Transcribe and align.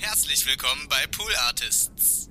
Herzlich 0.00 0.46
willkommen 0.46 0.88
bei 0.88 1.06
Pool 1.10 1.30
Artists. 1.46 2.30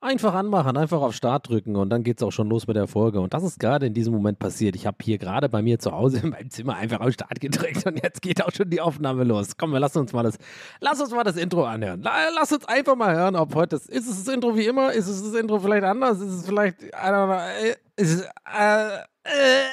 Einfach 0.00 0.34
anmachen, 0.34 0.76
einfach 0.76 1.00
auf 1.00 1.14
Start 1.14 1.48
drücken 1.48 1.76
und 1.76 1.88
dann 1.88 2.02
geht's 2.02 2.22
auch 2.22 2.30
schon 2.30 2.50
los 2.50 2.66
mit 2.66 2.76
der 2.76 2.86
Folge. 2.86 3.20
Und 3.20 3.32
das 3.32 3.42
ist 3.42 3.58
gerade 3.58 3.86
in 3.86 3.94
diesem 3.94 4.12
Moment 4.12 4.38
passiert. 4.38 4.76
Ich 4.76 4.86
habe 4.86 4.98
hier 5.02 5.16
gerade 5.16 5.48
bei 5.48 5.62
mir 5.62 5.78
zu 5.78 5.92
Hause 5.92 6.18
in 6.18 6.28
meinem 6.28 6.50
Zimmer 6.50 6.76
einfach 6.76 7.00
auf 7.00 7.12
Start 7.14 7.40
gedrückt 7.40 7.86
und 7.86 8.02
jetzt 8.02 8.20
geht 8.20 8.44
auch 8.44 8.52
schon 8.52 8.68
die 8.68 8.82
Aufnahme 8.82 9.24
los. 9.24 9.56
Komm, 9.56 9.72
wir 9.72 9.80
lassen 9.80 10.00
uns 10.00 10.12
mal 10.12 10.22
das, 10.22 10.36
lass 10.80 11.00
uns 11.00 11.10
mal 11.10 11.24
das 11.24 11.36
Intro 11.36 11.64
anhören. 11.64 12.02
La- 12.02 12.28
Lass 12.34 12.52
uns 12.52 12.66
einfach 12.66 12.96
mal 12.96 13.14
hören, 13.16 13.34
ob 13.34 13.54
heute 13.54 13.76
das, 13.76 13.86
ist 13.86 14.06
es 14.06 14.24
das 14.24 14.34
Intro 14.34 14.54
wie 14.54 14.66
immer? 14.66 14.92
Ist 14.92 15.06
es 15.08 15.22
das 15.22 15.32
Intro 15.32 15.58
vielleicht 15.58 15.84
anders? 15.84 16.20
Ist 16.20 16.32
es 16.34 16.44
vielleicht, 16.44 16.82
I 16.82 16.88
don't 16.92 17.24
know, 17.24 17.66
äh, 17.66 17.74
ist 17.96 18.10
es, 18.12 18.28
äh, 18.54 18.96
äh. 19.24 19.64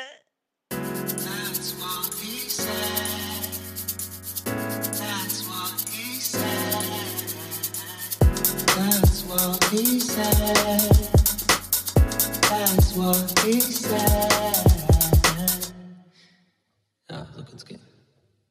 Ja, 17.10 17.26
so 17.34 17.44
kann's 17.46 17.66
gehen. 17.66 17.80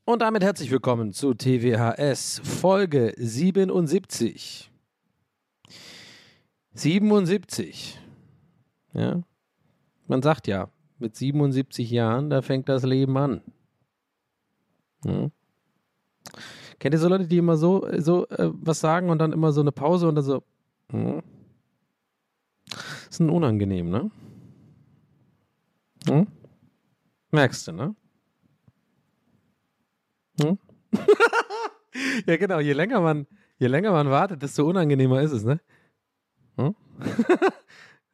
Und 0.06 0.22
damit 0.22 0.42
herzlich 0.42 0.70
willkommen 0.70 1.12
zu 1.12 1.34
TWHS 1.34 2.40
Folge 2.42 3.12
77. 3.18 4.70
77. 6.72 8.00
Ja. 8.94 9.22
Man 10.06 10.22
sagt 10.22 10.46
ja, 10.46 10.70
mit 10.98 11.14
77 11.14 11.90
Jahren, 11.90 12.30
da 12.30 12.40
fängt 12.40 12.70
das 12.70 12.84
Leben 12.84 13.18
an. 13.18 13.42
Ja. 15.04 15.30
Kennt 16.78 16.94
ihr 16.94 16.98
so 16.98 17.08
Leute, 17.08 17.26
die 17.26 17.36
immer 17.36 17.58
so, 17.58 17.86
so 17.98 18.26
äh, 18.28 18.50
was 18.54 18.80
sagen 18.80 19.10
und 19.10 19.18
dann 19.18 19.34
immer 19.34 19.52
so 19.52 19.60
eine 19.60 19.72
Pause 19.72 20.08
und 20.08 20.14
dann 20.14 20.24
so. 20.24 20.42
Hm? 20.92 21.20
Ist 23.10 23.20
ein 23.20 23.30
unangenehm, 23.30 23.90
ne? 23.90 24.10
Hm? 26.08 26.26
Merkst 27.32 27.68
du, 27.68 27.72
ne? 27.72 27.94
Hm? 30.40 30.58
ja, 32.26 32.36
genau. 32.36 32.60
Je 32.60 32.72
länger 32.72 33.00
man, 33.00 33.26
je 33.58 33.66
länger 33.68 33.92
man 33.92 34.10
wartet, 34.10 34.42
desto 34.42 34.64
unangenehmer 34.68 35.20
ist 35.22 35.32
es, 35.32 35.44
ne? 35.44 35.60
Hm? 36.58 36.74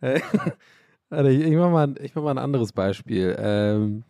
Äh, 0.02 0.20
Warte, 1.10 1.30
ich, 1.30 1.40
ich 1.40 1.56
mach 1.56 1.70
mal, 1.70 1.86
ein- 1.88 1.96
ich 2.02 2.14
mach 2.14 2.22
mal 2.22 2.32
ein 2.32 2.38
anderes 2.38 2.72
Beispiel. 2.72 3.34
Ähm, 3.38 4.04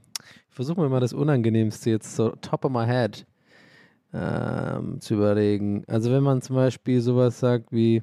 ich 0.48 0.54
versuche 0.54 0.80
mir 0.80 0.88
mal 0.88 1.00
das 1.00 1.12
Unangenehmste 1.12 1.90
jetzt 1.90 2.16
so 2.16 2.30
top 2.40 2.64
of 2.64 2.72
my 2.72 2.84
head 2.86 3.24
ähm, 4.14 5.00
zu 5.00 5.14
überlegen. 5.14 5.84
Also 5.88 6.10
wenn 6.10 6.24
man 6.24 6.42
zum 6.42 6.56
Beispiel 6.56 7.00
sowas 7.00 7.40
sagt 7.40 7.72
wie, 7.72 8.02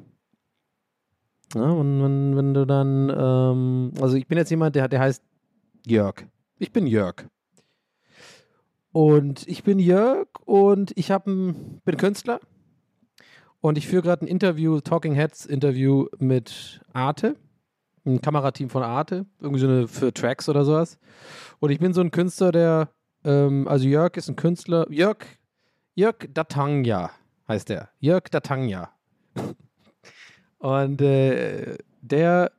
ja, 1.56 1.78
wenn, 1.78 2.02
wenn, 2.02 2.38
wenn 2.38 2.54
du 2.54 2.66
dann, 2.66 3.10
ähm, 3.10 3.92
also 4.02 4.16
ich 4.16 4.28
bin 4.28 4.38
jetzt 4.38 4.50
jemand, 4.50 4.76
der, 4.76 4.88
der 4.88 5.00
heißt 5.00 5.24
Jörg. 5.86 6.26
Ich 6.60 6.72
bin 6.72 6.88
Jörg. 6.88 7.26
Und 8.92 9.48
ich 9.48 9.64
bin 9.64 9.80
Jörg 9.80 10.28
und 10.46 10.92
ich 10.96 11.12
hab 11.12 11.28
ein, 11.28 11.82
bin 11.84 11.98
Künstler 11.98 12.40
und 13.60 13.78
ich 13.78 13.88
führe 13.88 14.04
gerade 14.04 14.26
ein 14.26 14.28
Interview, 14.28 14.80
Talking 14.82 15.14
Heads 15.14 15.46
Interview 15.46 16.08
mit 16.20 16.82
Arte, 16.94 17.36
ein 18.06 18.22
Kamerateam 18.22 18.70
von 18.70 18.84
Arte, 18.84 19.26
irgendwie 19.40 19.60
so 19.60 19.68
eine 19.68 19.88
für 19.88 20.14
Tracks 20.14 20.48
oder 20.50 20.66
sowas. 20.66 21.00
Und 21.60 21.72
ich 21.72 21.80
bin 21.80 21.94
so 21.94 22.02
ein 22.02 22.12
Künstler, 22.12 22.52
der, 22.52 22.90
ähm, 23.24 23.68
also 23.68 23.88
Jörg 23.88 24.16
ist 24.18 24.30
ein 24.30 24.36
Künstler, 24.36 24.86
Jörg, 24.92 25.26
Jörg 25.96 26.28
Datangya 26.34 27.12
heißt 27.48 27.70
der, 27.70 27.90
Jörg 28.00 28.30
Datangya. 28.30 28.90
Und 30.64 31.02
äh, 31.02 31.78
der 32.02 32.52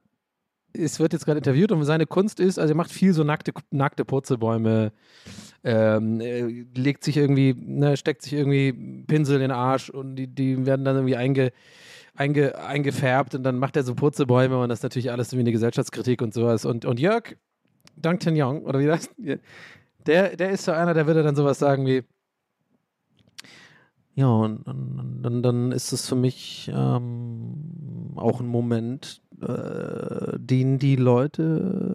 es 0.76 0.98
wird 0.98 1.12
jetzt 1.12 1.24
gerade 1.24 1.38
interviewt 1.38 1.70
und 1.70 1.84
seine 1.84 2.04
Kunst 2.04 2.40
ist, 2.40 2.58
also 2.58 2.72
er 2.74 2.76
macht 2.76 2.90
viel 2.90 3.14
so 3.14 3.22
nackte, 3.22 3.52
nackte 3.70 4.04
Purzelbäume, 4.04 4.92
ähm, 5.62 6.20
äh, 6.20 6.64
legt 6.74 7.04
sich 7.04 7.16
irgendwie, 7.16 7.54
ne, 7.54 7.96
steckt 7.96 8.22
sich 8.22 8.32
irgendwie 8.32 8.72
Pinsel 9.06 9.36
in 9.36 9.42
den 9.42 9.50
Arsch 9.52 9.88
und 9.88 10.16
die, 10.16 10.26
die 10.26 10.66
werden 10.66 10.84
dann 10.84 10.96
irgendwie 10.96 11.16
einge, 11.16 11.52
einge, 12.16 12.58
eingefärbt 12.58 13.36
und 13.36 13.44
dann 13.44 13.58
macht 13.58 13.76
er 13.76 13.84
so 13.84 13.94
Purzelbäume 13.94 14.58
und 14.58 14.68
das 14.68 14.80
ist 14.80 14.82
natürlich 14.82 15.12
alles 15.12 15.28
irgendwie 15.28 15.44
eine 15.44 15.52
Gesellschaftskritik 15.52 16.20
und 16.20 16.34
sowas. 16.34 16.64
Und, 16.64 16.84
und 16.84 16.98
Jörg 16.98 17.36
D'Artagnan, 18.02 18.62
oder 18.64 18.80
wie 18.80 18.86
das? 18.86 19.08
Der, 20.06 20.36
der 20.36 20.50
ist 20.50 20.64
so 20.64 20.72
einer, 20.72 20.92
der 20.92 21.06
würde 21.06 21.22
dann 21.22 21.36
sowas 21.36 21.60
sagen 21.60 21.86
wie, 21.86 22.02
ja, 24.16 24.28
und 24.28 24.66
dann, 24.66 25.18
dann, 25.22 25.42
dann 25.42 25.72
ist 25.72 25.92
es 25.92 26.08
für 26.08 26.14
mich 26.14 26.70
ähm, 26.72 27.83
auch 28.18 28.40
ein 28.40 28.46
Moment, 28.46 29.22
äh, 29.40 30.38
den 30.38 30.78
die 30.78 30.96
Leute, 30.96 31.94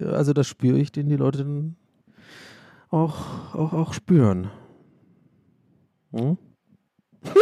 äh, 0.00 0.04
also 0.06 0.32
das 0.32 0.46
spüre 0.46 0.78
ich, 0.78 0.92
den 0.92 1.08
die 1.08 1.16
Leute 1.16 1.38
dann 1.38 1.76
auch, 2.90 3.54
auch, 3.54 3.72
auch 3.72 3.92
spüren. 3.92 4.50
Hm? 6.12 6.38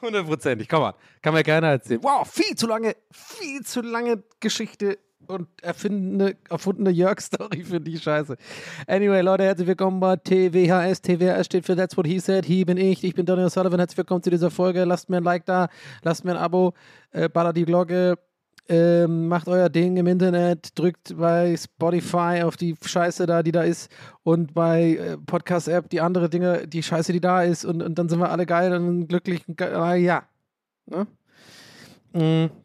Hundertprozentig, 0.00 0.68
komm 0.68 0.80
mal. 0.80 0.94
Kann 1.22 1.34
mir 1.34 1.42
keiner 1.42 1.68
erzählen. 1.68 2.02
Wow, 2.02 2.28
viel 2.30 2.56
zu 2.56 2.66
lange, 2.66 2.94
viel 3.10 3.62
zu 3.62 3.80
lange 3.80 4.22
Geschichte 4.40 4.98
und 5.28 5.48
erfindene, 5.62 6.36
erfundene 6.48 6.90
Jörg-Story 6.90 7.64
für 7.64 7.80
die 7.80 7.98
Scheiße. 7.98 8.36
Anyway, 8.86 9.20
Leute, 9.20 9.44
herzlich 9.44 9.68
willkommen 9.68 10.00
bei 10.00 10.16
TWHS. 10.16 11.02
TWHS 11.02 11.46
steht 11.46 11.66
für 11.66 11.76
That's 11.76 11.96
What 11.96 12.06
He 12.06 12.18
Said. 12.18 12.44
He 12.44 12.64
bin 12.64 12.76
ich. 12.76 13.04
Ich 13.04 13.14
bin 13.14 13.26
Donny 13.26 13.42
O'Sullivan. 13.42 13.78
Herzlich 13.78 13.98
willkommen 13.98 14.22
zu 14.22 14.30
dieser 14.30 14.50
Folge. 14.50 14.84
Lasst 14.84 15.10
mir 15.10 15.18
ein 15.18 15.24
Like 15.24 15.46
da, 15.46 15.68
lasst 16.02 16.24
mir 16.24 16.32
ein 16.32 16.36
Abo, 16.36 16.74
äh, 17.12 17.28
ballert 17.28 17.56
die 17.56 17.64
Glocke, 17.64 18.18
ähm, 18.68 19.28
macht 19.28 19.48
euer 19.48 19.68
Ding 19.68 19.96
im 19.96 20.06
Internet, 20.06 20.78
drückt 20.78 21.16
bei 21.16 21.56
Spotify 21.56 22.42
auf 22.42 22.56
die 22.56 22.76
Scheiße 22.82 23.26
da, 23.26 23.42
die 23.42 23.52
da 23.52 23.62
ist 23.62 23.90
und 24.22 24.54
bei 24.54 24.96
äh, 24.96 25.18
Podcast-App 25.18 25.90
die 25.90 26.00
andere 26.00 26.30
Dinge, 26.30 26.66
die 26.66 26.82
Scheiße, 26.82 27.12
die 27.12 27.20
da 27.20 27.42
ist 27.42 27.64
und, 27.64 27.82
und 27.82 27.98
dann 27.98 28.08
sind 28.08 28.20
wir 28.20 28.30
alle 28.30 28.46
geil 28.46 28.72
und 28.72 29.08
glücklich. 29.08 29.46
Und 29.46 29.58
ge 29.58 29.68
äh, 29.68 29.96
ja. 29.96 30.24
Ne? 30.86 31.06
Mm. 32.12 32.63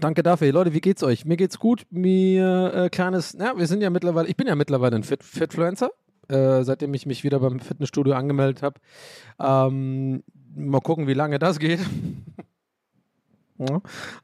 Danke 0.00 0.22
dafür. 0.22 0.52
Leute, 0.52 0.72
wie 0.74 0.80
geht's 0.80 1.02
euch? 1.02 1.24
Mir 1.24 1.36
geht's 1.36 1.58
gut. 1.58 1.86
Mir 1.90 2.72
äh, 2.74 2.90
kleines, 2.90 3.36
ja, 3.38 3.56
wir 3.56 3.66
sind 3.66 3.82
ja 3.82 3.90
mittlerweile, 3.90 4.28
ich 4.28 4.36
bin 4.36 4.46
ja 4.46 4.54
mittlerweile 4.54 4.96
ein 4.96 5.02
Fit 5.02 5.22
Fitfluencer, 5.22 5.90
äh, 6.28 6.62
seitdem 6.62 6.92
ich 6.94 7.06
mich 7.06 7.24
wieder 7.24 7.40
beim 7.40 7.60
Fitnessstudio 7.60 8.14
angemeldet 8.14 8.62
habe. 8.62 8.80
Ähm, 9.38 10.22
mal 10.54 10.80
gucken, 10.80 11.06
wie 11.06 11.14
lange 11.14 11.38
das 11.38 11.58
geht. 11.58 11.80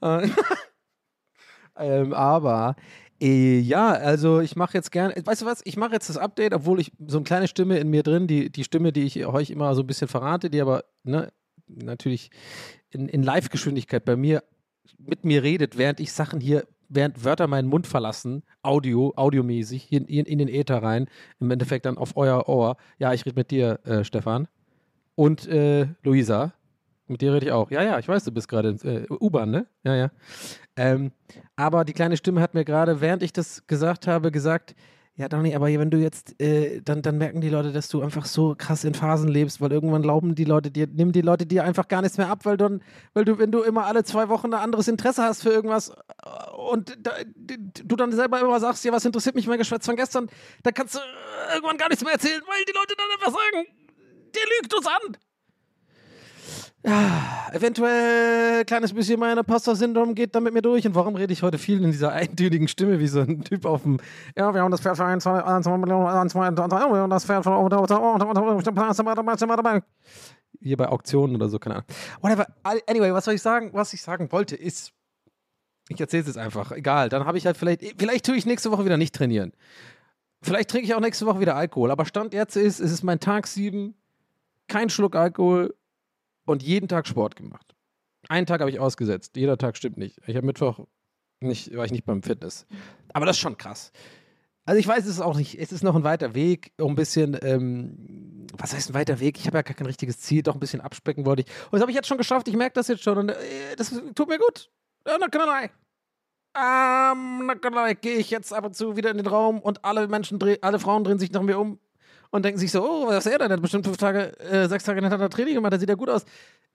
Äh, 0.02 0.28
ähm, 1.78 2.12
aber 2.12 2.74
äh, 3.20 3.60
ja, 3.60 3.90
also 3.90 4.40
ich 4.40 4.56
mache 4.56 4.76
jetzt 4.76 4.90
gerne, 4.90 5.14
weißt 5.24 5.42
du 5.42 5.46
was, 5.46 5.60
ich 5.64 5.76
mache 5.76 5.92
jetzt 5.92 6.08
das 6.08 6.16
Update, 6.16 6.52
obwohl 6.52 6.80
ich 6.80 6.90
so 7.06 7.18
eine 7.18 7.24
kleine 7.24 7.46
Stimme 7.46 7.78
in 7.78 7.90
mir 7.90 8.02
drin, 8.02 8.26
die, 8.26 8.50
die 8.50 8.64
Stimme, 8.64 8.92
die 8.92 9.04
ich 9.04 9.24
euch 9.24 9.50
immer 9.50 9.74
so 9.76 9.82
ein 9.82 9.86
bisschen 9.86 10.08
verrate, 10.08 10.50
die 10.50 10.60
aber 10.60 10.84
ne, 11.04 11.32
natürlich 11.68 12.32
in, 12.90 13.08
in 13.08 13.22
Live-Geschwindigkeit 13.22 14.04
bei 14.04 14.16
mir 14.16 14.42
mit 14.98 15.24
mir 15.24 15.42
redet, 15.42 15.78
während 15.78 16.00
ich 16.00 16.12
Sachen 16.12 16.40
hier 16.40 16.66
während 16.90 17.24
Wörter 17.24 17.46
meinen 17.46 17.68
Mund 17.68 17.86
verlassen, 17.86 18.42
Audio, 18.62 19.12
audiomäßig, 19.16 19.90
in, 19.92 20.04
in, 20.06 20.26
in 20.26 20.38
den 20.38 20.48
Äther 20.48 20.82
rein, 20.82 21.06
im 21.38 21.50
Endeffekt 21.50 21.86
dann 21.86 21.96
auf 21.96 22.16
euer 22.16 22.48
Ohr. 22.48 22.76
Ja, 22.98 23.14
ich 23.14 23.24
rede 23.24 23.36
mit 23.36 23.50
dir, 23.50 23.78
äh, 23.84 24.04
Stefan. 24.04 24.48
Und 25.14 25.46
äh, 25.48 25.86
Luisa. 26.02 26.52
Mit 27.06 27.22
dir 27.22 27.32
rede 27.32 27.46
ich 27.46 27.52
auch. 27.52 27.70
Ja, 27.70 27.82
ja, 27.82 27.98
ich 27.98 28.06
weiß, 28.06 28.24
du 28.24 28.32
bist 28.32 28.48
gerade 28.48 28.70
in 28.70 28.88
äh, 28.88 29.06
U-Bahn, 29.08 29.50
ne? 29.50 29.66
Ja, 29.82 29.96
ja. 29.96 30.10
Ähm, 30.76 31.12
aber 31.56 31.84
die 31.84 31.92
kleine 31.92 32.16
Stimme 32.16 32.40
hat 32.40 32.54
mir 32.54 32.64
gerade, 32.64 33.00
während 33.00 33.22
ich 33.22 33.32
das 33.32 33.66
gesagt 33.66 34.06
habe, 34.06 34.30
gesagt, 34.30 34.74
ja, 35.20 35.28
Dani, 35.28 35.54
aber 35.54 35.66
wenn 35.66 35.90
du 35.90 35.98
jetzt, 35.98 36.40
äh, 36.40 36.80
dann, 36.82 37.02
dann 37.02 37.18
merken 37.18 37.42
die 37.42 37.50
Leute, 37.50 37.72
dass 37.72 37.88
du 37.88 38.00
einfach 38.00 38.24
so 38.24 38.54
krass 38.56 38.84
in 38.84 38.94
Phasen 38.94 39.28
lebst, 39.28 39.60
weil 39.60 39.70
irgendwann 39.70 40.00
glauben 40.00 40.34
die 40.34 40.44
Leute 40.44 40.70
dir, 40.70 40.86
nehmen 40.86 41.12
die 41.12 41.20
Leute 41.20 41.44
dir 41.44 41.62
einfach 41.62 41.88
gar 41.88 42.00
nichts 42.00 42.16
mehr 42.16 42.30
ab, 42.30 42.46
weil 42.46 42.56
du, 42.56 42.80
weil 43.12 43.26
du, 43.26 43.38
wenn 43.38 43.52
du 43.52 43.60
immer 43.60 43.84
alle 43.84 44.02
zwei 44.02 44.30
Wochen 44.30 44.46
ein 44.54 44.62
anderes 44.62 44.88
Interesse 44.88 45.22
hast 45.22 45.42
für 45.42 45.50
irgendwas 45.50 45.90
äh, 45.90 46.50
und 46.56 46.96
da, 47.02 47.12
du 47.36 47.96
dann 47.96 48.12
selber 48.12 48.40
immer 48.40 48.58
sagst, 48.60 48.82
ja, 48.86 48.92
was 48.92 49.04
interessiert 49.04 49.34
mich 49.34 49.46
mein 49.46 49.58
Geschwätz 49.58 49.84
von 49.84 49.94
gestern, 49.94 50.30
dann 50.62 50.72
kannst 50.72 50.94
du 50.94 51.00
irgendwann 51.54 51.76
gar 51.76 51.90
nichts 51.90 52.02
mehr 52.02 52.14
erzählen, 52.14 52.40
weil 52.46 52.64
die 52.64 52.72
Leute 52.72 52.94
dann 52.96 53.10
einfach 53.12 53.38
sagen, 53.38 53.66
der 54.34 54.42
lügt 54.58 54.74
uns 54.74 54.86
an. 54.86 55.16
Ja, 56.82 57.48
eventuell 57.52 58.60
ein 58.60 58.66
kleines 58.66 58.94
bisschen 58.94 59.20
mein 59.20 59.36
Imposter-Syndrom 59.36 60.14
geht 60.14 60.34
da 60.34 60.40
mit 60.40 60.54
mir 60.54 60.62
durch. 60.62 60.86
Und 60.86 60.94
warum 60.94 61.14
rede 61.14 61.32
ich 61.32 61.42
heute 61.42 61.58
viel 61.58 61.82
in 61.84 61.90
dieser 61.90 62.12
eintönigen 62.12 62.68
Stimme, 62.68 62.98
wie 62.98 63.06
so 63.06 63.20
ein 63.20 63.42
Typ 63.44 63.66
auf 63.66 63.82
dem. 63.82 63.98
Ja, 64.36 64.54
wir 64.54 64.62
haben 64.62 64.70
das 64.70 64.80
Pferd 64.80 64.96
für 64.96 65.04
ein, 65.04 65.20
zwei, 65.20 65.44
ein, 65.44 65.62
zwei 65.62 65.76
Millionen, 65.76 66.06
ein, 66.06 66.30
zwei, 66.30 66.50
drei, 66.50 66.68
wir 66.68 67.00
haben 67.00 67.10
das 67.10 67.26
Pferd 67.26 67.44
für. 67.44 67.50
Hier 70.62 70.76
bei 70.76 70.88
Auktionen 70.88 71.36
oder 71.36 71.48
so, 71.48 71.58
keine 71.58 71.76
Ahnung. 71.76 71.86
Whatever. 72.22 72.46
Anyway, 72.86 73.12
was 73.12 73.26
soll 73.26 73.34
ich 73.34 73.42
sagen? 73.42 73.70
Was 73.72 73.92
ich 73.92 74.00
sagen 74.00 74.32
wollte 74.32 74.56
ist. 74.56 74.92
Ich 75.88 76.00
erzähle 76.00 76.22
es 76.22 76.28
jetzt 76.28 76.38
einfach. 76.38 76.72
Egal. 76.72 77.08
Dann 77.10 77.26
habe 77.26 77.36
ich 77.36 77.44
halt 77.44 77.58
vielleicht. 77.58 77.82
Vielleicht 77.98 78.24
tue 78.24 78.36
ich 78.36 78.46
nächste 78.46 78.70
Woche 78.70 78.86
wieder 78.86 78.96
nicht 78.96 79.14
trainieren. 79.14 79.52
Vielleicht 80.42 80.70
trinke 80.70 80.86
ich 80.86 80.94
auch 80.94 81.00
nächste 81.00 81.26
Woche 81.26 81.40
wieder 81.40 81.56
Alkohol. 81.56 81.90
Aber 81.90 82.06
Stand 82.06 82.32
jetzt 82.32 82.56
ist, 82.56 82.80
es 82.80 82.90
ist 82.90 83.02
mein 83.02 83.20
Tag 83.20 83.46
7. 83.46 83.94
Kein 84.68 84.88
Schluck 84.88 85.16
Alkohol 85.16 85.74
und 86.50 86.62
jeden 86.62 86.88
Tag 86.88 87.06
Sport 87.06 87.36
gemacht. 87.36 87.74
Einen 88.28 88.46
Tag 88.46 88.60
habe 88.60 88.70
ich 88.70 88.80
ausgesetzt. 88.80 89.36
Jeder 89.36 89.56
Tag 89.56 89.76
stimmt 89.76 89.96
nicht. 89.96 90.18
Ich 90.26 90.36
habe 90.36 90.46
Mittwoch 90.46 90.86
nicht, 91.40 91.74
war 91.74 91.84
ich 91.84 91.92
nicht 91.92 92.04
beim 92.04 92.22
Fitness. 92.22 92.66
Aber 93.12 93.26
das 93.26 93.36
ist 93.36 93.40
schon 93.40 93.56
krass. 93.56 93.92
Also 94.66 94.78
ich 94.78 94.86
weiß 94.86 95.04
es 95.04 95.12
ist 95.12 95.20
auch 95.20 95.36
nicht, 95.36 95.58
es 95.58 95.72
ist 95.72 95.82
noch 95.82 95.96
ein 95.96 96.04
weiter 96.04 96.34
Weg, 96.34 96.72
um 96.78 96.92
ein 96.92 96.94
bisschen, 96.94 97.36
ähm, 97.42 98.46
was 98.56 98.74
heißt 98.74 98.90
ein 98.90 98.94
weiter 98.94 99.18
Weg? 99.18 99.38
Ich 99.38 99.46
habe 99.46 99.58
ja 99.58 99.62
gar 99.62 99.74
kein 99.74 99.86
richtiges 99.86 100.20
Ziel, 100.20 100.42
doch 100.42 100.54
ein 100.54 100.60
bisschen 100.60 100.80
abspecken 100.80 101.24
wollte 101.24 101.42
ich. 101.42 101.48
Und 101.48 101.72
das 101.72 101.80
habe 101.80 101.90
ich 101.90 101.96
jetzt 101.96 102.08
schon 102.08 102.18
geschafft, 102.18 102.46
ich 102.46 102.56
merke 102.56 102.74
das 102.74 102.88
jetzt 102.88 103.02
schon 103.02 103.18
und 103.18 103.30
äh, 103.30 103.34
das 103.76 103.90
tut 104.14 104.28
mir 104.28 104.38
gut. 104.38 104.70
Ähm. 106.54 107.50
Gehe 108.00 108.16
ich 108.16 108.30
jetzt 108.30 108.52
ab 108.52 108.64
und 108.64 108.76
zu 108.76 108.96
wieder 108.96 109.10
in 109.10 109.16
den 109.16 109.26
Raum 109.26 109.60
und 109.60 109.84
alle 109.84 110.06
Menschen, 110.08 110.38
alle 110.60 110.78
Frauen 110.78 111.04
drehen 111.04 111.18
sich 111.18 111.32
nach 111.32 111.42
mir 111.42 111.58
um 111.58 111.80
und 112.30 112.44
denken 112.44 112.58
sich 112.58 112.70
so, 112.70 112.82
oh, 112.82 113.06
was 113.06 113.26
ist 113.26 113.32
er 113.32 113.38
denn? 113.38 113.48
Der 113.48 113.56
hat 113.56 113.62
bestimmt 113.62 113.84
fünf 113.84 113.96
Tage, 113.96 114.38
äh, 114.40 114.68
sechs 114.68 114.84
Tage 114.84 115.00
hintereinander 115.00 115.30
Training 115.30 115.54
gemacht, 115.54 115.72
der 115.72 115.80
sieht 115.80 115.88
ja 115.88 115.94
gut 115.94 116.08
aus. 116.08 116.24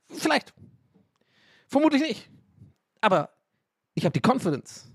Vielleicht. 0.10 0.54
Vermutlich 1.68 2.02
nicht. 2.02 2.30
Aber 3.02 3.30
ich 3.94 4.06
habe 4.06 4.14
die 4.14 4.28
Confidence, 4.28 4.92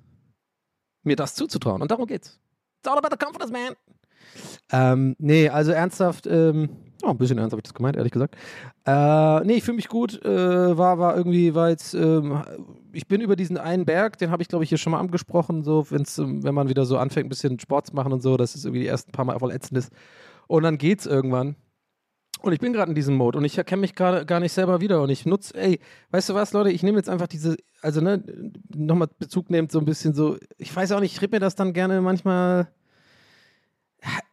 mir 1.02 1.16
das 1.16 1.34
zuzutrauen. 1.34 1.82
Und 1.82 1.90
darum 1.90 2.06
geht's. 2.06 2.38
It's 2.78 2.88
all 2.90 2.98
about 2.98 3.08
the 3.10 3.24
confidence, 3.24 3.52
man. 3.52 3.74
Ähm, 4.72 5.16
nee, 5.18 5.48
also 5.48 5.72
ernsthaft, 5.72 6.26
ähm, 6.26 6.68
oh, 7.02 7.08
ein 7.08 7.18
bisschen 7.18 7.38
ernst 7.38 7.52
habe 7.52 7.60
ich 7.60 7.64
das 7.64 7.74
gemeint, 7.74 7.96
ehrlich 7.96 8.12
gesagt. 8.12 8.36
Äh, 8.86 9.40
nee, 9.44 9.54
ich 9.54 9.64
fühle 9.64 9.76
mich 9.76 9.88
gut. 9.88 10.22
Äh, 10.24 10.78
war, 10.78 10.98
war 10.98 11.16
irgendwie, 11.16 11.54
war 11.54 11.70
jetzt, 11.70 11.94
ähm, 11.94 12.42
ich 12.92 13.08
bin 13.08 13.20
über 13.20 13.36
diesen 13.36 13.58
einen 13.58 13.84
Berg, 13.84 14.18
den 14.18 14.30
habe 14.30 14.42
ich, 14.42 14.48
glaube 14.48 14.64
ich, 14.64 14.68
hier 14.68 14.78
schon 14.78 14.92
mal 14.92 15.00
angesprochen, 15.00 15.64
so, 15.64 15.90
wenn's, 15.90 16.18
ähm, 16.18 16.44
wenn 16.44 16.54
man 16.54 16.68
wieder 16.68 16.84
so 16.84 16.98
anfängt, 16.98 17.26
ein 17.26 17.30
bisschen 17.30 17.58
Sport 17.58 17.88
zu 17.88 17.96
machen 17.96 18.12
und 18.12 18.22
so, 18.22 18.36
das 18.36 18.54
ist 18.54 18.64
irgendwie 18.64 18.82
die 18.82 18.88
ersten 18.88 19.12
paar 19.12 19.24
Mal 19.24 19.38
voll 19.38 19.52
ätzend 19.52 19.78
ist. 19.78 19.92
Und 20.50 20.64
dann 20.64 20.78
geht's 20.78 21.06
irgendwann. 21.06 21.54
Und 22.42 22.52
ich 22.52 22.58
bin 22.58 22.72
gerade 22.72 22.90
in 22.90 22.96
diesem 22.96 23.14
Mode 23.14 23.38
und 23.38 23.44
ich 23.44 23.56
erkenne 23.56 23.82
mich 23.82 23.94
gerade 23.94 24.26
gar 24.26 24.40
nicht 24.40 24.52
selber 24.52 24.80
wieder. 24.80 25.00
Und 25.00 25.08
ich 25.08 25.24
nutze, 25.24 25.54
ey, 25.56 25.78
weißt 26.10 26.28
du 26.28 26.34
was, 26.34 26.52
Leute, 26.52 26.72
ich 26.72 26.82
nehme 26.82 26.98
jetzt 26.98 27.08
einfach 27.08 27.28
diese, 27.28 27.56
also 27.82 28.00
ne, 28.00 28.24
nochmal 28.74 29.08
Bezug 29.16 29.48
nehmt, 29.48 29.70
so 29.70 29.78
ein 29.78 29.84
bisschen 29.84 30.12
so, 30.12 30.38
ich 30.58 30.74
weiß 30.74 30.90
auch 30.90 30.98
nicht, 30.98 31.14
ich 31.14 31.22
rede 31.22 31.36
mir 31.36 31.40
das 31.40 31.54
dann 31.54 31.72
gerne 31.72 32.00
manchmal, 32.00 32.66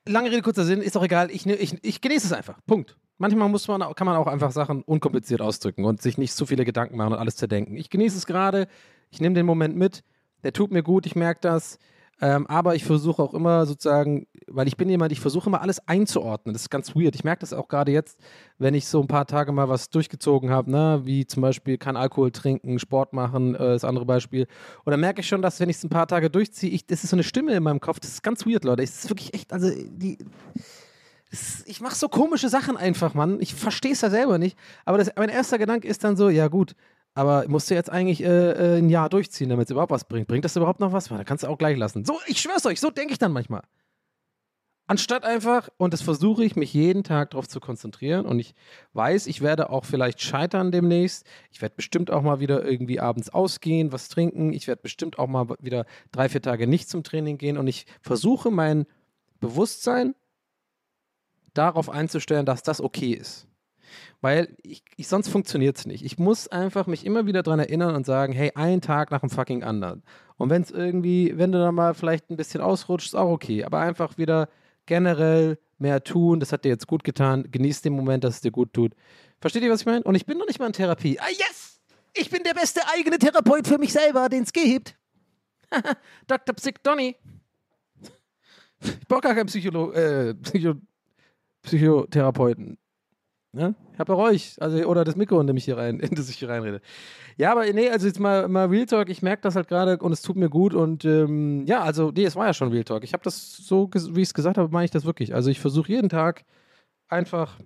lange 0.07 0.31
Rede, 0.31 0.41
kurzer 0.41 0.63
Sinn, 0.65 0.81
ist 0.81 0.95
doch 0.95 1.03
egal, 1.03 1.29
ich, 1.29 1.45
ne- 1.45 1.55
ich, 1.55 1.77
ich 1.83 2.01
genieße 2.01 2.25
es 2.25 2.33
einfach, 2.33 2.57
Punkt. 2.65 2.97
Manchmal 3.19 3.47
muss 3.49 3.67
man, 3.67 3.81
kann 3.93 4.07
man 4.07 4.15
auch 4.15 4.27
einfach 4.27 4.51
Sachen 4.51 4.81
unkompliziert 4.81 5.41
ausdrücken 5.41 5.85
und 5.85 6.01
sich 6.01 6.17
nicht 6.17 6.33
zu 6.33 6.47
viele 6.47 6.65
Gedanken 6.65 6.97
machen 6.97 7.13
und 7.13 7.19
alles 7.19 7.35
zerdenken. 7.35 7.75
Ich 7.75 7.91
genieße 7.91 8.17
es 8.17 8.25
gerade, 8.25 8.67
ich 9.11 9.21
nehme 9.21 9.35
den 9.35 9.45
Moment 9.45 9.75
mit, 9.75 10.03
der 10.43 10.53
tut 10.53 10.71
mir 10.71 10.81
gut, 10.81 11.05
ich 11.05 11.15
merke 11.15 11.41
das, 11.41 11.77
ähm, 12.19 12.47
aber 12.47 12.73
ich 12.73 12.83
versuche 12.83 13.21
auch 13.21 13.35
immer 13.35 13.65
sozusagen, 13.67 14.25
weil 14.47 14.67
ich 14.67 14.75
bin 14.75 14.89
jemand, 14.89 15.11
ich 15.11 15.19
versuche 15.19 15.49
immer 15.49 15.61
alles 15.61 15.87
einzuordnen. 15.87 16.53
Das 16.53 16.63
ist 16.63 16.69
ganz 16.71 16.95
weird. 16.95 17.13
Ich 17.13 17.23
merke 17.23 17.41
das 17.41 17.53
auch 17.53 17.67
gerade 17.67 17.91
jetzt, 17.91 18.19
wenn 18.57 18.73
ich 18.73 18.87
so 18.87 19.01
ein 19.01 19.07
paar 19.07 19.27
Tage 19.27 19.51
mal 19.51 19.69
was 19.69 19.91
durchgezogen 19.91 20.49
habe, 20.49 20.71
ne? 20.71 21.01
wie 21.03 21.27
zum 21.27 21.41
Beispiel 21.41 21.77
kein 21.77 21.95
Alkohol 21.95 22.31
trinken, 22.31 22.79
Sport 22.79 23.13
machen, 23.13 23.53
äh, 23.53 23.59
das 23.59 23.83
andere 23.83 24.05
Beispiel. 24.05 24.47
Und 24.83 24.91
dann 24.91 24.99
merke 24.99 25.21
ich 25.21 25.27
schon, 25.27 25.43
dass 25.43 25.59
wenn 25.59 25.69
ich 25.69 25.77
es 25.77 25.83
ein 25.83 25.89
paar 25.89 26.07
Tage 26.07 26.31
durchziehe, 26.31 26.71
ich, 26.71 26.87
das 26.87 27.03
ist 27.03 27.11
so 27.11 27.15
eine 27.15 27.23
Stimme 27.23 27.53
in 27.53 27.61
meinem 27.61 27.81
Kopf. 27.81 27.99
Das 27.99 28.09
ist 28.09 28.23
ganz 28.23 28.47
weird, 28.47 28.63
Leute. 28.63 28.81
Es 28.81 29.03
ist 29.03 29.09
wirklich 29.09 29.33
echt, 29.35 29.53
also 29.53 29.69
die. 29.69 30.17
Ich 31.65 31.81
mache 31.81 31.95
so 31.95 32.07
komische 32.07 32.47
Sachen 32.47 32.77
einfach, 32.77 33.13
Mann. 33.13 33.41
Ich 33.41 33.53
verstehe 33.53 33.91
es 33.91 33.99
ja 33.99 34.09
selber 34.09 34.37
nicht. 34.37 34.57
Aber 34.85 34.97
das, 34.97 35.11
mein 35.17 35.27
erster 35.27 35.57
Gedanke 35.57 35.85
ist 35.85 36.05
dann 36.05 36.15
so, 36.15 36.29
ja 36.29 36.47
gut, 36.47 36.73
aber 37.17 37.47
musst 37.47 37.71
du 37.71 37.73
jetzt 37.73 37.89
eigentlich 37.89 38.21
äh, 38.21 38.27
äh, 38.27 38.77
ein 38.77 38.89
Jahr 38.89 39.09
durchziehen, 39.09 39.49
damit 39.49 39.65
es 39.65 39.71
überhaupt 39.71 39.91
was 39.91 40.03
bringt? 40.03 40.27
Bringt 40.27 40.45
das 40.45 40.55
überhaupt 40.55 40.79
noch 40.79 40.91
was? 40.91 41.05
Da 41.05 41.23
kannst 41.23 41.43
du 41.43 41.47
auch 41.47 41.57
gleich 41.57 41.75
lassen. 41.75 42.05
So, 42.05 42.19
ich 42.27 42.39
schwör's 42.39 42.63
euch, 42.67 42.79
so 42.79 42.91
denke 42.91 43.11
ich 43.11 43.17
dann 43.17 43.31
manchmal. 43.31 43.63
Anstatt 44.85 45.23
einfach, 45.25 45.67
und 45.77 45.93
das 45.93 46.03
versuche 46.03 46.45
ich, 46.45 46.55
mich 46.55 46.75
jeden 46.75 47.03
Tag 47.03 47.31
darauf 47.31 47.47
zu 47.47 47.59
konzentrieren. 47.59 48.27
Und 48.27 48.37
ich 48.37 48.53
weiß, 48.93 49.25
ich 49.25 49.41
werde 49.41 49.71
auch 49.71 49.83
vielleicht 49.83 50.21
scheitern 50.21 50.71
demnächst. 50.71 51.25
Ich 51.51 51.59
werde 51.59 51.73
bestimmt 51.75 52.11
auch 52.11 52.21
mal 52.21 52.39
wieder 52.39 52.63
irgendwie 52.63 52.99
abends 52.99 53.29
ausgehen, 53.29 53.91
was 53.91 54.09
trinken. 54.09 54.53
Ich 54.53 54.67
werde 54.67 54.83
bestimmt 54.83 55.17
auch 55.17 55.27
mal 55.27 55.49
wieder 55.59 55.87
drei, 56.11 56.29
vier 56.29 56.43
Tage 56.43 56.67
nicht 56.67 56.87
zum 56.87 57.03
Training 57.03 57.39
gehen. 57.39 57.57
Und 57.57 57.65
ich 57.65 57.87
versuche 57.99 58.51
mein 58.51 58.85
Bewusstsein 59.39 60.13
darauf 61.55 61.89
einzustellen, 61.89 62.45
dass 62.45 62.61
das 62.61 62.79
okay 62.79 63.13
ist. 63.13 63.47
Weil 64.21 64.55
ich, 64.63 64.83
ich 64.95 65.07
sonst 65.07 65.29
funktioniert 65.29 65.77
es 65.77 65.85
nicht. 65.85 66.03
Ich 66.03 66.17
muss 66.17 66.47
einfach 66.47 66.87
mich 66.87 67.05
immer 67.05 67.25
wieder 67.25 67.43
daran 67.43 67.59
erinnern 67.59 67.95
und 67.95 68.05
sagen, 68.05 68.33
hey, 68.33 68.51
ein 68.55 68.81
Tag 68.81 69.11
nach 69.11 69.21
dem 69.21 69.29
fucking 69.29 69.63
anderen. 69.63 70.03
Und 70.37 70.49
wenn 70.49 70.61
es 70.61 70.71
irgendwie, 70.71 71.33
wenn 71.37 71.51
du 71.51 71.59
dann 71.59 71.75
mal 71.75 71.93
vielleicht 71.93 72.29
ein 72.29 72.37
bisschen 72.37 72.61
ausrutscht, 72.61 73.07
ist 73.07 73.15
auch 73.15 73.29
okay. 73.29 73.63
Aber 73.63 73.79
einfach 73.79 74.17
wieder 74.17 74.49
generell 74.85 75.57
mehr 75.77 76.03
tun. 76.03 76.39
Das 76.39 76.51
hat 76.51 76.65
dir 76.65 76.69
jetzt 76.69 76.87
gut 76.87 77.03
getan. 77.03 77.47
Genieß 77.51 77.81
den 77.81 77.93
Moment, 77.93 78.23
dass 78.23 78.35
es 78.35 78.41
dir 78.41 78.51
gut 78.51 78.73
tut. 78.73 78.93
Versteht 79.39 79.63
ihr, 79.63 79.71
was 79.71 79.81
ich 79.81 79.85
meine? 79.85 80.03
Und 80.03 80.15
ich 80.15 80.25
bin 80.25 80.37
noch 80.37 80.47
nicht 80.47 80.59
mal 80.59 80.67
in 80.67 80.73
Therapie. 80.73 81.19
Ah, 81.19 81.29
yes! 81.29 81.79
Ich 82.13 82.29
bin 82.29 82.41
der 82.43 82.53
beste 82.53 82.81
eigene 82.93 83.19
Therapeut 83.19 83.67
für 83.67 83.77
mich 83.77 83.93
selber, 83.93 84.27
den 84.29 84.43
es 84.43 84.53
gibt. 84.53 84.97
Dr. 86.27 86.55
Psych 86.55 86.81
Donny. 86.81 87.15
Ich 88.81 89.07
brauche 89.07 89.21
gar 89.21 89.35
keinen 89.35 89.47
Psycholo 89.47 89.91
äh, 89.91 90.33
Psycho 90.35 90.75
Psychotherapeuten. 91.63 92.77
Ne? 93.53 93.75
Ich 93.93 93.99
habe 93.99 94.13
auch 94.13 94.19
euch, 94.19 94.55
also 94.59 94.77
oder 94.85 95.03
das 95.03 95.15
Mikro, 95.15 95.39
in 95.39 95.47
dem 95.47 95.57
ich 95.57 95.65
hier 95.65 95.77
rein, 95.77 95.99
in 96.01 96.15
das 96.15 96.29
ich 96.29 96.37
hier 96.37 96.49
reinrede. 96.49 96.81
Ja, 97.37 97.51
aber 97.51 97.71
nee, 97.71 97.89
also 97.89 98.07
jetzt 98.07 98.19
mal, 98.19 98.47
mal 98.47 98.67
Real 98.67 98.85
Talk, 98.85 99.09
ich 99.09 99.21
merke 99.21 99.41
das 99.41 99.55
halt 99.55 99.67
gerade 99.67 99.97
und 99.97 100.11
es 100.11 100.21
tut 100.21 100.35
mir 100.35 100.49
gut 100.49 100.73
und 100.73 101.05
ähm, 101.05 101.65
ja, 101.65 101.81
also 101.81 102.11
nee, 102.11 102.25
es 102.25 102.35
war 102.35 102.45
ja 102.45 102.53
schon 102.53 102.69
Real 102.71 102.83
Talk. 102.83 103.03
Ich 103.03 103.13
habe 103.13 103.23
das 103.23 103.57
so, 103.57 103.89
wie 103.93 104.21
ich 104.21 104.29
es 104.29 104.33
gesagt 104.33 104.57
habe, 104.57 104.71
meine 104.71 104.85
ich 104.85 104.91
das 104.91 105.05
wirklich. 105.05 105.33
Also 105.33 105.49
ich 105.49 105.59
versuche 105.59 105.91
jeden 105.91 106.09
Tag 106.09 106.45
einfach 107.07 107.59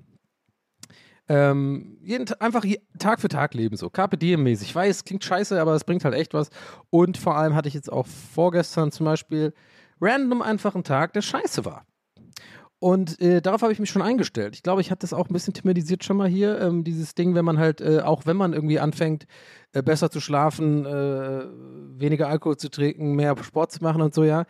ähm, 1.31 1.97
jeden 2.01 2.29
einfach 2.41 2.65
Tag 2.99 3.21
für 3.21 3.29
Tag 3.29 3.53
leben, 3.53 3.77
so 3.77 3.89
Carpe 3.89 4.17
Diem-mäßig. 4.17 4.69
Ich 4.69 4.75
weiß, 4.75 5.05
klingt 5.05 5.23
scheiße, 5.23 5.61
aber 5.61 5.75
es 5.75 5.85
bringt 5.85 6.03
halt 6.03 6.13
echt 6.13 6.33
was. 6.33 6.49
Und 6.89 7.17
vor 7.17 7.37
allem 7.37 7.55
hatte 7.55 7.69
ich 7.69 7.73
jetzt 7.73 7.91
auch 7.91 8.05
vorgestern 8.05 8.91
zum 8.91 9.05
Beispiel 9.05 9.53
random 10.01 10.41
einfach 10.41 10.75
einen 10.75 10.83
Tag, 10.83 11.13
der 11.13 11.21
scheiße 11.21 11.63
war. 11.63 11.85
Und 12.81 13.21
äh, 13.21 13.43
darauf 13.43 13.61
habe 13.61 13.71
ich 13.71 13.77
mich 13.77 13.91
schon 13.91 14.01
eingestellt. 14.01 14.55
Ich 14.55 14.63
glaube, 14.63 14.81
ich 14.81 14.89
hatte 14.89 15.01
das 15.01 15.13
auch 15.13 15.29
ein 15.29 15.33
bisschen 15.33 15.53
thematisiert 15.53 16.03
schon 16.03 16.17
mal 16.17 16.27
hier. 16.27 16.59
Ähm, 16.59 16.83
dieses 16.83 17.13
Ding, 17.13 17.35
wenn 17.35 17.45
man 17.45 17.59
halt, 17.59 17.79
äh, 17.79 17.99
auch 17.99 18.25
wenn 18.25 18.35
man 18.35 18.53
irgendwie 18.53 18.79
anfängt, 18.79 19.27
äh, 19.73 19.83
besser 19.83 20.09
zu 20.09 20.19
schlafen, 20.19 20.83
äh, 20.87 21.45
weniger 21.99 22.27
Alkohol 22.27 22.57
zu 22.57 22.71
trinken, 22.71 23.13
mehr 23.13 23.35
Sport 23.43 23.71
zu 23.71 23.83
machen 23.83 24.01
und 24.01 24.15
so, 24.15 24.23
ja. 24.23 24.45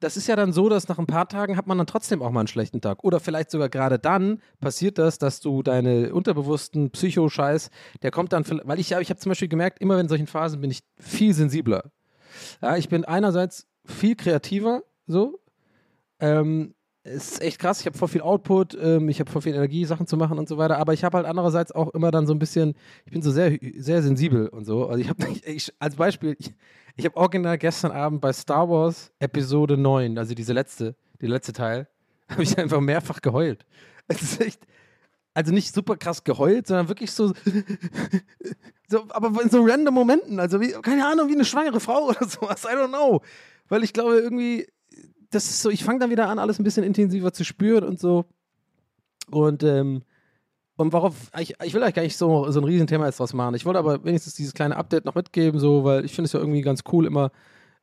Das 0.00 0.16
ist 0.16 0.26
ja 0.28 0.34
dann 0.34 0.54
so, 0.54 0.70
dass 0.70 0.88
nach 0.88 0.98
ein 0.98 1.06
paar 1.06 1.28
Tagen 1.28 1.58
hat 1.58 1.66
man 1.66 1.76
dann 1.76 1.86
trotzdem 1.86 2.22
auch 2.22 2.30
mal 2.30 2.40
einen 2.40 2.46
schlechten 2.46 2.80
Tag. 2.80 3.04
Oder 3.04 3.20
vielleicht 3.20 3.50
sogar 3.50 3.68
gerade 3.68 3.98
dann 3.98 4.40
passiert 4.60 4.96
das, 4.96 5.18
dass 5.18 5.40
du 5.40 5.62
deine 5.62 6.14
unterbewussten 6.14 6.90
Psycho-Scheiß, 6.90 7.68
der 8.02 8.10
kommt 8.10 8.32
dann, 8.32 8.46
weil 8.64 8.80
ich, 8.80 8.92
ich 8.92 9.10
habe 9.10 9.20
zum 9.20 9.28
Beispiel 9.28 9.48
gemerkt, 9.48 9.82
immer 9.82 10.00
in 10.00 10.08
solchen 10.08 10.26
Phasen 10.26 10.62
bin 10.62 10.70
ich 10.70 10.80
viel 10.98 11.34
sensibler. 11.34 11.90
Ja, 12.62 12.78
ich 12.78 12.88
bin 12.88 13.04
einerseits 13.04 13.66
viel 13.84 14.16
kreativer, 14.16 14.84
so, 15.06 15.38
ähm, 16.18 16.74
es 17.04 17.32
ist 17.32 17.42
echt 17.42 17.58
krass. 17.58 17.80
Ich 17.80 17.86
habe 17.86 17.96
voll 17.96 18.08
viel 18.08 18.22
Output, 18.22 18.76
ähm, 18.80 19.08
ich 19.10 19.20
habe 19.20 19.30
voll 19.30 19.42
viel 19.42 19.54
Energie, 19.54 19.84
Sachen 19.84 20.06
zu 20.06 20.16
machen 20.16 20.38
und 20.38 20.48
so 20.48 20.56
weiter. 20.56 20.78
Aber 20.78 20.94
ich 20.94 21.04
habe 21.04 21.18
halt 21.18 21.26
andererseits 21.26 21.70
auch 21.70 21.90
immer 21.90 22.10
dann 22.10 22.26
so 22.26 22.32
ein 22.32 22.38
bisschen, 22.38 22.74
ich 23.04 23.12
bin 23.12 23.20
so 23.20 23.30
sehr, 23.30 23.58
sehr 23.76 24.02
sensibel 24.02 24.48
und 24.48 24.64
so. 24.64 24.88
Also 24.88 25.00
ich 25.00 25.08
habe, 25.10 25.24
als 25.78 25.96
Beispiel, 25.96 26.34
ich, 26.38 26.54
ich 26.96 27.04
habe 27.04 27.16
original 27.16 27.58
gestern 27.58 27.92
Abend 27.92 28.22
bei 28.22 28.32
Star 28.32 28.68
Wars 28.70 29.12
Episode 29.18 29.76
9, 29.76 30.16
also 30.16 30.34
diese 30.34 30.54
letzte, 30.54 30.96
die 31.20 31.26
letzte 31.26 31.52
Teil, 31.52 31.88
habe 32.28 32.42
ich 32.42 32.56
einfach 32.56 32.80
mehrfach 32.80 33.20
geheult. 33.20 33.66
Es 34.08 34.22
ist 34.22 34.40
echt, 34.40 34.66
also 35.34 35.52
nicht 35.52 35.74
super 35.74 35.96
krass 35.96 36.24
geheult, 36.24 36.66
sondern 36.66 36.88
wirklich 36.88 37.12
so, 37.12 37.34
so 38.88 39.04
aber 39.10 39.42
in 39.42 39.50
so 39.50 39.62
random 39.62 39.92
Momenten, 39.92 40.40
also 40.40 40.58
wie, 40.60 40.72
keine 40.72 41.06
Ahnung, 41.06 41.28
wie 41.28 41.34
eine 41.34 41.44
schwangere 41.44 41.80
Frau 41.80 42.08
oder 42.08 42.26
sowas, 42.26 42.64
I 42.64 42.74
don't 42.74 42.88
know. 42.88 43.20
Weil 43.68 43.82
ich 43.82 43.92
glaube, 43.92 44.18
irgendwie, 44.18 44.66
das 45.34 45.44
ist 45.44 45.62
so, 45.62 45.70
ich 45.70 45.84
fange 45.84 46.00
dann 46.00 46.10
wieder 46.10 46.28
an, 46.28 46.38
alles 46.38 46.58
ein 46.58 46.64
bisschen 46.64 46.84
intensiver 46.84 47.32
zu 47.32 47.44
spüren 47.44 47.84
und 47.84 47.98
so. 47.98 48.24
Und, 49.30 49.62
ähm, 49.62 50.02
und 50.76 50.92
worauf, 50.92 51.30
ich, 51.38 51.54
ich 51.62 51.74
will 51.74 51.82
eigentlich 51.82 51.94
gar 51.94 52.02
nicht 52.02 52.16
so, 52.16 52.50
so 52.50 52.60
ein 52.60 52.64
Riesenthema 52.64 53.06
jetzt 53.06 53.20
draus 53.20 53.32
machen. 53.32 53.54
Ich 53.54 53.64
wollte 53.64 53.78
aber 53.78 54.04
wenigstens 54.04 54.34
dieses 54.34 54.54
kleine 54.54 54.76
Update 54.76 55.04
noch 55.04 55.14
mitgeben, 55.14 55.60
so, 55.60 55.84
weil 55.84 56.04
ich 56.04 56.14
finde 56.14 56.26
es 56.26 56.32
ja 56.32 56.40
irgendwie 56.40 56.62
ganz 56.62 56.82
cool, 56.92 57.06
immer 57.06 57.30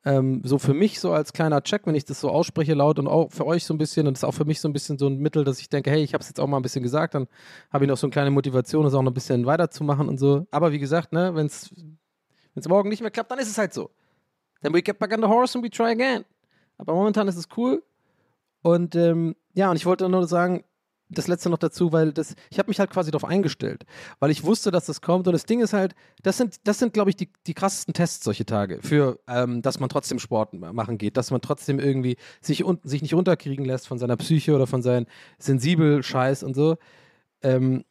ähm, 0.04 0.42
so 0.44 0.58
für 0.58 0.74
mich 0.74 1.00
so 1.00 1.12
als 1.14 1.32
kleiner 1.32 1.62
Check, 1.62 1.86
wenn 1.86 1.96
ich 1.96 2.06
das 2.06 2.20
so 2.20 2.30
ausspreche 2.30 2.74
laut 2.74 2.98
und 3.00 3.08
auch 3.08 3.32
für 3.32 3.46
euch 3.46 3.66
so 3.66 3.74
ein 3.74 3.78
bisschen 3.78 4.08
und 4.08 4.16
das 4.16 4.24
ist 4.24 4.28
auch 4.28 4.34
für 4.34 4.46
mich 4.46 4.60
so 4.60 4.68
ein 4.68 4.74
bisschen 4.74 4.98
so 4.98 5.08
ein 5.08 5.18
Mittel, 5.20 5.44
dass 5.44 5.60
ich 5.60 5.70
denke, 5.70 5.92
hey, 5.92 6.04
ich 6.04 6.14
habe 6.14 6.22
es 6.22 6.28
jetzt 6.28 6.40
auch 6.40 6.48
mal 6.48 6.58
ein 6.58 6.64
bisschen 6.64 6.84
gesagt, 6.84 7.14
dann 7.14 7.28
habe 7.72 7.86
ich 7.86 7.90
noch 7.90 7.98
so 7.98 8.08
eine 8.08 8.12
kleine 8.12 8.32
Motivation, 8.32 8.84
das 8.84 8.94
auch 8.94 9.04
noch 9.04 9.12
ein 9.12 9.16
bisschen 9.16 9.46
weiterzumachen 9.46 10.10
und 10.10 10.18
so. 10.18 10.48
Aber 10.50 10.72
wie 10.72 10.80
gesagt, 10.80 11.14
ne, 11.14 11.36
wenn 11.36 11.46
es 11.46 11.70
morgen 12.68 12.90
nicht 12.90 13.02
mehr 13.02 13.12
klappt, 13.12 13.32
dann 13.32 13.40
ist 13.40 13.50
es 13.50 13.58
halt 13.58 13.74
so. 13.74 13.92
Then 14.64 14.74
we 14.74 14.82
get 14.82 15.00
back 15.00 15.14
on 15.14 15.22
the 15.22 15.28
horse 15.28 15.58
and 15.58 15.64
we 15.64 15.70
try 15.70 15.92
again. 15.92 16.26
Aber 16.82 16.96
momentan 16.96 17.28
ist 17.28 17.38
es 17.38 17.48
cool. 17.58 17.84
Und 18.64 18.96
ähm, 18.96 19.36
ja, 19.54 19.70
und 19.70 19.78
ich 19.78 19.86
wollte 19.86 20.10
nur 20.10 20.28
sagen, 20.28 20.64
das 21.10 21.28
letzte 21.28 21.50
noch 21.50 21.58
dazu, 21.58 21.92
weil 21.92 22.14
das, 22.14 22.36
ich 22.50 22.58
habe 22.58 22.70
mich 22.70 22.80
halt 22.80 22.90
quasi 22.90 23.12
darauf 23.12 23.30
eingestellt, 23.30 23.86
weil 24.20 24.32
ich 24.32 24.46
wusste, 24.46 24.72
dass 24.72 24.86
das 24.86 25.02
kommt. 25.02 25.28
Und 25.28 25.34
das 25.34 25.46
Ding 25.46 25.60
ist 25.60 25.74
halt, 25.74 25.94
das 26.24 26.38
sind, 26.38 26.56
das 26.64 26.80
sind, 26.80 26.94
glaube 26.94 27.10
ich, 27.10 27.16
die, 27.16 27.30
die 27.48 27.54
krassesten 27.54 27.94
Tests 27.94 28.24
solche 28.24 28.46
Tage 28.46 28.80
für, 28.82 29.20
ähm, 29.28 29.62
dass 29.62 29.80
man 29.80 29.90
trotzdem 29.90 30.20
Sport 30.20 30.54
machen 30.54 30.98
geht, 30.98 31.18
dass 31.18 31.30
man 31.30 31.42
trotzdem 31.42 31.80
irgendwie 31.80 32.18
sich, 32.42 32.64
un, 32.64 32.80
sich 32.84 33.02
nicht 33.02 33.14
unterkriegen 33.14 33.66
lässt 33.66 33.88
von 33.88 34.00
seiner 34.00 34.18
Psyche 34.18 34.56
oder 34.56 34.68
von 34.68 34.82
seinem 34.82 35.06
sensibel 35.38 36.02
Scheiß 36.02 36.44
und 36.44 36.56
so. 36.56 36.78
Ähm, 37.44 37.84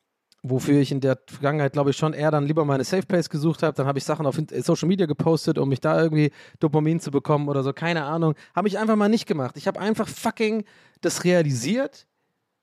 wofür 0.42 0.80
ich 0.80 0.90
in 0.90 1.00
der 1.00 1.18
Vergangenheit, 1.26 1.72
glaube 1.72 1.90
ich, 1.90 1.96
schon 1.96 2.14
eher 2.14 2.30
dann 2.30 2.46
lieber 2.46 2.64
meine 2.64 2.84
Safe 2.84 3.06
Place 3.06 3.28
gesucht 3.28 3.62
habe. 3.62 3.74
Dann 3.76 3.86
habe 3.86 3.98
ich 3.98 4.04
Sachen 4.04 4.26
auf 4.26 4.40
Social 4.62 4.88
Media 4.88 5.06
gepostet, 5.06 5.58
um 5.58 5.68
mich 5.68 5.80
da 5.80 6.00
irgendwie 6.00 6.32
Dopamin 6.60 7.00
zu 7.00 7.10
bekommen 7.10 7.48
oder 7.48 7.62
so. 7.62 7.72
Keine 7.72 8.04
Ahnung. 8.04 8.34
Habe 8.54 8.68
ich 8.68 8.78
einfach 8.78 8.96
mal 8.96 9.08
nicht 9.08 9.26
gemacht. 9.26 9.56
Ich 9.56 9.66
habe 9.66 9.78
einfach 9.78 10.08
fucking 10.08 10.64
das 11.02 11.24
realisiert 11.24 12.06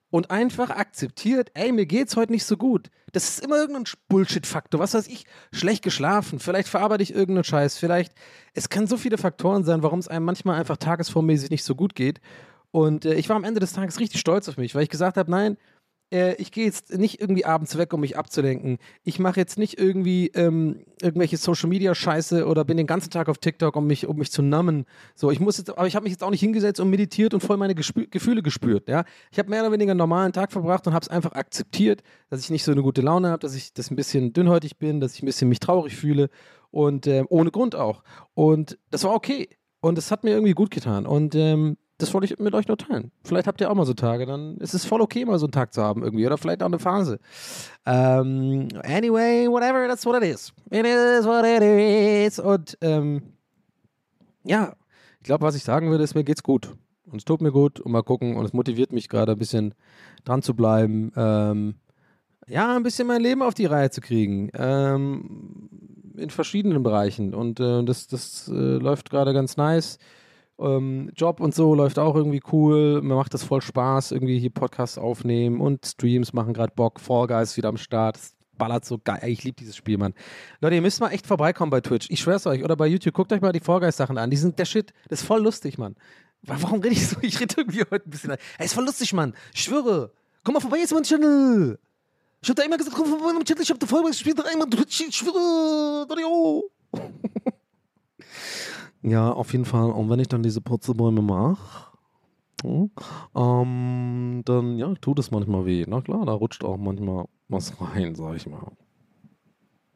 und 0.10 0.32
einfach 0.32 0.70
akzeptiert, 0.70 1.52
ey, 1.54 1.72
mir 1.72 1.86
geht's 1.86 2.16
heute 2.16 2.32
nicht 2.32 2.46
so 2.46 2.58
gut. 2.58 2.90
Das 3.12 3.30
ist 3.30 3.44
immer 3.44 3.58
irgendein 3.58 3.86
Bullshit-Faktor. 4.08 4.80
Was 4.80 4.94
weiß 4.94 5.08
ich, 5.08 5.26
schlecht 5.52 5.84
geschlafen, 5.84 6.40
vielleicht 6.40 6.70
verarbeite 6.70 7.04
ich 7.04 7.14
irgendeinen 7.14 7.44
Scheiß, 7.44 7.78
vielleicht, 7.78 8.14
es 8.54 8.70
kann 8.70 8.88
so 8.88 8.98
viele 8.98 9.18
Faktoren 9.18 9.64
sein, 9.64 9.84
warum 9.84 10.00
es 10.00 10.08
einem 10.08 10.26
manchmal 10.26 10.60
einfach 10.60 10.78
tagesformmäßig 10.78 11.50
nicht 11.50 11.64
so 11.64 11.76
gut 11.76 11.94
geht. 11.94 12.22
Und 12.72 13.06
äh, 13.06 13.16
ich 13.16 13.30
war 13.30 13.36
am 13.36 13.44
Ende 13.44 13.60
des 13.60 13.74
Tages 13.74 14.00
richtig 14.00 14.20
stolz 14.20 14.48
auf 14.50 14.58
mich, 14.58 14.76
weil 14.76 14.84
ich 14.84 14.90
gesagt 14.90 15.18
habe, 15.18 15.32
nein, 15.32 15.58
äh, 16.12 16.36
ich 16.36 16.52
gehe 16.52 16.66
jetzt 16.66 16.98
nicht 16.98 17.20
irgendwie 17.20 17.46
abends 17.46 17.78
weg, 17.78 17.94
um 17.94 18.02
mich 18.02 18.18
abzulenken. 18.18 18.78
Ich 19.04 19.20
mache 19.20 19.40
jetzt 19.40 19.58
nicht 19.58 19.80
irgendwie 19.80 20.28
ähm, 20.34 20.86
irgendwelche 21.02 21.38
Social 21.38 21.70
Media 21.70 21.94
Scheiße 21.94 22.46
oder 22.46 22.64
bin 22.66 22.78
den 22.78 22.88
ganzen 22.88 23.10
Tag 23.10 23.30
auf 23.30 23.38
TikTok, 23.38 23.76
um 23.76 23.88
mich, 23.88 24.08
um 24.08 24.18
mich 24.18 24.32
zu 24.32 24.42
nummen. 24.42 24.86
So, 25.16 25.32
ich 25.32 25.40
muss 25.40 25.58
jetzt, 25.58 25.70
aber 25.70 25.88
ich 25.88 25.96
habe 25.96 26.04
mich 26.04 26.12
jetzt 26.12 26.24
auch 26.24 26.30
nicht 26.30 26.40
hingesetzt 26.40 26.80
und 26.80 26.90
meditiert 26.90 27.34
und 27.34 27.42
voll 27.42 27.58
meine 27.58 27.76
Gespü 27.76 28.08
Gefühle 28.08 28.42
gespürt. 28.42 28.88
Ja, 28.88 29.04
ich 29.32 29.40
habe 29.40 29.50
mehr 29.50 29.62
oder 29.62 29.72
weniger 29.72 29.92
einen 29.92 29.98
normalen 29.98 30.34
Tag 30.34 30.52
verbracht 30.52 30.88
und 30.88 30.94
habe 30.94 31.04
es 31.04 31.10
einfach 31.10 31.34
akzeptiert, 31.34 32.04
dass 32.30 32.42
ich 32.42 32.50
nicht 32.50 32.64
so 32.64 32.72
eine 32.72 32.82
gute 32.82 33.02
Laune 33.02 33.30
habe, 33.30 33.40
dass 33.40 33.56
ich 33.56 33.74
das 33.74 33.92
ein 33.92 33.96
bisschen 33.96 34.34
dünnhäutig 34.34 34.78
bin, 34.78 35.00
dass 35.00 35.16
ich 35.16 35.24
ein 35.24 35.26
bisschen 35.26 35.50
mich 35.50 35.60
traurig 35.60 35.96
fühle 35.96 36.30
und 36.72 37.08
äh, 37.08 37.24
ohne 37.30 37.52
Grund 37.52 37.76
auch. 37.76 38.04
Und 38.34 38.78
das 38.92 39.04
war 39.04 39.14
okay. 39.14 39.50
Und 39.80 39.98
es 39.98 40.12
hat 40.12 40.24
mir 40.24 40.32
irgendwie 40.32 40.54
gut 40.54 40.72
getan. 40.72 41.06
Und 41.06 41.36
ähm, 41.36 41.78
das 41.98 42.14
wollte 42.14 42.26
ich 42.26 42.40
mit 42.40 42.54
euch 42.54 42.68
nur 42.68 42.78
teilen. 42.78 43.12
Vielleicht 43.24 43.48
habt 43.48 43.60
ihr 43.60 43.72
auch 43.72 43.76
mal 43.76 43.86
so 43.86 43.94
Tage, 43.94 44.26
dann 44.26 44.58
ist 44.58 44.74
es 44.74 44.86
voll 44.86 45.02
okay, 45.02 45.26
mal 45.26 45.40
so 45.40 45.48
einen 45.48 45.52
Tag 45.52 45.74
zu 45.74 45.82
haben 45.82 46.04
irgendwie. 46.04 46.26
Oder 46.26 46.38
vielleicht 46.38 46.62
auch 46.62 46.68
eine 46.68 46.80
Phase. 46.80 47.20
Um, 47.86 48.68
anyway, 48.84 49.48
whatever, 49.48 49.88
that's 49.88 50.06
what 50.06 50.22
it 50.22 50.30
is. 50.30 50.54
It 50.70 50.86
is 50.86 51.26
what 51.26 51.46
it 51.46 51.62
is. 51.64 52.40
Und 52.40 52.78
ähm, 52.82 53.24
ja, 54.44 54.76
ich 55.20 55.24
glaube, 55.24 55.46
was 55.46 55.56
ich 55.56 55.64
sagen 55.64 55.90
würde, 55.90 56.04
ist, 56.04 56.14
mir 56.14 56.24
geht's 56.24 56.44
gut. 56.44 56.76
Und 57.06 57.18
es 57.18 57.26
tut 57.26 57.42
mir 57.42 57.52
gut 57.52 57.80
und 57.80 57.92
mal 57.92 58.04
gucken. 58.04 58.36
Und 58.36 58.46
es 58.46 58.54
motiviert 58.54 58.92
mich 58.92 59.10
gerade 59.10 59.32
ein 59.32 59.40
bisschen 59.40 59.74
dran 60.24 60.44
zu 60.44 60.56
bleiben. 60.56 61.12
Ähm, 61.16 61.76
ja, 62.48 62.76
ein 62.76 62.84
bisschen 62.84 63.08
mein 63.08 63.22
Leben 63.22 63.42
auf 63.42 63.56
die 63.56 63.66
Reihe 63.66 63.90
zu 63.90 64.02
kriegen. 64.02 64.52
Ähm, 64.54 65.70
in 66.16 66.30
verschiedenen 66.30 66.84
Bereichen. 66.84 67.34
Und 67.34 67.60
äh, 67.60 67.84
das, 67.84 68.08
das 68.08 68.48
äh, 68.50 68.54
läuft 68.54 69.10
gerade 69.10 69.34
ganz 69.34 69.58
nice. 69.58 69.98
Ähm, 70.60 71.12
Job 71.16 71.40
und 71.40 71.54
so 71.54 71.76
läuft 71.76 72.00
auch 72.00 72.16
irgendwie 72.16 72.42
cool. 72.52 73.02
Mir 73.02 73.16
macht 73.16 73.34
das 73.34 73.44
voll 73.44 73.62
Spaß, 73.62 74.12
irgendwie 74.12 74.40
hier 74.40 74.50
Podcasts 74.50 74.98
aufnehmen 74.98 75.62
und 75.62 75.86
Streams 75.86 76.34
machen 76.34 76.54
gerade 76.54 76.74
Bock. 76.76 77.00
Fall 77.00 77.28
Guys 77.28 77.58
wieder 77.58 77.70
am 77.70 77.78
Start. 77.78 78.18
Das 78.18 78.36
ballert 78.58 78.86
so 78.86 78.98
geil. 78.98 79.22
Ich 79.26 79.44
liebe 79.44 79.56
dieses 79.56 79.76
Spiel, 79.76 79.98
Mann. 79.98 80.14
Leute, 80.62 80.76
ihr 80.76 80.82
müsst 80.82 81.00
mal 81.00 81.10
echt 81.10 81.28
vorbeikommen 81.28 81.70
bei 81.70 81.82
Twitch. 81.82 82.10
Ich 82.10 82.22
schwör's 82.22 82.48
euch. 82.48 82.64
Oder 82.64 82.76
bei 82.76 82.88
YouTube. 82.88 83.14
Guckt 83.14 83.32
euch 83.32 83.42
mal 83.42 83.52
die 83.52 83.60
Fall 83.60 83.80
Guys 83.80 83.98
Sachen 83.98 84.18
an. 84.18 84.30
Die 84.30 84.38
sind 84.38 84.58
der 84.58 84.66
Shit. 84.66 84.94
Das 85.10 85.22
ist 85.22 85.28
voll 85.28 85.42
lustig, 85.42 85.78
Mann. 85.78 85.96
Warum 86.42 86.82
rede 86.82 86.94
ich 86.94 87.08
so? 87.08 87.18
Ich 87.22 87.40
rede 87.40 87.56
irgendwie 87.58 87.82
heute 87.82 88.08
ein 88.08 88.10
bisschen. 88.10 88.32
Ey, 88.32 88.66
ist 88.66 88.74
voll 88.74 88.86
lustig, 88.86 89.14
Mann. 89.14 89.34
Ich 89.54 89.64
schwöre. 89.64 90.12
Komm 90.44 90.54
mal 90.54 90.60
vorbei 90.60 90.78
jetzt 90.78 90.94
mein 90.94 91.04
Channel. 91.04 91.80
Ich 92.42 92.50
hab 92.50 92.56
da 92.56 92.64
immer 92.64 92.78
gesagt, 92.78 92.96
komm 92.96 93.08
vorbei 93.08 93.34
meinem 93.34 93.46
Channel. 93.46 93.64
Ich 93.64 93.70
hab 93.70 93.80
da 93.80 93.88
voll 93.88 94.04
gespielt. 94.06 94.40
Ich 94.40 95.16
schwöre. 95.16 96.08
Dario. 96.08 96.70
Ja, 99.02 99.32
auf 99.32 99.52
jeden 99.52 99.66
Fall. 99.66 99.92
Und 99.92 100.10
wenn 100.10 100.20
ich 100.20 100.28
dann 100.28 100.44
diese 100.44 100.62
Putzelbäume 100.62 101.22
mache, 101.22 101.88
ähm, 102.64 104.42
dann 104.46 104.78
ja, 104.78 104.94
tut 104.96 105.20
es 105.20 105.32
manchmal 105.32 105.66
weh. 105.66 105.86
Na 105.88 106.02
klar, 106.02 106.26
da 106.26 106.34
rutscht 106.34 106.64
auch 106.64 106.78
manchmal 106.78 107.26
was 107.48 107.74
rein, 107.80 108.16
sag 108.16 108.36
ich 108.36 108.48
mal. 108.48 108.72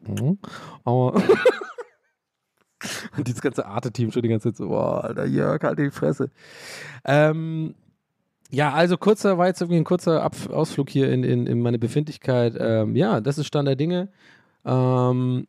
Mhm. 0.08 0.38
Aber 0.84 1.22
dieses 3.18 3.42
ganze 3.42 3.66
Arte-Team 3.66 4.12
schon 4.12 4.22
die 4.22 4.30
ganze 4.30 4.50
Zeit 4.50 4.58
so, 4.58 4.70
boah, 4.70 5.04
Alter, 5.04 5.26
Jörg, 5.26 5.62
halt 5.64 5.80
die 5.80 5.92
Fresse. 5.92 6.30
Ähm, 7.06 7.76
ja, 8.52 8.74
also 8.74 8.98
kurzer, 8.98 9.38
war 9.38 9.48
jetzt 9.48 9.62
ein 9.62 9.84
kurzer 9.84 10.22
Ab 10.22 10.36
Ausflug 10.50 10.90
hier 10.90 11.10
in, 11.12 11.24
in, 11.24 11.48
in 11.48 11.62
meine 11.62 11.80
Befindlichkeit. 11.80 12.56
Ähm, 12.60 12.96
ja, 12.96 13.22
das 13.22 13.38
ist 13.38 13.48
Stand 13.48 13.68
der 13.68 13.76
Dinge. 13.76 14.10
Ähm, 14.66 15.48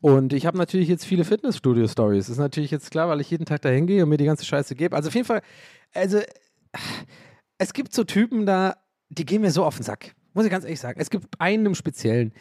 und 0.00 0.32
ich 0.32 0.46
habe 0.46 0.56
natürlich 0.56 0.88
jetzt 0.88 1.04
viele 1.04 1.24
Fitnessstudio-Stories. 1.24 2.28
Ist 2.28 2.38
natürlich 2.38 2.70
jetzt 2.70 2.90
klar, 2.90 3.08
weil 3.08 3.20
ich 3.20 3.30
jeden 3.30 3.44
Tag 3.44 3.62
dahin 3.62 3.86
gehe 3.86 4.02
und 4.02 4.08
mir 4.08 4.16
die 4.16 4.24
ganze 4.24 4.44
Scheiße 4.44 4.74
gebe. 4.74 4.96
Also 4.96 5.08
auf 5.08 5.14
jeden 5.14 5.26
Fall, 5.26 5.42
also 5.94 6.20
es 7.58 7.72
gibt 7.72 7.92
so 7.92 8.04
Typen 8.04 8.46
da, 8.46 8.76
die 9.10 9.26
gehen 9.26 9.42
mir 9.42 9.50
so 9.50 9.64
auf 9.64 9.76
den 9.76 9.82
Sack. 9.82 10.14
Muss 10.32 10.44
ich 10.44 10.50
ganz 10.50 10.64
ehrlich 10.64 10.80
sagen. 10.80 11.00
Es 11.00 11.10
gibt 11.10 11.40
einen 11.40 11.66
im 11.66 11.74
Speziellen. 11.74 12.32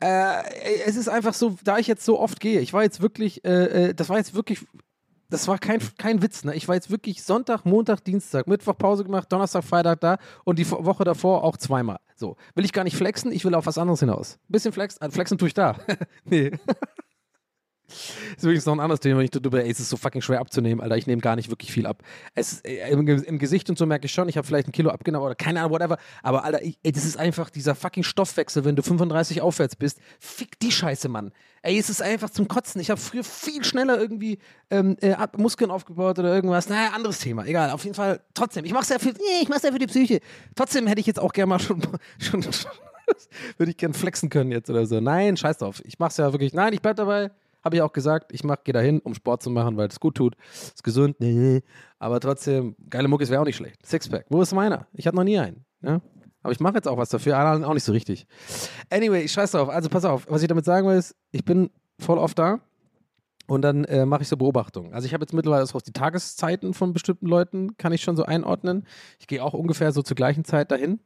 Äh, 0.00 0.42
es 0.86 0.96
ist 0.96 1.08
einfach 1.08 1.34
so, 1.34 1.56
da 1.64 1.78
ich 1.78 1.86
jetzt 1.86 2.04
so 2.04 2.18
oft 2.18 2.40
gehe, 2.40 2.60
ich 2.60 2.72
war 2.72 2.82
jetzt 2.82 3.00
wirklich, 3.00 3.44
äh, 3.44 3.88
äh 3.88 3.94
das 3.94 4.08
war 4.08 4.18
jetzt 4.18 4.34
wirklich 4.34 4.60
das 5.30 5.48
war 5.48 5.58
kein, 5.58 5.80
kein 5.98 6.22
Witz, 6.22 6.44
ne? 6.44 6.54
Ich 6.54 6.68
war 6.68 6.74
jetzt 6.74 6.90
wirklich 6.90 7.22
Sonntag, 7.22 7.64
Montag, 7.64 8.04
Dienstag, 8.04 8.46
Mittwoch 8.46 8.76
Pause 8.76 9.04
gemacht, 9.04 9.30
Donnerstag, 9.32 9.64
Freitag 9.64 10.00
da 10.00 10.18
und 10.44 10.58
die 10.58 10.70
Woche 10.70 11.04
davor 11.04 11.44
auch 11.44 11.56
zweimal. 11.56 11.98
So. 12.14 12.36
Will 12.54 12.64
ich 12.64 12.72
gar 12.72 12.84
nicht 12.84 12.96
flexen, 12.96 13.32
ich 13.32 13.44
will 13.44 13.54
auf 13.54 13.66
was 13.66 13.78
anderes 13.78 14.00
hinaus. 14.00 14.38
Bisschen 14.48 14.72
flexen, 14.72 15.02
äh, 15.02 15.10
flexen 15.10 15.38
tue 15.38 15.48
ich 15.48 15.54
da. 15.54 15.76
nee. 16.24 16.52
Das 17.86 18.38
ist 18.38 18.42
übrigens 18.42 18.66
noch 18.66 18.74
ein 18.74 18.80
anderes 18.80 19.00
Thema, 19.00 19.18
wenn 19.18 19.24
ich 19.24 19.30
darüber, 19.30 19.62
ey, 19.62 19.70
es 19.70 19.78
ist 19.78 19.88
so 19.88 19.96
fucking 19.96 20.20
schwer 20.20 20.40
abzunehmen, 20.40 20.80
Alter. 20.80 20.96
Ich 20.96 21.06
nehme 21.06 21.22
gar 21.22 21.36
nicht 21.36 21.50
wirklich 21.50 21.72
viel 21.72 21.86
ab. 21.86 22.02
Es, 22.34 22.60
äh, 22.62 22.90
im, 22.90 23.06
im, 23.06 23.38
Gesicht 23.38 23.70
und 23.70 23.78
so 23.78 23.86
merke 23.86 24.06
ich 24.06 24.12
schon, 24.12 24.28
ich 24.28 24.36
habe 24.36 24.46
vielleicht 24.46 24.68
ein 24.68 24.72
Kilo 24.72 24.90
abgenommen 24.90 25.24
oder 25.24 25.34
keine 25.34 25.60
Ahnung, 25.60 25.72
whatever. 25.72 25.98
Aber 26.22 26.44
Alter, 26.44 26.62
ey, 26.62 26.76
das 26.92 27.04
ist 27.04 27.16
einfach 27.16 27.50
dieser 27.50 27.74
fucking 27.74 28.02
Stoffwechsel, 28.02 28.64
wenn 28.64 28.76
du 28.76 28.82
35 28.82 29.40
aufwärts 29.40 29.76
bist. 29.76 30.00
Fick 30.18 30.58
die 30.58 30.72
Scheiße, 30.72 31.08
Mann. 31.08 31.32
Ey, 31.62 31.78
es 31.78 31.90
ist 31.90 32.02
einfach 32.02 32.30
zum 32.30 32.48
Kotzen. 32.48 32.80
Ich 32.80 32.90
habe 32.90 33.00
früher 33.00 33.24
viel 33.24 33.64
schneller 33.64 34.00
irgendwie 34.00 34.38
ähm, 34.70 34.96
äh, 35.00 35.16
Muskeln 35.36 35.70
aufgebaut 35.70 36.18
oder 36.18 36.34
irgendwas. 36.34 36.68
Naja, 36.68 36.90
anderes 36.94 37.18
Thema. 37.18 37.44
Egal, 37.44 37.70
auf 37.70 37.84
jeden 37.84 37.94
Fall 37.94 38.20
trotzdem. 38.34 38.64
Ich 38.64 38.72
mach's 38.72 38.88
ja 38.88 38.96
ja 38.96 39.72
für 39.72 39.78
die 39.78 39.86
Psyche. 39.86 40.20
Trotzdem 40.54 40.86
hätte 40.86 41.00
ich 41.00 41.06
jetzt 41.06 41.20
auch 41.20 41.32
gerne 41.32 41.50
mal 41.50 41.58
schon, 41.58 41.82
schon, 42.18 42.42
schon 42.42 42.70
würde 43.58 43.70
ich 43.70 43.76
gern 43.76 43.94
flexen 43.94 44.28
können 44.28 44.52
jetzt 44.52 44.70
oder 44.70 44.86
so. 44.86 45.00
Nein, 45.00 45.36
scheiß 45.36 45.58
drauf. 45.58 45.82
Ich 45.84 45.98
mach's 45.98 46.16
ja 46.16 46.32
wirklich, 46.32 46.52
nein, 46.52 46.72
ich 46.72 46.82
bleib 46.82 46.96
dabei. 46.96 47.30
Habe 47.66 47.74
ich 47.74 47.82
auch 47.82 47.92
gesagt, 47.92 48.32
ich 48.32 48.42
gehe 48.42 48.72
dahin, 48.72 49.00
um 49.00 49.12
Sport 49.12 49.42
zu 49.42 49.50
machen, 49.50 49.76
weil 49.76 49.88
es 49.88 49.98
gut 49.98 50.14
tut. 50.14 50.36
Ist 50.52 50.84
gesund. 50.84 51.16
Nee. 51.18 51.62
Aber 51.98 52.20
trotzdem, 52.20 52.76
geile 52.88 53.08
Muckis 53.08 53.28
wäre 53.28 53.40
auch 53.40 53.44
nicht 53.44 53.56
schlecht. 53.56 53.84
Sixpack. 53.84 54.24
Wo 54.28 54.40
ist 54.40 54.54
meiner? 54.54 54.86
Ich 54.92 55.04
hatte 55.08 55.16
noch 55.16 55.24
nie 55.24 55.36
einen. 55.36 55.64
Ja? 55.82 56.00
Aber 56.44 56.52
ich 56.52 56.60
mache 56.60 56.76
jetzt 56.76 56.86
auch 56.86 56.96
was 56.96 57.08
dafür, 57.08 57.36
auch 57.66 57.74
nicht 57.74 57.82
so 57.82 57.90
richtig. 57.90 58.28
Anyway, 58.88 59.22
ich 59.22 59.32
scheiß 59.32 59.50
drauf. 59.50 59.68
Also 59.68 59.88
pass 59.88 60.04
auf, 60.04 60.28
was 60.30 60.42
ich 60.42 60.46
damit 60.46 60.64
sagen 60.64 60.86
will, 60.86 60.94
ist, 60.94 61.16
ich 61.32 61.44
bin 61.44 61.70
voll 61.98 62.18
oft 62.18 62.38
da. 62.38 62.60
Und 63.48 63.62
dann 63.62 63.82
äh, 63.86 64.06
mache 64.06 64.22
ich 64.22 64.28
so 64.28 64.36
Beobachtungen. 64.36 64.94
Also 64.94 65.06
ich 65.06 65.12
habe 65.12 65.24
jetzt 65.24 65.32
mittlerweile 65.32 65.64
auch 65.64 65.82
die 65.82 65.92
Tageszeiten 65.92 66.72
von 66.72 66.92
bestimmten 66.92 67.26
Leuten, 67.26 67.76
kann 67.78 67.92
ich 67.92 68.02
schon 68.02 68.14
so 68.14 68.22
einordnen. 68.22 68.86
Ich 69.18 69.26
gehe 69.26 69.42
auch 69.42 69.54
ungefähr 69.54 69.90
so 69.90 70.02
zur 70.02 70.14
gleichen 70.14 70.44
Zeit 70.44 70.70
dahin. 70.70 71.00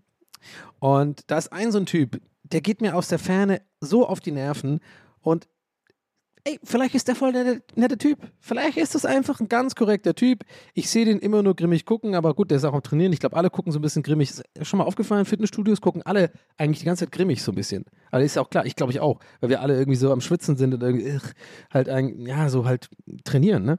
Und 0.78 1.22
da 1.30 1.38
ist 1.38 1.54
ein 1.54 1.72
so 1.72 1.78
ein 1.78 1.86
Typ, 1.86 2.20
der 2.42 2.60
geht 2.60 2.82
mir 2.82 2.96
aus 2.96 3.08
der 3.08 3.18
Ferne 3.18 3.62
so 3.80 4.06
auf 4.06 4.20
die 4.20 4.32
Nerven 4.32 4.80
und 5.22 5.48
ey, 6.44 6.58
vielleicht 6.62 6.94
ist 6.94 7.08
der 7.08 7.14
voll 7.14 7.32
der 7.32 7.60
nette, 7.74 7.98
Typ. 7.98 8.18
Vielleicht 8.40 8.76
ist 8.76 8.94
das 8.94 9.04
einfach 9.04 9.40
ein 9.40 9.48
ganz 9.48 9.74
korrekter 9.74 10.14
Typ. 10.14 10.44
Ich 10.74 10.88
sehe 10.88 11.04
den 11.04 11.18
immer 11.18 11.42
nur 11.42 11.54
grimmig 11.54 11.84
gucken, 11.84 12.14
aber 12.14 12.34
gut, 12.34 12.50
der 12.50 12.56
ist 12.56 12.64
auch 12.64 12.74
am 12.74 12.82
Trainieren. 12.82 13.12
Ich 13.12 13.20
glaube, 13.20 13.36
alle 13.36 13.50
gucken 13.50 13.72
so 13.72 13.78
ein 13.78 13.82
bisschen 13.82 14.02
grimmig. 14.02 14.30
Ist 14.30 14.44
schon 14.62 14.78
mal 14.78 14.84
aufgefallen, 14.84 15.24
Fitnessstudios 15.24 15.80
gucken 15.80 16.02
alle 16.02 16.30
eigentlich 16.56 16.80
die 16.80 16.86
ganze 16.86 17.04
Zeit 17.04 17.12
grimmig 17.12 17.42
so 17.42 17.52
ein 17.52 17.56
bisschen. 17.56 17.84
Aber 18.10 18.22
ist 18.22 18.36
ja 18.36 18.42
auch 18.42 18.50
klar, 18.50 18.66
ich 18.66 18.76
glaube 18.76 18.92
ich 18.92 19.00
auch, 19.00 19.20
weil 19.40 19.50
wir 19.50 19.60
alle 19.60 19.76
irgendwie 19.76 19.96
so 19.96 20.12
am 20.12 20.20
Schwitzen 20.20 20.56
sind 20.56 20.74
und 20.74 20.82
irgendwie 20.82 21.10
ugh, 21.10 21.32
halt 21.72 21.88
ein, 21.88 22.26
ja, 22.26 22.48
so 22.48 22.64
halt 22.64 22.88
trainieren, 23.24 23.64
ne? 23.64 23.78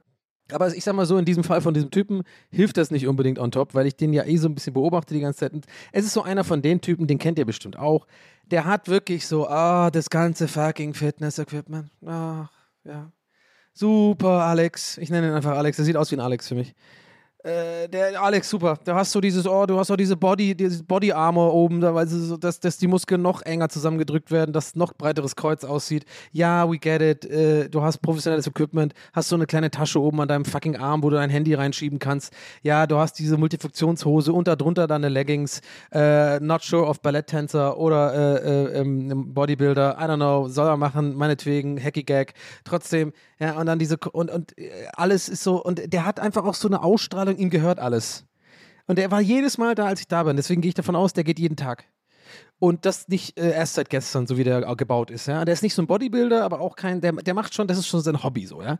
Aber 0.50 0.74
ich 0.74 0.84
sag 0.84 0.94
mal 0.94 1.06
so, 1.06 1.16
in 1.16 1.24
diesem 1.24 1.44
Fall 1.44 1.60
von 1.60 1.74
diesem 1.74 1.90
Typen 1.90 2.22
hilft 2.50 2.76
das 2.76 2.90
nicht 2.90 3.06
unbedingt 3.06 3.38
on 3.38 3.50
top, 3.50 3.74
weil 3.74 3.86
ich 3.86 3.96
den 3.96 4.12
ja 4.12 4.24
eh 4.24 4.36
so 4.36 4.48
ein 4.48 4.54
bisschen 4.54 4.74
beobachte 4.74 5.14
die 5.14 5.20
ganze 5.20 5.40
Zeit. 5.40 5.52
Und 5.52 5.66
es 5.92 6.04
ist 6.04 6.12
so 6.12 6.22
einer 6.22 6.44
von 6.44 6.62
den 6.62 6.80
Typen, 6.80 7.06
den 7.06 7.18
kennt 7.18 7.38
ihr 7.38 7.46
bestimmt 7.46 7.78
auch. 7.78 8.06
Der 8.52 8.66
hat 8.66 8.88
wirklich 8.88 9.26
so, 9.26 9.48
ah, 9.48 9.90
das 9.90 10.10
ganze 10.10 10.46
fucking 10.46 10.92
Fitness-Equipment. 10.92 11.90
Ach, 12.06 12.50
ja. 12.84 13.10
Super, 13.72 14.44
Alex. 14.44 14.98
Ich 14.98 15.08
nenne 15.08 15.28
ihn 15.28 15.32
einfach 15.32 15.56
Alex. 15.56 15.76
Der 15.76 15.86
sieht 15.86 15.96
aus 15.96 16.10
wie 16.10 16.16
ein 16.16 16.20
Alex 16.20 16.48
für 16.48 16.54
mich. 16.54 16.74
Äh, 17.44 17.88
der 17.88 18.22
Alex, 18.22 18.48
super. 18.48 18.78
Da 18.84 18.94
hast 18.94 19.12
du 19.14 19.20
dieses, 19.20 19.48
oh, 19.48 19.66
du 19.66 19.76
hast 19.76 19.90
auch 19.90 19.96
diese 19.96 20.16
Body, 20.16 20.54
dieses 20.54 20.82
Body 20.84 21.10
Armor 21.12 21.52
oben, 21.52 21.80
dass, 21.80 22.60
dass 22.60 22.76
die 22.78 22.86
Muskeln 22.86 23.20
noch 23.20 23.42
enger 23.42 23.68
zusammengedrückt 23.68 24.30
werden, 24.30 24.52
dass 24.52 24.76
noch 24.76 24.92
breiteres 24.94 25.34
Kreuz 25.34 25.64
aussieht. 25.64 26.04
Ja, 26.30 26.70
we 26.70 26.78
get 26.78 27.02
it. 27.02 27.24
Äh, 27.24 27.68
du 27.68 27.82
hast 27.82 27.98
professionelles 27.98 28.46
Equipment, 28.46 28.94
hast 29.12 29.28
so 29.28 29.34
eine 29.34 29.46
kleine 29.46 29.72
Tasche 29.72 30.00
oben 30.00 30.20
an 30.20 30.28
deinem 30.28 30.44
fucking 30.44 30.76
Arm, 30.76 31.02
wo 31.02 31.10
du 31.10 31.16
dein 31.16 31.30
Handy 31.30 31.54
reinschieben 31.54 31.98
kannst. 31.98 32.32
Ja, 32.62 32.86
du 32.86 32.96
hast 32.96 33.18
diese 33.18 33.36
Multifunktionshose 33.36 34.32
und 34.32 34.46
darunter 34.46 34.86
deine 34.86 35.08
Leggings. 35.08 35.62
Äh, 35.90 36.38
not 36.38 36.62
sure 36.62 36.86
of 36.86 37.00
Balletttänzer 37.00 37.76
oder 37.76 38.14
äh, 38.14 38.76
äh, 38.76 38.80
ähm, 38.80 39.34
Bodybuilder. 39.34 39.96
I 39.98 40.04
don't 40.04 40.16
know, 40.16 40.46
soll 40.46 40.68
er 40.68 40.76
machen, 40.76 41.16
meinetwegen, 41.16 41.82
Hacky 41.82 42.04
Gag. 42.04 42.34
Trotzdem, 42.62 43.12
ja, 43.40 43.58
und 43.58 43.66
dann 43.66 43.80
diese, 43.80 43.96
und, 44.12 44.30
und 44.30 44.54
alles 44.94 45.28
ist 45.28 45.42
so, 45.42 45.60
und 45.60 45.92
der 45.92 46.06
hat 46.06 46.20
einfach 46.20 46.44
auch 46.44 46.54
so 46.54 46.68
eine 46.68 46.84
Ausstrahlung, 46.84 47.31
ihm 47.38 47.50
gehört 47.50 47.78
alles. 47.78 48.24
Und 48.86 48.98
der 48.98 49.10
war 49.10 49.20
jedes 49.20 49.58
Mal 49.58 49.74
da, 49.74 49.86
als 49.86 50.00
ich 50.00 50.08
da 50.08 50.22
bin. 50.22 50.36
Deswegen 50.36 50.60
gehe 50.60 50.70
ich 50.70 50.74
davon 50.74 50.96
aus, 50.96 51.12
der 51.12 51.24
geht 51.24 51.38
jeden 51.38 51.56
Tag. 51.56 51.84
Und 52.58 52.86
das 52.86 53.08
nicht 53.08 53.38
äh, 53.38 53.52
erst 53.52 53.74
seit 53.74 53.90
gestern, 53.90 54.26
so 54.26 54.36
wie 54.36 54.44
der 54.44 54.60
gebaut 54.76 55.10
ist, 55.10 55.26
ja. 55.26 55.44
Der 55.44 55.52
ist 55.52 55.62
nicht 55.62 55.74
so 55.74 55.82
ein 55.82 55.88
Bodybuilder, 55.88 56.44
aber 56.44 56.60
auch 56.60 56.76
kein, 56.76 57.00
der, 57.00 57.12
der 57.12 57.34
macht 57.34 57.54
schon, 57.54 57.66
das 57.66 57.78
ist 57.78 57.88
schon 57.88 58.00
sein 58.00 58.22
Hobby 58.22 58.46
so, 58.46 58.62
ja. 58.62 58.78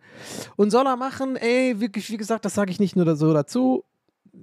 Und 0.56 0.70
soll 0.70 0.86
er 0.86 0.96
machen, 0.96 1.36
ey, 1.36 1.80
wirklich, 1.80 2.08
wie 2.10 2.16
gesagt, 2.16 2.44
das 2.44 2.54
sage 2.54 2.70
ich 2.70 2.78
nicht 2.78 2.94
nur 2.94 3.16
so 3.16 3.32
dazu. 3.32 3.84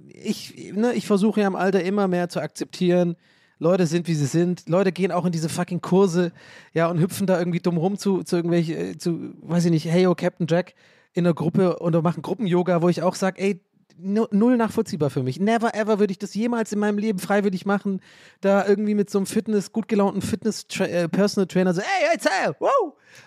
Ich, 0.08 0.72
ne, 0.74 0.92
ich 0.92 1.06
versuche 1.06 1.40
ja 1.40 1.46
im 1.46 1.56
Alter 1.56 1.82
immer 1.82 2.06
mehr 2.06 2.28
zu 2.28 2.40
akzeptieren, 2.40 3.16
Leute 3.58 3.86
sind, 3.86 4.08
wie 4.08 4.14
sie 4.14 4.26
sind. 4.26 4.68
Leute 4.68 4.92
gehen 4.92 5.12
auch 5.12 5.24
in 5.24 5.32
diese 5.32 5.48
fucking 5.48 5.80
Kurse, 5.80 6.32
ja, 6.72 6.88
und 6.88 6.98
hüpfen 6.98 7.26
da 7.26 7.38
irgendwie 7.38 7.60
dumm 7.60 7.76
rum 7.76 7.96
zu, 7.98 8.22
zu 8.22 8.36
irgendwelchen, 8.36 8.76
äh, 8.76 8.98
zu, 8.98 9.34
weiß 9.40 9.64
ich 9.66 9.70
nicht, 9.70 9.86
hey, 9.86 10.02
yo, 10.02 10.14
Captain 10.14 10.46
Jack 10.48 10.74
in 11.12 11.24
der 11.24 11.34
Gruppe 11.34 11.78
und 11.78 12.00
machen 12.02 12.22
Gruppen-Yoga, 12.22 12.82
wo 12.82 12.88
ich 12.88 13.02
auch 13.02 13.14
sage, 13.14 13.40
ey, 13.40 13.60
null 14.02 14.56
nachvollziehbar 14.56 15.10
für 15.10 15.22
mich. 15.22 15.38
Never 15.40 15.74
ever 15.74 15.98
würde 15.98 16.12
ich 16.12 16.18
das 16.18 16.34
jemals 16.34 16.72
in 16.72 16.78
meinem 16.78 16.98
Leben 16.98 17.18
freiwillig 17.18 17.66
machen, 17.66 18.00
da 18.40 18.66
irgendwie 18.66 18.94
mit 18.94 19.10
so 19.10 19.18
einem 19.18 19.26
Fitness, 19.26 19.72
gut 19.72 19.88
gelaunten 19.88 20.22
Fitness-Personal-Trainer 20.22 21.74
so, 21.74 21.80
ey, 21.80 22.12
jetzt, 22.12 22.28
hey, 22.28 22.52
wow, 22.58 22.70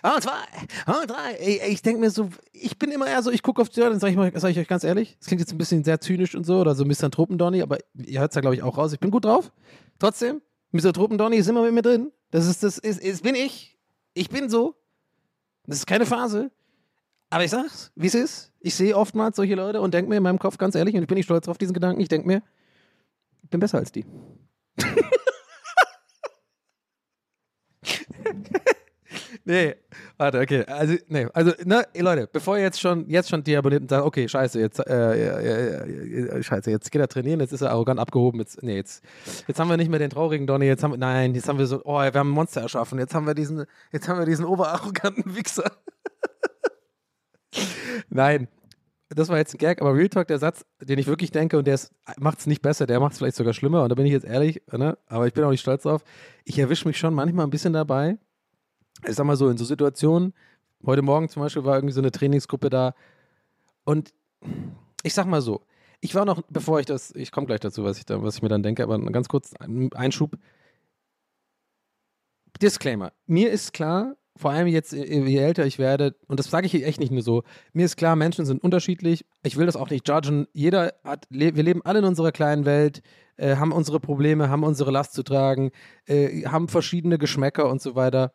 und 0.02 0.22
zwei, 0.22 1.00
und 1.00 1.10
drei. 1.10 1.38
Ich 1.68 1.82
denke 1.82 2.00
mir 2.00 2.10
so, 2.10 2.28
ich 2.52 2.78
bin 2.78 2.90
immer 2.90 3.06
eher 3.06 3.22
so, 3.22 3.30
ich 3.30 3.42
gucke 3.42 3.62
auf 3.62 3.68
dann 3.70 4.00
sage 4.00 4.12
ich, 4.12 4.16
mal- 4.16 4.32
sag 4.34 4.50
ich 4.50 4.58
euch 4.58 4.68
ganz 4.68 4.84
ehrlich, 4.84 5.16
das 5.18 5.26
klingt 5.28 5.40
jetzt 5.40 5.52
ein 5.52 5.58
bisschen 5.58 5.84
sehr 5.84 6.00
zynisch 6.00 6.34
und 6.34 6.44
so, 6.44 6.58
oder 6.60 6.74
so 6.74 6.84
Misanthropen-Donny, 6.84 7.62
aber 7.62 7.78
ihr 7.94 8.20
hört 8.20 8.32
es 8.32 8.34
ja, 8.34 8.40
glaube 8.40 8.56
ich, 8.56 8.62
auch 8.62 8.76
raus. 8.78 8.92
Ich 8.92 9.00
bin 9.00 9.10
gut 9.10 9.24
drauf. 9.24 9.52
Trotzdem, 9.98 10.40
Misanthropen-Donny 10.72 11.36
ist 11.36 11.48
immer 11.48 11.62
mit 11.62 11.72
mir 11.72 11.82
drin. 11.82 12.10
Das 12.30 12.46
ist, 12.46 12.62
das 12.62 12.78
ist, 12.78 13.00
ist, 13.00 13.22
bin 13.22 13.34
ich. 13.34 13.78
Ich 14.14 14.28
bin 14.28 14.48
so. 14.50 14.74
Das 15.66 15.78
ist 15.78 15.86
keine 15.86 16.04
Phase. 16.06 16.50
Aber 17.34 17.42
ich 17.42 17.50
sag's, 17.50 17.90
wie 17.96 18.06
es 18.06 18.14
ist. 18.14 18.52
Ich 18.60 18.76
sehe 18.76 18.96
oftmals 18.96 19.34
solche 19.34 19.56
Leute 19.56 19.80
und 19.80 19.92
denke 19.92 20.08
mir 20.08 20.18
in 20.18 20.22
meinem 20.22 20.38
Kopf 20.38 20.56
ganz 20.56 20.76
ehrlich, 20.76 20.94
und 20.94 21.02
ich 21.02 21.08
bin 21.08 21.16
nicht 21.16 21.24
stolz 21.24 21.48
auf 21.48 21.58
diesen 21.58 21.74
Gedanken, 21.74 22.00
ich 22.00 22.06
denke 22.06 22.28
mir, 22.28 22.44
ich 23.42 23.50
bin 23.50 23.58
besser 23.58 23.78
als 23.78 23.90
die. 23.90 24.06
nee, 29.44 29.74
warte, 30.16 30.38
okay. 30.38 30.64
Also, 30.66 30.94
nee, 31.08 31.26
also, 31.34 31.50
ne, 31.64 31.84
Leute, 31.98 32.28
bevor 32.32 32.56
ihr 32.56 32.62
jetzt 32.62 32.80
schon, 32.80 33.10
jetzt 33.10 33.30
schon 33.30 33.42
deabonniert 33.42 33.82
und 33.82 33.90
sagt, 33.90 34.04
okay, 34.04 34.28
scheiße, 34.28 34.60
jetzt, 34.60 34.78
äh, 34.78 34.92
äh, 34.92 35.80
äh, 35.82 36.38
äh, 36.38 36.42
scheiße, 36.42 36.70
jetzt 36.70 36.92
geht 36.92 37.00
er 37.00 37.08
trainieren, 37.08 37.40
jetzt 37.40 37.52
ist 37.52 37.62
er 37.62 37.72
arrogant 37.72 37.98
abgehoben, 37.98 38.38
jetzt, 38.38 38.62
nee, 38.62 38.76
jetzt, 38.76 39.02
jetzt 39.48 39.58
haben 39.58 39.68
wir 39.68 39.76
nicht 39.76 39.90
mehr 39.90 39.98
den 39.98 40.10
traurigen 40.10 40.46
Donny, 40.46 40.66
jetzt 40.66 40.84
haben 40.84 40.92
wir, 40.92 40.98
nein, 40.98 41.34
jetzt 41.34 41.48
haben 41.48 41.58
wir 41.58 41.66
so, 41.66 41.82
oh, 41.84 41.98
wir 41.98 42.12
haben 42.12 42.28
ein 42.28 42.34
Monster 42.34 42.60
erschaffen, 42.60 43.00
jetzt 43.00 43.12
haben 43.12 43.26
wir 43.26 43.34
diesen, 43.34 43.64
jetzt 43.90 44.08
haben 44.08 44.20
wir 44.20 44.26
diesen 44.26 44.44
oberarroganten 44.44 45.34
Wichser. 45.34 45.72
Nein, 48.08 48.48
das 49.08 49.28
war 49.28 49.38
jetzt 49.38 49.54
ein 49.54 49.58
Gag, 49.58 49.80
aber 49.80 49.94
Real 49.94 50.08
Talk, 50.08 50.28
der 50.28 50.38
Satz, 50.38 50.64
den 50.80 50.98
ich 50.98 51.06
wirklich 51.06 51.30
denke, 51.30 51.58
und 51.58 51.66
der 51.66 51.78
macht 52.18 52.40
es 52.40 52.46
nicht 52.46 52.62
besser, 52.62 52.86
der 52.86 53.00
macht 53.00 53.12
es 53.12 53.18
vielleicht 53.18 53.36
sogar 53.36 53.52
schlimmer, 53.52 53.82
und 53.82 53.88
da 53.88 53.94
bin 53.94 54.06
ich 54.06 54.12
jetzt 54.12 54.24
ehrlich, 54.24 54.62
ne? 54.72 54.98
aber 55.06 55.26
ich 55.26 55.34
bin 55.34 55.44
auch 55.44 55.50
nicht 55.50 55.60
stolz 55.60 55.82
drauf. 55.82 56.02
Ich 56.44 56.58
erwische 56.58 56.88
mich 56.88 56.98
schon 56.98 57.14
manchmal 57.14 57.46
ein 57.46 57.50
bisschen 57.50 57.72
dabei. 57.72 58.18
Ich 59.06 59.14
sag 59.14 59.26
mal 59.26 59.36
so, 59.36 59.48
in 59.48 59.56
so 59.56 59.64
Situationen, 59.64 60.32
heute 60.84 61.02
Morgen 61.02 61.28
zum 61.28 61.42
Beispiel 61.42 61.64
war 61.64 61.76
irgendwie 61.76 61.94
so 61.94 62.00
eine 62.00 62.10
Trainingsgruppe 62.10 62.70
da, 62.70 62.94
und 63.84 64.14
ich 65.02 65.14
sag 65.14 65.26
mal 65.26 65.42
so, 65.42 65.62
ich 66.00 66.14
war 66.14 66.24
noch, 66.24 66.42
bevor 66.48 66.80
ich 66.80 66.86
das, 66.86 67.14
ich 67.14 67.30
komme 67.30 67.46
gleich 67.46 67.60
dazu, 67.60 67.84
was 67.84 67.98
ich, 67.98 68.04
da, 68.04 68.22
was 68.22 68.36
ich 68.36 68.42
mir 68.42 68.48
dann 68.48 68.62
denke, 68.62 68.82
aber 68.82 68.98
ganz 69.10 69.28
kurz 69.28 69.54
ein 69.54 69.92
Einschub. 69.92 70.36
Disclaimer. 72.60 73.12
Mir 73.26 73.50
ist 73.50 73.72
klar, 73.72 74.16
vor 74.36 74.50
allem 74.50 74.66
jetzt, 74.66 74.92
äh, 74.92 75.04
je 75.04 75.38
älter 75.38 75.64
ich 75.64 75.78
werde, 75.78 76.16
und 76.26 76.40
das 76.40 76.50
sage 76.50 76.66
ich 76.66 76.74
echt 76.84 77.00
nicht 77.00 77.12
nur 77.12 77.22
so, 77.22 77.42
mir 77.72 77.86
ist 77.86 77.96
klar, 77.96 78.16
Menschen 78.16 78.44
sind 78.44 78.62
unterschiedlich. 78.62 79.24
Ich 79.42 79.56
will 79.56 79.66
das 79.66 79.76
auch 79.76 79.90
nicht 79.90 80.08
judgen. 80.08 80.46
Jeder 80.52 80.94
hat, 81.04 81.26
wir 81.30 81.52
leben 81.52 81.82
alle 81.84 82.00
in 82.00 82.04
unserer 82.04 82.32
kleinen 82.32 82.64
Welt, 82.64 83.02
äh, 83.36 83.56
haben 83.56 83.72
unsere 83.72 84.00
Probleme, 84.00 84.48
haben 84.48 84.64
unsere 84.64 84.90
Last 84.90 85.14
zu 85.14 85.22
tragen, 85.22 85.70
äh, 86.06 86.44
haben 86.46 86.68
verschiedene 86.68 87.18
Geschmäcker 87.18 87.68
und 87.68 87.80
so 87.80 87.94
weiter. 87.94 88.32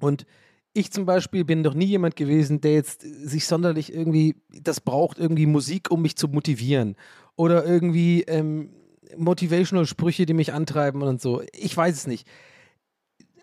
Und 0.00 0.26
ich 0.74 0.92
zum 0.92 1.06
Beispiel 1.06 1.44
bin 1.44 1.62
doch 1.62 1.72
nie 1.72 1.86
jemand 1.86 2.16
gewesen, 2.16 2.60
der 2.60 2.74
jetzt 2.74 3.00
sich 3.00 3.46
sonderlich 3.46 3.94
irgendwie, 3.94 4.36
das 4.50 4.82
braucht 4.82 5.18
irgendwie 5.18 5.46
Musik, 5.46 5.90
um 5.90 6.02
mich 6.02 6.16
zu 6.16 6.28
motivieren. 6.28 6.96
Oder 7.36 7.64
irgendwie 7.64 8.22
ähm, 8.22 8.70
motivational 9.16 9.86
Sprüche, 9.86 10.26
die 10.26 10.34
mich 10.34 10.52
antreiben 10.52 11.00
und 11.02 11.22
so. 11.22 11.42
Ich 11.54 11.74
weiß 11.74 11.94
es 11.94 12.06
nicht 12.06 12.28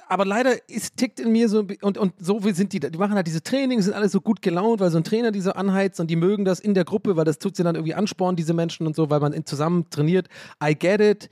aber 0.08 0.26
leider 0.26 0.70
ist, 0.70 0.98
tickt 0.98 1.20
in 1.20 1.32
mir 1.32 1.50
so, 1.50 1.66
und, 1.82 1.98
und 1.98 2.14
so 2.20 2.40
sind 2.40 2.74
die, 2.74 2.80
da. 2.80 2.90
die 2.90 2.98
machen 2.98 3.16
halt 3.16 3.28
diese 3.28 3.42
Trainings, 3.42 3.86
sind 3.86 3.94
alle 3.94 4.10
so 4.10 4.22
gut 4.22 4.42
gelaunt, 4.42 4.80
weil 4.80 4.92
so 4.92 4.98
ein 4.98 5.04
Trainer 5.04 5.32
die 5.32 5.42
so 5.42 5.52
anheizt 5.52 6.00
und 6.00 6.08
die 6.10 6.16
mögen 6.16 6.46
das 6.46 6.60
in 6.60 6.74
der 6.74 6.86
Gruppe, 6.86 7.16
weil 7.16 7.26
das 7.26 7.40
tut 7.40 7.56
sie 7.56 7.64
dann 7.64 7.76
irgendwie 7.76 7.94
anspornen, 7.94 8.36
diese 8.36 8.54
Menschen 8.54 8.88
und 8.88 8.96
so, 8.96 9.10
weil 9.10 9.20
man 9.20 9.46
zusammen 9.46 9.90
trainiert. 9.90 10.28
I 10.64 10.76
get 10.76 11.02
it. 11.02 11.30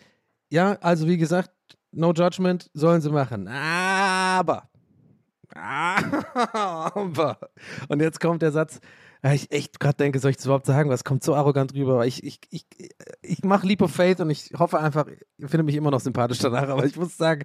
Ja, 0.49 0.77
also 0.81 1.07
wie 1.07 1.17
gesagt, 1.17 1.51
no 1.91 2.11
judgment, 2.13 2.69
sollen 2.73 3.01
sie 3.01 3.09
machen. 3.09 3.47
Aber, 3.47 4.69
aber, 5.53 7.37
und 7.87 8.01
jetzt 8.01 8.19
kommt 8.19 8.41
der 8.41 8.51
Satz, 8.51 8.79
ja, 9.23 9.33
ich 9.33 9.51
echt 9.51 9.79
gerade 9.79 9.97
denke, 9.97 10.19
soll 10.19 10.31
ich 10.31 10.37
das 10.37 10.45
überhaupt 10.45 10.65
sagen? 10.65 10.89
Was 10.89 11.03
kommt 11.03 11.23
so 11.23 11.35
arrogant 11.35 11.73
rüber? 11.75 11.93
Aber 11.93 12.07
Ich, 12.07 12.23
ich, 12.23 12.39
ich, 12.49 12.65
ich 13.21 13.43
mache 13.43 13.67
Leap 13.67 13.81
of 13.81 13.91
Faith 13.91 14.19
und 14.19 14.29
ich 14.31 14.51
hoffe 14.57 14.79
einfach, 14.79 15.05
ich 15.37 15.47
finde 15.49 15.63
mich 15.63 15.75
immer 15.75 15.91
noch 15.91 15.99
sympathisch 15.99 16.39
danach, 16.39 16.67
aber 16.69 16.85
ich 16.85 16.95
muss 16.95 17.17
sagen, 17.17 17.43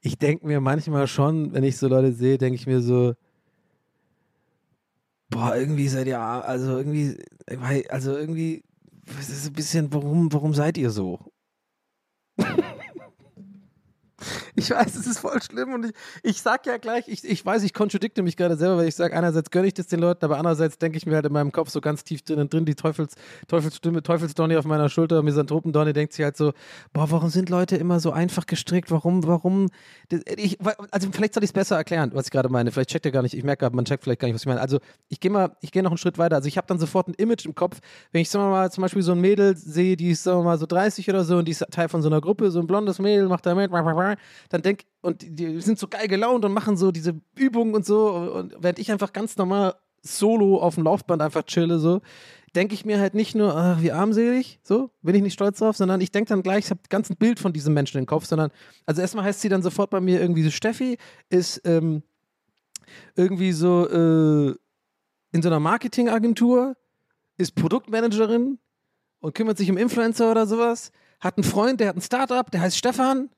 ich 0.00 0.18
denke 0.18 0.46
mir 0.46 0.60
manchmal 0.60 1.06
schon, 1.06 1.52
wenn 1.52 1.64
ich 1.64 1.76
so 1.76 1.86
Leute 1.88 2.12
sehe, 2.12 2.38
denke 2.38 2.54
ich 2.56 2.66
mir 2.66 2.80
so, 2.80 3.14
boah, 5.30 5.54
irgendwie 5.54 5.88
seid 5.88 6.06
ihr, 6.06 6.18
also 6.20 6.78
irgendwie, 6.78 7.18
weil- 7.46 7.86
also 7.88 8.16
irgendwie, 8.16 8.64
es 9.20 9.28
ist 9.28 9.46
ein 9.46 9.52
bisschen, 9.52 9.92
warum, 9.92 10.32
warum 10.32 10.54
seid 10.54 10.78
ihr 10.78 10.90
so? 10.90 11.18
Ich 14.68 14.70
weiß, 14.70 14.96
es 14.96 15.06
ist 15.06 15.20
voll 15.20 15.40
schlimm 15.40 15.72
und 15.72 15.86
ich, 15.86 15.92
ich 16.22 16.42
sag 16.42 16.66
ja 16.66 16.78
gleich, 16.78 17.06
ich, 17.06 17.24
ich 17.24 17.46
weiß, 17.46 17.62
ich 17.62 17.72
kontradikte 17.72 18.22
mich 18.22 18.36
gerade 18.36 18.56
selber, 18.56 18.78
weil 18.78 18.88
ich 18.88 18.96
sage, 18.96 19.16
einerseits 19.16 19.50
gönne 19.50 19.68
ich 19.68 19.74
das 19.74 19.86
den 19.86 20.00
Leuten, 20.00 20.24
aber 20.24 20.36
andererseits 20.36 20.78
denke 20.78 20.98
ich 20.98 21.06
mir 21.06 21.14
halt 21.14 21.26
in 21.26 21.32
meinem 21.32 21.52
Kopf 21.52 21.70
so 21.70 21.80
ganz 21.80 22.02
tief 22.02 22.22
drinnen 22.22 22.48
drin, 22.48 22.64
die 22.64 22.74
Teufels, 22.74 23.14
Teufelsstimme, 23.46 24.02
Teufelsdonny 24.02 24.56
auf 24.56 24.64
meiner 24.64 24.88
Schulter, 24.88 25.22
Misanthropen-Donny 25.22 25.92
denkt 25.92 26.12
sich 26.12 26.24
halt 26.24 26.36
so, 26.36 26.52
boah, 26.92 27.10
warum 27.10 27.30
sind 27.30 27.50
Leute 27.50 27.76
immer 27.76 28.00
so 28.00 28.10
einfach 28.10 28.46
gestrickt? 28.46 28.90
Warum, 28.90 29.26
warum? 29.26 29.68
Ich, 30.36 30.58
also 30.90 31.08
vielleicht 31.12 31.34
soll 31.34 31.44
ich 31.44 31.50
es 31.50 31.54
besser 31.54 31.76
erklären, 31.76 32.10
was 32.14 32.26
ich 32.26 32.30
gerade 32.32 32.48
meine. 32.48 32.72
Vielleicht 32.72 32.90
checkt 32.90 33.06
ihr 33.06 33.12
gar 33.12 33.22
nicht, 33.22 33.34
ich 33.34 33.44
merke 33.44 33.60
gerade, 33.60 33.76
man 33.76 33.84
checkt 33.84 34.04
vielleicht 34.04 34.20
gar 34.20 34.26
nicht, 34.26 34.34
was 34.34 34.42
ich 34.42 34.48
meine. 34.48 34.60
Also 34.60 34.80
ich 35.08 35.20
gehe 35.20 35.30
mal, 35.30 35.56
ich 35.60 35.70
gehe 35.70 35.82
noch 35.82 35.92
einen 35.92 35.98
Schritt 35.98 36.18
weiter. 36.18 36.36
Also 36.36 36.48
ich 36.48 36.56
habe 36.56 36.66
dann 36.66 36.78
sofort 36.78 37.08
ein 37.08 37.14
Image 37.14 37.46
im 37.46 37.54
Kopf, 37.54 37.78
wenn 38.12 38.22
ich, 38.22 38.30
sagen 38.30 38.44
wir 38.44 38.50
mal, 38.50 38.72
zum 38.72 38.82
Beispiel 38.82 39.02
so 39.02 39.12
ein 39.12 39.20
Mädel 39.20 39.56
sehe, 39.56 39.96
die 39.96 40.10
ist, 40.10 40.24
sagen 40.24 40.40
wir 40.40 40.44
mal, 40.44 40.58
so 40.58 40.66
30 40.66 41.08
oder 41.08 41.24
so 41.24 41.38
und 41.38 41.44
die 41.46 41.52
ist 41.52 41.64
Teil 41.70 41.88
von 41.88 42.02
so 42.02 42.08
einer 42.08 42.20
Gruppe, 42.20 42.50
so 42.50 42.60
ein 42.60 42.66
blondes 42.66 42.98
Mädel, 42.98 43.28
macht 43.28 43.46
da 43.46 43.54
mit, 43.54 43.70
dann 44.48 44.62
denk, 44.62 44.84
und 45.00 45.22
die, 45.22 45.60
sind 45.60 45.78
so 45.78 45.88
geil 45.88 46.08
gelaunt 46.08 46.44
und 46.44 46.52
machen 46.52 46.76
so 46.76 46.90
diese 46.90 47.20
Übungen 47.36 47.74
und 47.74 47.84
so, 47.84 48.10
und 48.10 48.54
während 48.58 48.78
ich 48.78 48.90
einfach 48.90 49.12
ganz 49.12 49.36
normal 49.36 49.74
solo 50.02 50.58
auf 50.58 50.76
dem 50.76 50.84
Laufband 50.84 51.22
einfach 51.22 51.44
chille, 51.44 51.78
so, 51.78 52.00
denke 52.54 52.74
ich 52.74 52.84
mir 52.84 52.98
halt 52.98 53.14
nicht 53.14 53.34
nur, 53.34 53.54
ach, 53.54 53.82
wie 53.82 53.92
armselig, 53.92 54.60
so, 54.62 54.90
bin 55.02 55.14
ich 55.14 55.22
nicht 55.22 55.34
stolz 55.34 55.58
drauf, 55.58 55.76
sondern 55.76 56.00
ich 56.00 56.10
denke 56.10 56.30
dann 56.30 56.42
gleich, 56.42 56.66
ich 56.66 56.70
habe 56.70 56.80
ganz 56.88 57.10
ein 57.10 57.16
Bild 57.16 57.38
von 57.38 57.52
diesem 57.52 57.74
Menschen 57.74 57.98
im 57.98 58.06
Kopf, 58.06 58.24
sondern, 58.24 58.50
also 58.86 59.00
erstmal 59.00 59.24
heißt 59.24 59.40
sie 59.40 59.48
dann 59.48 59.62
sofort 59.62 59.90
bei 59.90 60.00
mir 60.00 60.20
irgendwie 60.20 60.42
so, 60.42 60.50
Steffi 60.50 60.98
ist 61.28 61.60
ähm, 61.64 62.02
irgendwie 63.16 63.52
so 63.52 63.86
äh, 63.88 64.54
in 65.32 65.42
so 65.42 65.48
einer 65.48 65.60
Marketingagentur, 65.60 66.76
ist 67.36 67.54
Produktmanagerin 67.54 68.58
und 69.20 69.34
kümmert 69.34 69.58
sich 69.58 69.70
um 69.70 69.76
Influencer 69.76 70.30
oder 70.30 70.46
sowas, 70.46 70.90
hat 71.20 71.36
einen 71.36 71.44
Freund, 71.44 71.80
der 71.80 71.88
hat 71.88 71.96
ein 71.96 72.02
Startup, 72.02 72.50
der 72.50 72.60
heißt 72.60 72.76
Stefan 72.76 73.28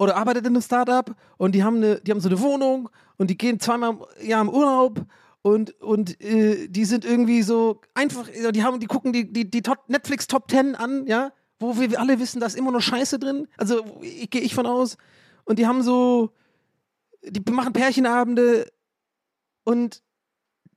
oder 0.00 0.16
arbeitet 0.16 0.46
in 0.46 0.54
einem 0.54 0.62
Startup 0.62 1.14
und 1.36 1.54
die 1.54 1.62
haben, 1.62 1.76
eine, 1.76 2.00
die 2.00 2.10
haben 2.10 2.20
so 2.20 2.30
eine 2.30 2.40
Wohnung 2.40 2.88
und 3.18 3.28
die 3.28 3.36
gehen 3.36 3.60
zweimal 3.60 3.98
im 4.18 4.26
Jahr 4.26 4.40
im 4.40 4.48
Urlaub 4.48 5.04
und, 5.42 5.78
und 5.82 6.18
äh, 6.22 6.68
die 6.68 6.86
sind 6.86 7.04
irgendwie 7.04 7.42
so 7.42 7.82
einfach, 7.92 8.26
die 8.30 8.64
haben, 8.64 8.80
die 8.80 8.86
gucken 8.86 9.12
die, 9.12 9.30
die, 9.30 9.50
die 9.50 9.60
Top, 9.60 9.88
Netflix 9.88 10.26
Top 10.26 10.48
Ten 10.48 10.74
an, 10.74 11.06
ja, 11.06 11.32
wo 11.58 11.78
wir 11.78 12.00
alle 12.00 12.18
wissen, 12.18 12.40
da 12.40 12.46
ist 12.46 12.56
immer 12.56 12.72
nur 12.72 12.80
Scheiße 12.80 13.18
drin. 13.18 13.46
Also 13.58 13.84
ich, 14.00 14.30
gehe 14.30 14.40
ich 14.40 14.54
von 14.54 14.64
aus. 14.64 14.96
Und 15.44 15.58
die 15.58 15.66
haben 15.66 15.82
so, 15.82 16.30
die 17.22 17.42
machen 17.52 17.74
Pärchenabende 17.74 18.72
und 19.64 20.02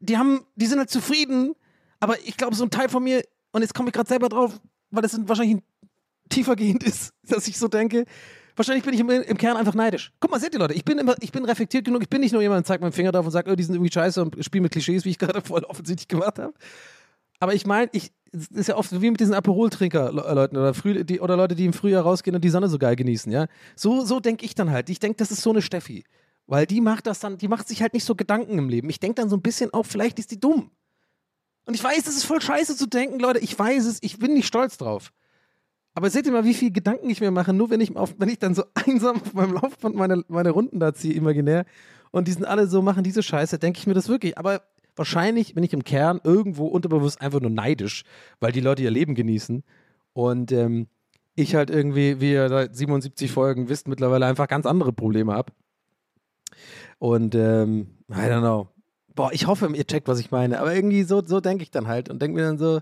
die 0.01 0.17
haben, 0.17 0.45
die 0.55 0.65
sind 0.65 0.79
halt 0.79 0.89
zufrieden, 0.89 1.55
aber 2.01 2.19
ich 2.19 2.35
glaube, 2.35 2.55
so 2.55 2.65
ein 2.65 2.71
Teil 2.71 2.89
von 2.89 3.01
mir, 3.01 3.23
und 3.53 3.61
jetzt 3.61 3.73
komme 3.73 3.87
ich 3.87 3.93
gerade 3.93 4.09
selber 4.09 4.27
drauf, 4.27 4.59
weil 4.91 5.01
das 5.01 5.17
wahrscheinlich 5.29 5.63
tiefergehend 6.27 6.83
ist, 6.83 7.13
dass 7.23 7.47
ich 7.47 7.57
so 7.57 7.69
denke, 7.69 8.03
Wahrscheinlich 8.55 8.83
bin 8.83 8.93
ich 8.93 8.99
im, 8.99 9.09
im, 9.09 9.37
Kern 9.37 9.57
einfach 9.57 9.73
neidisch. 9.73 10.11
Guck 10.19 10.31
mal, 10.31 10.39
seht 10.39 10.53
ihr 10.53 10.59
Leute, 10.59 10.73
ich 10.73 10.85
bin 10.85 10.99
immer, 10.99 11.15
ich 11.21 11.31
bin 11.31 11.45
reflektiert 11.45 11.85
genug, 11.85 12.03
ich 12.03 12.09
bin 12.09 12.21
nicht 12.21 12.33
nur 12.33 12.41
jemand, 12.41 12.65
der 12.65 12.65
zeigt 12.65 12.81
meinen 12.81 12.91
Finger 12.91 13.11
drauf 13.11 13.25
und 13.25 13.31
sagt, 13.31 13.47
oh, 13.49 13.55
die 13.55 13.63
sind 13.63 13.75
irgendwie 13.75 13.91
scheiße 13.91 14.21
und 14.21 14.43
spiele 14.43 14.63
mit 14.63 14.71
Klischees, 14.71 15.05
wie 15.05 15.09
ich 15.09 15.19
gerade 15.19 15.41
voll 15.45 15.63
offensichtlich 15.63 16.07
gemacht 16.07 16.39
habe. 16.39 16.53
Aber 17.39 17.53
ich 17.53 17.65
meine, 17.65 17.89
ich, 17.93 18.11
es 18.31 18.47
ist 18.47 18.67
ja 18.67 18.77
oft 18.77 19.01
wie 19.01 19.11
mit 19.11 19.19
diesen 19.19 19.33
Aperol-Trinker-Leuten 19.33 20.57
oder, 20.57 20.73
die, 21.03 21.19
oder 21.19 21.35
Leute, 21.35 21.55
die 21.55 21.65
im 21.65 21.73
Frühjahr 21.73 22.03
rausgehen 22.03 22.35
und 22.35 22.43
die 22.43 22.49
Sonne 22.49 22.69
so 22.69 22.77
geil 22.77 22.95
genießen, 22.95 23.31
ja. 23.31 23.47
So, 23.75 24.05
so 24.05 24.19
denke 24.19 24.45
ich 24.45 24.55
dann 24.55 24.71
halt. 24.71 24.89
Ich 24.89 24.99
denke, 24.99 25.17
das 25.17 25.31
ist 25.31 25.41
so 25.41 25.49
eine 25.49 25.61
Steffi. 25.61 26.03
Weil 26.45 26.65
die 26.65 26.81
macht 26.81 27.07
das 27.07 27.19
dann, 27.19 27.37
die 27.37 27.47
macht 27.47 27.67
sich 27.67 27.81
halt 27.81 27.93
nicht 27.93 28.05
so 28.05 28.15
Gedanken 28.15 28.57
im 28.57 28.69
Leben. 28.69 28.89
Ich 28.89 28.99
denke 28.99 29.15
dann 29.15 29.29
so 29.29 29.35
ein 29.35 29.41
bisschen 29.41 29.73
auch, 29.73 29.85
vielleicht 29.85 30.19
ist 30.19 30.31
die 30.31 30.39
dumm. 30.39 30.71
Und 31.65 31.73
ich 31.73 31.83
weiß, 31.83 32.03
das 32.03 32.15
ist 32.15 32.25
voll 32.25 32.41
scheiße 32.41 32.75
zu 32.75 32.87
denken, 32.87 33.19
Leute. 33.19 33.39
Ich 33.39 33.57
weiß 33.57 33.85
es, 33.85 33.99
ich 34.01 34.19
bin 34.19 34.33
nicht 34.33 34.47
stolz 34.47 34.77
drauf. 34.77 35.13
Aber 35.95 36.09
seht 36.09 36.25
ihr 36.25 36.31
mal, 36.31 36.45
wie 36.45 36.53
viel 36.53 36.71
Gedanken 36.71 37.09
ich 37.09 37.21
mir 37.21 37.31
mache, 37.31 37.53
nur 37.53 37.69
wenn 37.69 37.81
ich, 37.81 37.95
auf, 37.95 38.15
wenn 38.17 38.29
ich 38.29 38.39
dann 38.39 38.55
so 38.55 38.63
einsam 38.73 39.21
auf 39.21 39.33
meinem 39.33 39.53
Laufband 39.53 39.95
meine, 39.95 40.23
meine 40.27 40.51
Runden 40.51 40.79
da 40.79 40.93
ziehe, 40.93 41.13
imaginär, 41.13 41.65
und 42.11 42.27
die 42.27 42.31
sind 42.31 42.45
alle 42.45 42.67
so, 42.67 42.83
machen 42.83 43.03
diese 43.03 43.23
Scheiße, 43.23 43.57
denke 43.57 43.79
ich 43.79 43.87
mir 43.87 43.95
das 43.95 44.07
wirklich. 44.07 44.37
Aber 44.37 44.61
wahrscheinlich 44.95 45.55
bin 45.55 45.63
ich 45.63 45.73
im 45.73 45.83
Kern 45.83 46.21
irgendwo 46.23 46.67
unterbewusst 46.67 47.19
einfach 47.21 47.41
nur 47.41 47.49
neidisch, 47.49 48.03
weil 48.39 48.51
die 48.51 48.59
Leute 48.59 48.83
ihr 48.83 48.91
Leben 48.91 49.15
genießen. 49.15 49.63
Und 50.13 50.51
ähm, 50.51 50.87
ich 51.33 51.55
halt 51.55 51.71
irgendwie, 51.71 52.21
wie 52.21 52.33
ihr 52.33 52.49
seit 52.49 52.75
77 52.75 53.31
Folgen 53.31 53.67
wisst, 53.67 53.87
mittlerweile 53.87 54.27
einfach 54.27 54.47
ganz 54.47 54.67
andere 54.67 54.93
Probleme 54.93 55.33
habe. 55.33 55.53
Und 56.99 57.33
ähm, 57.33 57.87
I 58.11 58.13
don't 58.13 58.41
know. 58.41 58.69
Boah, 59.15 59.31
ich 59.33 59.47
hoffe, 59.47 59.71
ihr 59.73 59.85
checkt, 59.87 60.07
was 60.07 60.19
ich 60.19 60.29
meine. 60.29 60.59
Aber 60.59 60.73
irgendwie 60.73 61.03
so, 61.03 61.23
so 61.23 61.39
denke 61.39 61.63
ich 61.63 61.71
dann 61.71 61.87
halt 61.87 62.09
und 62.09 62.21
denke 62.21 62.35
mir 62.35 62.45
dann 62.45 62.59
so, 62.59 62.81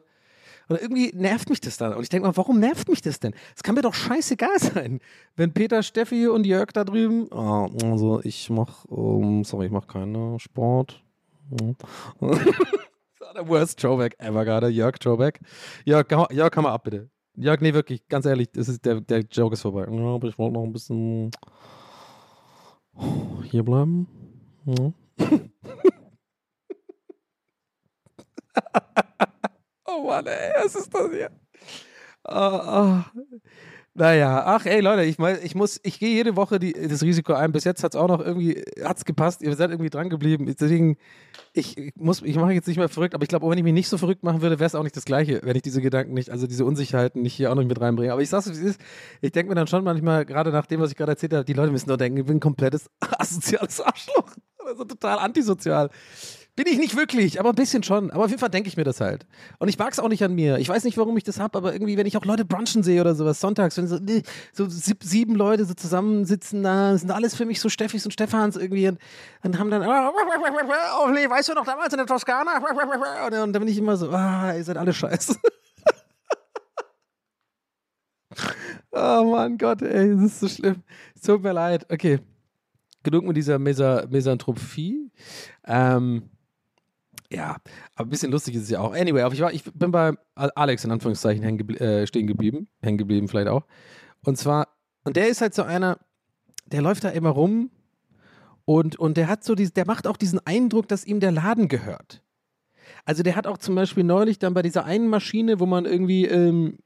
und 0.72 0.82
irgendwie 0.82 1.12
nervt 1.14 1.50
mich 1.50 1.60
das 1.60 1.76
dann. 1.76 1.94
Und 1.94 2.02
ich 2.02 2.08
denke 2.08 2.28
mal, 2.28 2.38
warum 2.38 2.62
nervt 2.62 2.88
mich 2.88 3.02
das 3.02 3.20
denn? 3.20 3.34
Es 3.58 3.62
kann 3.62 3.76
mir 3.76 3.82
doch 3.82 3.94
scheißegal 3.94 4.58
sein, 4.60 5.02
wenn 5.36 5.54
Peter, 5.54 5.84
Steffi 5.84 6.30
und 6.30 6.46
Jörg 6.46 6.72
da 6.72 6.86
drüben, 6.86 7.28
oh, 7.30 7.68
also 7.84 8.22
ich 8.24 8.50
mach, 8.50 8.86
um, 8.86 9.44
sorry, 9.44 9.66
ich 9.66 9.72
mach 9.72 9.88
keinen 9.88 10.40
Sport. 10.40 11.04
der 11.52 13.50
worst 13.50 13.80
Throwback 13.80 14.16
ever 14.18 14.46
gerade, 14.46 14.70
Jörg 14.70 14.98
Throwback. 14.98 15.42
Jörg, 15.84 16.08
Jörg, 16.32 16.52
komm 16.54 16.64
mal 16.64 16.72
ab, 16.72 16.86
bitte. 16.86 17.10
Jörg, 17.36 17.60
nee, 17.60 17.74
wirklich, 17.74 18.08
ganz 18.08 18.26
ehrlich, 18.26 18.50
das 18.54 18.70
ist, 18.70 18.86
der, 18.86 19.02
der 19.02 19.26
Joke 19.30 19.54
ist 19.54 19.62
vorbei. 19.62 19.88
Ja, 19.92 20.06
aber 20.06 20.30
ich 20.30 20.38
wollte 20.38 20.54
noch 20.54 20.64
ein 20.64 20.72
bisschen 20.72 21.32
hier 23.44 23.64
bleiben. 23.64 24.08
Ja. 24.66 24.94
Oh 30.02 30.08
Mann, 30.08 30.26
ey, 30.26 30.52
was 30.56 30.76
ist 30.76 30.94
das 30.94 31.12
hier? 31.12 31.30
Oh, 32.24 32.34
oh. 32.34 33.04
Naja, 33.94 34.44
ach 34.46 34.66
ey 34.66 34.80
Leute, 34.80 35.04
ich 35.04 35.18
meine, 35.18 35.40
ich 35.40 35.54
muss, 35.54 35.80
ich 35.84 36.00
gehe 36.00 36.10
jede 36.16 36.38
Woche 36.38 36.60
die, 36.60 36.72
das 36.72 37.04
Risiko 37.04 37.34
ein. 37.34 37.52
Bis 37.52 37.66
jetzt 37.66 37.84
hat 37.84 37.94
es 37.94 38.00
auch 38.00 38.08
noch 38.08 38.22
irgendwie, 38.22 38.64
hat 38.84 38.98
es 38.98 39.06
gepasst, 39.06 39.42
ihr 39.42 39.54
seid 39.56 39.70
irgendwie 39.70 39.90
dran 39.90 40.10
geblieben. 40.10 40.46
Deswegen, 40.48 40.98
ich, 41.52 41.78
ich 41.78 41.94
muss, 41.98 42.22
ich 42.22 42.38
mache 42.38 42.54
jetzt 42.54 42.68
nicht 42.68 42.78
mehr 42.78 42.88
verrückt, 42.88 43.14
aber 43.14 43.24
ich 43.24 43.30
glaube, 43.30 43.50
wenn 43.50 43.58
ich 43.58 43.66
mich 43.66 43.74
nicht 43.74 43.90
so 43.90 43.98
verrückt 43.98 44.24
machen 44.24 44.42
würde, 44.42 44.60
wäre 44.60 44.68
es 44.68 44.76
auch 44.76 44.84
nicht 44.84 44.96
das 44.96 45.04
Gleiche, 45.04 45.42
wenn 45.44 45.58
ich 45.58 45.62
diese 45.62 45.82
Gedanken 45.82 46.14
nicht, 46.14 46.30
also 46.30 46.48
diese 46.48 46.64
Unsicherheiten 46.64 47.22
nicht 47.22 47.34
hier 47.34 47.52
auch 47.52 47.56
noch 47.56 47.66
mit 47.66 47.82
reinbringe. 47.82 48.14
Aber 48.14 48.22
ich 48.22 48.30
sag's, 48.30 48.48
wie 48.48 48.54
es 48.54 48.60
ist, 48.60 48.82
ich 49.20 49.34
denke 49.34 49.50
mir 49.50 49.56
dann 49.56 49.68
schon 49.68 49.84
manchmal, 49.84 50.26
gerade 50.26 50.52
nach 50.52 50.68
dem, 50.68 50.80
was 50.80 50.92
ich 50.92 50.98
gerade 50.98 51.12
erzählt 51.12 51.34
habe, 51.34 51.44
die 51.44 51.54
Leute 51.54 51.74
müssen 51.74 51.90
nur 51.90 51.98
denken, 51.98 52.18
ich 52.18 52.26
bin 52.26 52.38
ein 52.38 52.40
komplettes 52.40 52.90
asoziales 53.20 53.82
Arschloch. 53.82 54.32
Also 54.66 54.86
total 54.86 55.20
antisozial. 55.20 55.90
Bin 56.58 56.68
ich 56.68 56.78
nicht 56.78 56.98
wirklich, 56.98 57.40
aber 57.40 57.50
ein 57.50 57.56
bisschen 57.56 57.82
schon. 57.82 58.12
Aber 58.12 58.26
auf 58.26 58.30
jeden 58.30 58.40
Fall 58.40 58.50
denke 58.50 58.68
ich 58.68 58.76
mir 58.76 58.84
das 58.84 59.00
halt. 59.00 59.26
Und 59.60 59.70
ich 59.70 59.80
mag 59.80 59.94
es 59.94 60.00
auch 60.00 60.10
nicht 60.10 60.22
an 60.24 60.34
mir. 60.34 60.58
Ich 60.58 60.68
weiß 60.68 60.84
nicht, 60.84 60.98
warum 60.98 61.16
ich 61.16 61.24
das 61.24 61.40
habe, 61.40 61.58
aber 61.58 61.72
irgendwie, 61.72 61.96
wenn 61.96 62.06
ich 62.06 62.18
auch 62.18 62.26
Leute 62.26 62.44
brunchen 62.44 62.84
sehe 62.84 63.00
oder 63.00 63.16
sowas, 63.16 63.40
sonntags, 63.40 63.78
wenn 63.78 63.88
so, 63.88 63.98
so 64.52 64.68
sieben 64.68 65.36
Leute 65.36 65.64
so 65.64 65.74
zusammensitzen, 65.74 66.62
da 66.62 66.98
sind 66.98 67.10
alles 67.10 67.36
für 67.36 67.46
mich 67.46 67.62
so 67.62 67.70
Steffis 67.70 68.04
und 68.06 68.12
Stefans 68.12 68.58
irgendwie 68.58 68.90
und, 68.90 69.00
und 69.44 69.58
haben 69.58 69.72
dann, 69.72 69.84
oh 69.84 71.10
nee, 71.10 71.30
weißt 71.30 71.50
du 71.50 71.54
noch 71.54 71.66
damals 71.66 71.94
in 71.94 71.98
der 71.98 72.08
Toskana? 72.08 72.58
Und 73.28 73.34
dann 73.34 73.52
bin 73.54 73.70
ich 73.70 73.78
immer 73.78 73.96
so, 73.96 74.10
ah, 74.12 74.54
ihr 74.54 74.64
seid 74.66 74.76
alle 74.76 74.92
scheiße. 74.94 75.38
oh 78.92 79.24
mein 79.32 79.58
Gott, 79.58 79.82
ey, 79.84 80.16
das 80.16 80.26
ist 80.26 80.40
so 80.42 80.50
schlimm. 80.50 80.84
Es 81.16 81.22
tut 81.22 81.42
mir 81.42 81.54
leid. 81.54 81.86
Okay. 81.90 82.20
Genug 83.04 83.24
mit 83.24 83.38
dieser 83.38 83.58
Mesa 83.58 84.06
Mesanthropie. 84.10 85.12
Ähm, 85.66 86.30
ja, 87.32 87.58
aber 87.96 88.08
ein 88.08 88.10
bisschen 88.10 88.32
lustig 88.32 88.56
ist 88.56 88.64
es 88.64 88.70
ja 88.70 88.80
auch. 88.80 88.94
Anyway, 88.94 89.28
ich, 89.32 89.42
war, 89.42 89.54
ich 89.54 89.64
bin 89.64 89.92
bei 89.92 90.14
Alex 90.36 90.84
in 90.84 90.92
Anführungszeichen 90.92 91.58
geblie 91.58 91.80
äh, 91.80 92.08
stehen 92.08 92.28
geblieben, 92.28 92.68
hängen 92.82 92.98
geblieben 92.98 93.28
vielleicht 93.28 93.48
auch. 93.48 93.66
Und 94.26 94.38
zwar, 94.38 94.68
und 95.04 95.16
der 95.16 95.30
ist 95.30 95.42
halt 95.42 95.54
so 95.54 95.64
einer, 95.64 95.98
der 96.66 96.82
läuft 96.82 97.04
da 97.04 97.10
immer 97.10 97.30
rum 97.30 97.72
und, 98.66 98.98
und 98.98 99.18
der 99.18 99.28
hat 99.28 99.44
so, 99.44 99.56
dieses, 99.56 99.74
der 99.74 99.86
macht 99.86 100.08
auch 100.08 100.18
diesen 100.18 100.46
Eindruck, 100.46 100.88
dass 100.88 101.06
ihm 101.06 101.20
der 101.20 101.32
Laden 101.32 101.68
gehört. 101.68 102.22
Also 103.06 103.24
der 103.24 103.36
hat 103.36 103.48
auch 103.48 103.58
zum 103.58 103.76
Beispiel 103.76 104.04
neulich 104.04 104.38
dann 104.38 104.54
bei 104.54 104.62
dieser 104.62 104.86
einen 104.86 105.08
Maschine, 105.08 105.60
wo 105.60 105.66
man 105.66 105.86
irgendwie 105.86 106.26
ähm, 106.26 106.80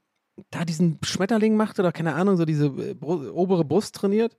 da 0.50 0.64
diesen 0.64 0.98
Schmetterling 1.02 1.56
macht 1.56 1.78
oder 1.78 1.92
keine 1.92 2.14
Ahnung, 2.14 2.36
so 2.36 2.44
diese 2.44 2.66
äh, 2.66 2.94
obere 3.00 3.64
Brust 3.64 3.96
trainiert, 3.96 4.36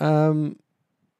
ähm, 0.00 0.56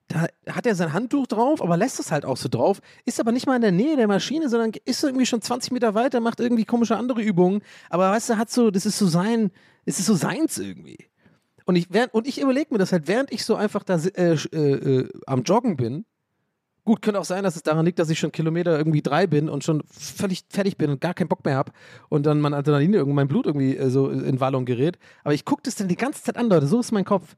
da 0.09 0.27
hat 0.49 0.67
er 0.67 0.75
sein 0.75 0.95
Handtuch 0.95 1.27
drauf, 1.27 1.63
aber 1.63 1.77
lässt 1.77 2.01
es 2.01 2.11
halt 2.11 2.25
auch 2.25 2.39
so 2.39 2.49
drauf, 2.49 2.81
ist 3.05 3.21
aber 3.21 3.31
nicht 3.31 3.47
mal 3.47 3.57
in 3.57 3.63
der 3.63 3.73
Nähe 3.73 3.97
der 3.97 4.09
Maschine, 4.09 4.49
sondern 4.49 4.73
ist 4.87 5.05
irgendwie 5.05 5.27
schon 5.27 5.43
20 5.43 5.71
Meter 5.71 5.95
weiter, 5.95 6.21
macht 6.21 6.41
irgendwie 6.41 6.65
komische 6.65 6.97
andere 6.97 7.21
Übungen. 7.21 7.61
Aber 7.91 8.11
weißt 8.11 8.31
du, 8.31 8.39
hat 8.39 8.51
so, 8.51 8.71
das 8.71 8.87
ist 8.87 8.99
so 8.99 9.07
sein, 9.07 9.51
es 9.85 9.99
ist 9.99 10.07
so 10.07 10.15
seins 10.15 10.59
irgendwie. 10.59 10.99
Und 11.67 11.77
ich, 11.77 11.89
ich 12.25 12.41
überlege 12.41 12.73
mir 12.73 12.79
das 12.79 12.93
halt, 12.93 13.07
während 13.07 13.31
ich 13.31 13.45
so 13.45 13.55
einfach 13.55 13.85
da 13.85 13.97
äh, 13.97 14.33
äh, 14.33 14.57
äh, 14.57 15.09
am 15.27 15.43
Joggen 15.43 15.77
bin. 15.77 16.07
Gut, 16.87 17.03
könnte 17.03 17.21
auch 17.21 17.27
sein, 17.27 17.45
dass 17.45 17.57
es 17.57 17.63
daran 17.63 17.85
liegt, 17.85 17.99
dass 17.99 18.09
ich 18.09 18.19
schon 18.19 18.33
Kilometer 18.33 18.79
irgendwie 18.79 19.03
drei 19.03 19.27
bin 19.27 19.51
und 19.51 19.63
schon 19.63 19.83
völlig 19.91 20.45
fertig 20.49 20.79
bin 20.79 20.89
und 20.89 21.03
gar 21.03 21.13
keinen 21.13 21.29
Bock 21.29 21.45
mehr 21.45 21.57
habe 21.57 21.73
und 22.09 22.25
dann 22.25 22.41
mein 22.41 22.55
Adrenalin, 22.55 23.13
mein 23.13 23.29
Blut 23.29 23.45
irgendwie 23.45 23.77
äh, 23.77 23.91
so 23.91 24.09
in 24.09 24.41
Wallung 24.41 24.65
gerät. 24.65 24.99
Aber 25.23 25.35
ich 25.35 25.45
gucke 25.45 25.61
das 25.65 25.75
dann 25.75 25.89
die 25.89 25.97
ganze 25.97 26.23
Zeit 26.23 26.39
an, 26.39 26.49
Leute. 26.49 26.67
So 26.67 26.81
ist 26.81 26.93
mein 26.93 27.05
Kopf 27.05 27.37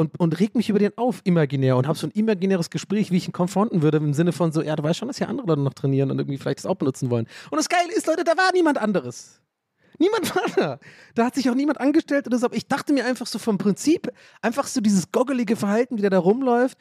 und, 0.00 0.18
und 0.18 0.40
reg 0.40 0.54
mich 0.54 0.68
über 0.68 0.78
den 0.78 0.96
auf, 0.96 1.20
imaginär, 1.24 1.76
und 1.76 1.86
habe 1.86 1.98
so 1.98 2.06
ein 2.06 2.10
imaginäres 2.12 2.70
Gespräch, 2.70 3.10
wie 3.10 3.18
ich 3.18 3.28
ihn 3.28 3.32
konfronten 3.32 3.82
würde, 3.82 3.98
im 3.98 4.14
Sinne 4.14 4.32
von 4.32 4.50
so, 4.50 4.62
ja, 4.62 4.74
du 4.74 4.82
weißt 4.82 4.98
schon, 4.98 5.08
dass 5.08 5.18
ja 5.18 5.28
andere 5.28 5.46
Leute 5.46 5.60
noch 5.60 5.74
trainieren 5.74 6.10
und 6.10 6.18
irgendwie 6.18 6.38
vielleicht 6.38 6.58
das 6.58 6.66
auch 6.66 6.74
benutzen 6.74 7.10
wollen. 7.10 7.26
Und 7.50 7.58
das 7.58 7.68
Geile 7.68 7.92
ist, 7.94 8.06
Leute, 8.06 8.24
da 8.24 8.32
war 8.36 8.50
niemand 8.52 8.78
anderes. 8.78 9.40
Niemand 9.98 10.34
war 10.34 10.44
da. 10.56 10.78
Da 11.14 11.26
hat 11.26 11.34
sich 11.34 11.50
auch 11.50 11.54
niemand 11.54 11.78
angestellt 11.78 12.26
oder 12.26 12.38
so. 12.38 12.46
Aber 12.46 12.56
ich 12.56 12.66
dachte 12.66 12.92
mir 12.94 13.04
einfach 13.04 13.26
so 13.26 13.38
vom 13.38 13.58
Prinzip, 13.58 14.10
einfach 14.40 14.66
so 14.66 14.80
dieses 14.80 15.12
goggelige 15.12 15.56
Verhalten, 15.56 15.98
wie 15.98 16.00
der 16.00 16.10
da 16.10 16.18
rumläuft, 16.18 16.78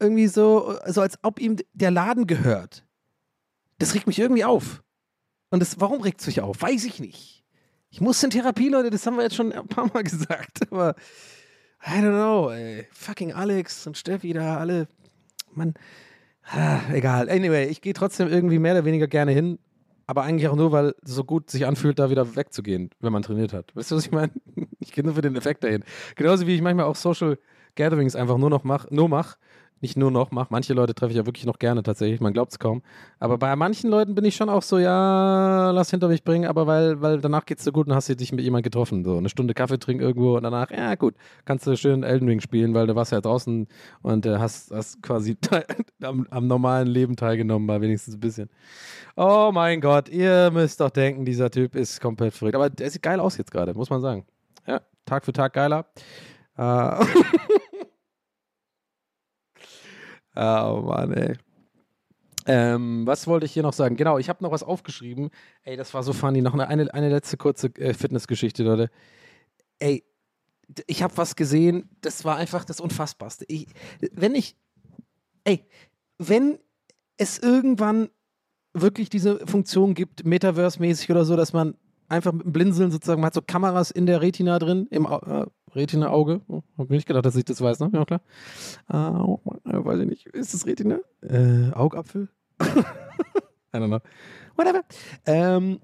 irgendwie 0.00 0.28
so, 0.28 0.74
so 0.86 1.02
als 1.02 1.18
ob 1.22 1.40
ihm 1.40 1.56
der 1.74 1.90
Laden 1.90 2.26
gehört. 2.26 2.84
Das 3.78 3.94
regt 3.94 4.06
mich 4.06 4.18
irgendwie 4.18 4.44
auf. 4.44 4.82
Und 5.50 5.60
das, 5.60 5.78
warum 5.78 6.00
regt 6.00 6.20
es 6.22 6.26
mich 6.26 6.40
auf? 6.40 6.62
Weiß 6.62 6.84
ich 6.84 7.00
nicht. 7.00 7.44
Ich 7.90 8.00
muss 8.00 8.22
in 8.22 8.30
Therapie, 8.30 8.70
Leute, 8.70 8.90
das 8.90 9.06
haben 9.06 9.16
wir 9.16 9.22
jetzt 9.22 9.36
schon 9.36 9.52
ein 9.52 9.68
paar 9.68 9.86
Mal 9.92 10.02
gesagt. 10.02 10.72
Aber 10.72 10.94
I 11.86 12.00
don't 12.00 12.12
know, 12.12 12.50
ey. 12.50 12.86
Fucking 12.92 13.32
Alex 13.32 13.86
und 13.86 13.98
Steffi 13.98 14.32
da, 14.32 14.56
alle. 14.56 14.88
Mann. 15.52 15.74
Ah, 16.46 16.80
egal. 16.92 17.28
Anyway, 17.28 17.66
ich 17.66 17.80
gehe 17.80 17.92
trotzdem 17.92 18.28
irgendwie 18.28 18.58
mehr 18.58 18.72
oder 18.72 18.84
weniger 18.84 19.06
gerne 19.06 19.32
hin. 19.32 19.58
Aber 20.06 20.22
eigentlich 20.22 20.48
auch 20.48 20.56
nur, 20.56 20.72
weil 20.72 20.94
es 21.02 21.14
so 21.14 21.24
gut 21.24 21.50
sich 21.50 21.66
anfühlt, 21.66 21.98
da 21.98 22.10
wieder 22.10 22.36
wegzugehen, 22.36 22.90
wenn 23.00 23.12
man 23.12 23.22
trainiert 23.22 23.52
hat. 23.52 23.74
Weißt 23.74 23.90
du, 23.90 23.96
was 23.96 24.06
ich 24.06 24.12
meine? 24.12 24.32
Ich 24.80 24.92
gehe 24.92 25.02
nur 25.02 25.14
für 25.14 25.22
den 25.22 25.34
Effekt 25.34 25.64
dahin. 25.64 25.82
Genauso 26.14 26.46
wie 26.46 26.54
ich 26.54 26.60
manchmal 26.60 26.84
auch 26.84 26.94
Social 26.94 27.38
Gatherings 27.74 28.14
einfach 28.14 28.36
nur 28.36 28.50
noch 28.50 28.64
mach, 28.64 28.90
nur 28.90 29.08
mach, 29.08 29.36
nicht 29.84 29.98
nur 29.98 30.10
noch 30.10 30.30
mache. 30.30 30.46
Manche 30.48 30.72
Leute 30.72 30.94
treffe 30.94 31.10
ich 31.10 31.18
ja 31.18 31.26
wirklich 31.26 31.44
noch 31.44 31.58
gerne 31.58 31.82
tatsächlich, 31.82 32.18
man 32.18 32.32
glaubt 32.32 32.52
es 32.52 32.58
kaum. 32.58 32.80
Aber 33.18 33.36
bei 33.36 33.54
manchen 33.54 33.90
Leuten 33.90 34.14
bin 34.14 34.24
ich 34.24 34.34
schon 34.34 34.48
auch 34.48 34.62
so, 34.62 34.78
ja, 34.78 35.70
lass 35.72 35.90
hinter 35.90 36.08
mich 36.08 36.24
bringen, 36.24 36.46
aber 36.46 36.66
weil, 36.66 37.02
weil 37.02 37.20
danach 37.20 37.44
geht's 37.44 37.64
dir 37.64 37.72
gut 37.72 37.86
und 37.86 37.94
hast 37.94 38.08
du 38.08 38.16
dich 38.16 38.32
mit 38.32 38.42
jemandem 38.42 38.64
getroffen. 38.70 39.04
So 39.04 39.18
eine 39.18 39.28
Stunde 39.28 39.52
Kaffee 39.52 39.78
trinken 39.78 40.02
irgendwo 40.02 40.38
und 40.38 40.42
danach, 40.42 40.70
ja 40.70 40.94
gut, 40.94 41.14
kannst 41.44 41.66
du 41.66 41.76
schön 41.76 42.02
Elden 42.02 42.26
Ring 42.26 42.40
spielen, 42.40 42.72
weil 42.72 42.86
du 42.86 42.94
warst 42.94 43.12
ja 43.12 43.20
draußen 43.20 43.68
und 44.00 44.24
äh, 44.24 44.38
hast, 44.38 44.70
hast 44.70 45.02
quasi 45.02 45.36
am, 46.02 46.26
am 46.30 46.46
normalen 46.46 46.88
Leben 46.88 47.14
teilgenommen, 47.14 47.66
mal 47.66 47.82
wenigstens 47.82 48.14
ein 48.14 48.20
bisschen. 48.20 48.48
Oh 49.16 49.50
mein 49.52 49.82
Gott, 49.82 50.08
ihr 50.08 50.50
müsst 50.50 50.80
doch 50.80 50.90
denken, 50.90 51.26
dieser 51.26 51.50
Typ 51.50 51.76
ist 51.76 52.00
komplett 52.00 52.32
verrückt. 52.32 52.54
Aber 52.54 52.70
der 52.70 52.90
sieht 52.90 53.02
geil 53.02 53.20
aus 53.20 53.36
jetzt 53.36 53.50
gerade, 53.50 53.74
muss 53.74 53.90
man 53.90 54.00
sagen. 54.00 54.24
Ja, 54.66 54.80
Tag 55.04 55.26
für 55.26 55.34
Tag 55.34 55.52
geiler. 55.52 55.84
Äh, 56.56 57.04
oh 60.36 60.82
Mann, 60.86 61.12
ey. 61.12 61.36
Ähm, 62.46 63.06
was 63.06 63.26
wollte 63.26 63.46
ich 63.46 63.52
hier 63.52 63.62
noch 63.62 63.72
sagen? 63.72 63.96
Genau, 63.96 64.18
ich 64.18 64.28
habe 64.28 64.42
noch 64.42 64.50
was 64.50 64.62
aufgeschrieben. 64.62 65.30
Ey, 65.62 65.76
das 65.76 65.94
war 65.94 66.02
so 66.02 66.12
funny. 66.12 66.42
Noch 66.42 66.52
eine, 66.52 66.68
eine, 66.68 66.92
eine 66.92 67.08
letzte 67.08 67.36
kurze 67.36 67.68
äh, 67.78 67.94
Fitnessgeschichte, 67.94 68.62
Leute. 68.62 68.90
Ey, 69.78 70.04
ich 70.86 71.02
habe 71.02 71.16
was 71.16 71.36
gesehen, 71.36 71.88
das 72.00 72.24
war 72.24 72.36
einfach 72.36 72.64
das 72.64 72.80
Unfassbarste. 72.80 73.44
Ich, 73.48 73.66
wenn 74.12 74.34
ich, 74.34 74.56
ey, 75.44 75.66
wenn 76.18 76.58
es 77.16 77.38
irgendwann 77.38 78.10
wirklich 78.72 79.08
diese 79.08 79.46
Funktion 79.46 79.94
gibt, 79.94 80.24
Metaverse-mäßig 80.24 81.10
oder 81.10 81.24
so, 81.24 81.36
dass 81.36 81.52
man 81.52 81.76
einfach 82.08 82.32
mit 82.32 82.44
dem 82.44 82.52
Blinzeln 82.52 82.90
sozusagen, 82.90 83.20
man 83.20 83.28
hat 83.28 83.34
so 83.34 83.42
Kameras 83.42 83.90
in 83.90 84.06
der 84.06 84.20
Retina 84.20 84.58
drin, 84.58 84.86
im 84.90 85.06
äh, 85.06 85.46
Retina-Auge. 85.74 86.40
Oh, 86.48 86.62
hab 86.78 86.90
mir 86.90 86.96
nicht 86.96 87.06
gedacht, 87.06 87.26
dass 87.26 87.36
ich 87.36 87.44
das 87.44 87.60
weiß, 87.60 87.80
ne? 87.80 87.90
Ja, 87.92 88.04
klar. 88.04 88.20
Äh, 88.88 89.84
weiß 89.84 90.00
ich 90.00 90.08
nicht. 90.08 90.26
Ist 90.26 90.54
das 90.54 90.66
Retina? 90.66 90.98
Äh, 91.22 91.72
Augapfel? 91.72 92.28
I 92.60 92.64
don't 93.72 93.88
know. 93.88 94.00
Whatever. 94.56 94.82
Ähm, 95.26 95.80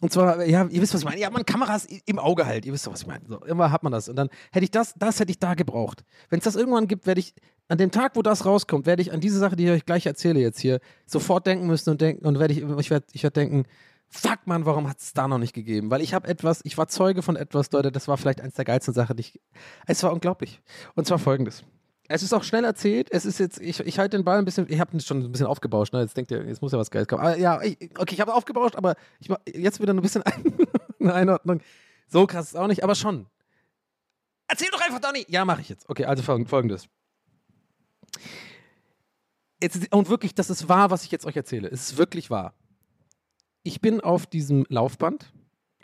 und 0.00 0.12
zwar, 0.12 0.44
ja, 0.44 0.64
ihr 0.64 0.80
wisst, 0.80 0.94
was 0.94 1.00
ich 1.00 1.04
meine. 1.04 1.20
Ja, 1.20 1.28
man 1.30 1.44
Kameras 1.44 1.86
im 2.06 2.18
Auge 2.18 2.46
halt. 2.46 2.64
Ihr 2.64 2.72
wisst 2.72 2.86
doch, 2.86 2.92
was 2.92 3.02
ich 3.02 3.06
meine. 3.06 3.24
So, 3.26 3.38
immer 3.44 3.72
hat 3.72 3.82
man 3.82 3.92
das. 3.92 4.08
Und 4.08 4.16
dann 4.16 4.28
hätte 4.52 4.64
ich 4.64 4.70
das, 4.70 4.94
das 4.96 5.18
hätte 5.18 5.30
ich 5.30 5.40
da 5.40 5.54
gebraucht. 5.54 6.04
Wenn 6.28 6.38
es 6.38 6.44
das 6.44 6.54
irgendwann 6.54 6.86
gibt, 6.86 7.06
werde 7.06 7.20
ich, 7.20 7.34
an 7.68 7.78
dem 7.78 7.90
Tag, 7.90 8.14
wo 8.14 8.22
das 8.22 8.46
rauskommt, 8.46 8.86
werde 8.86 9.02
ich 9.02 9.12
an 9.12 9.20
diese 9.20 9.38
Sache, 9.38 9.56
die 9.56 9.64
ich 9.64 9.70
euch 9.70 9.84
gleich 9.84 10.06
erzähle 10.06 10.40
jetzt 10.40 10.60
hier, 10.60 10.80
sofort 11.04 11.46
denken 11.46 11.66
müssen 11.66 11.90
und 11.90 12.00
denken, 12.00 12.26
und 12.26 12.38
werde 12.38 12.54
ich, 12.54 12.60
ich 12.62 12.90
werde 12.90 13.06
ich 13.12 13.22
werd 13.22 13.36
denken, 13.36 13.64
fuck 14.08 14.46
man, 14.46 14.64
warum 14.66 14.88
hat 14.88 14.98
es 14.98 15.12
da 15.12 15.28
noch 15.28 15.38
nicht 15.38 15.52
gegeben? 15.54 15.90
Weil 15.90 16.00
ich 16.00 16.14
habe 16.14 16.26
etwas, 16.28 16.60
ich 16.64 16.76
war 16.78 16.88
Zeuge 16.88 17.22
von 17.22 17.36
etwas, 17.36 17.70
Leute, 17.72 17.92
das 17.92 18.08
war 18.08 18.16
vielleicht 18.16 18.40
eins 18.40 18.54
der 18.54 18.64
geilsten 18.64 18.94
Sachen, 18.94 19.16
die 19.16 19.20
ich, 19.22 19.40
es 19.86 20.02
war 20.02 20.12
unglaublich. 20.12 20.60
Und 20.94 21.06
zwar 21.06 21.18
folgendes. 21.18 21.62
Es 22.10 22.22
ist 22.22 22.32
auch 22.32 22.42
schnell 22.42 22.64
erzählt. 22.64 23.08
Es 23.12 23.26
ist 23.26 23.38
jetzt, 23.38 23.60
ich, 23.60 23.80
ich 23.80 23.98
halte 23.98 24.16
den 24.16 24.24
Ball 24.24 24.38
ein 24.38 24.46
bisschen, 24.46 24.66
ich 24.70 24.80
habe 24.80 24.94
ihn 24.94 25.00
schon 25.00 25.22
ein 25.22 25.30
bisschen 25.30 25.46
aufgebauscht, 25.46 25.92
ne? 25.92 26.00
Jetzt 26.00 26.16
denkt 26.16 26.30
ihr, 26.30 26.42
jetzt 26.46 26.62
muss 26.62 26.72
ja 26.72 26.78
was 26.78 26.90
Geiles 26.90 27.06
kommen. 27.06 27.20
Aber 27.20 27.36
ja, 27.36 27.60
ich, 27.60 27.76
okay, 27.98 28.14
ich 28.14 28.20
habe 28.22 28.32
aufgebauscht, 28.32 28.76
aber 28.76 28.94
ich 29.20 29.28
jetzt 29.54 29.80
wieder 29.82 29.92
ein 29.92 30.00
bisschen 30.00 30.22
ein, 30.22 30.56
eine 31.00 31.12
Einordnung. 31.12 31.60
So 32.06 32.26
krass 32.26 32.46
ist 32.46 32.50
es 32.52 32.56
auch 32.56 32.66
nicht, 32.66 32.82
aber 32.82 32.94
schon. 32.94 33.26
Erzähl 34.46 34.68
doch 34.72 34.80
einfach, 34.80 35.00
Donny! 35.00 35.26
Ja, 35.28 35.44
mache 35.44 35.60
ich 35.60 35.68
jetzt. 35.68 35.86
Okay, 35.90 36.06
also 36.06 36.22
folg- 36.22 36.48
folgendes. 36.48 36.88
Jetzt, 39.62 39.92
und 39.92 40.08
wirklich, 40.08 40.34
das 40.34 40.50
ist 40.50 40.68
wahr, 40.68 40.90
was 40.90 41.04
ich 41.04 41.10
jetzt 41.10 41.26
euch 41.26 41.36
erzähle. 41.36 41.68
Es 41.68 41.90
ist 41.90 41.98
wirklich 41.98 42.30
wahr. 42.30 42.54
Ich 43.68 43.82
bin 43.82 44.00
auf 44.00 44.24
diesem 44.24 44.64
Laufband 44.70 45.30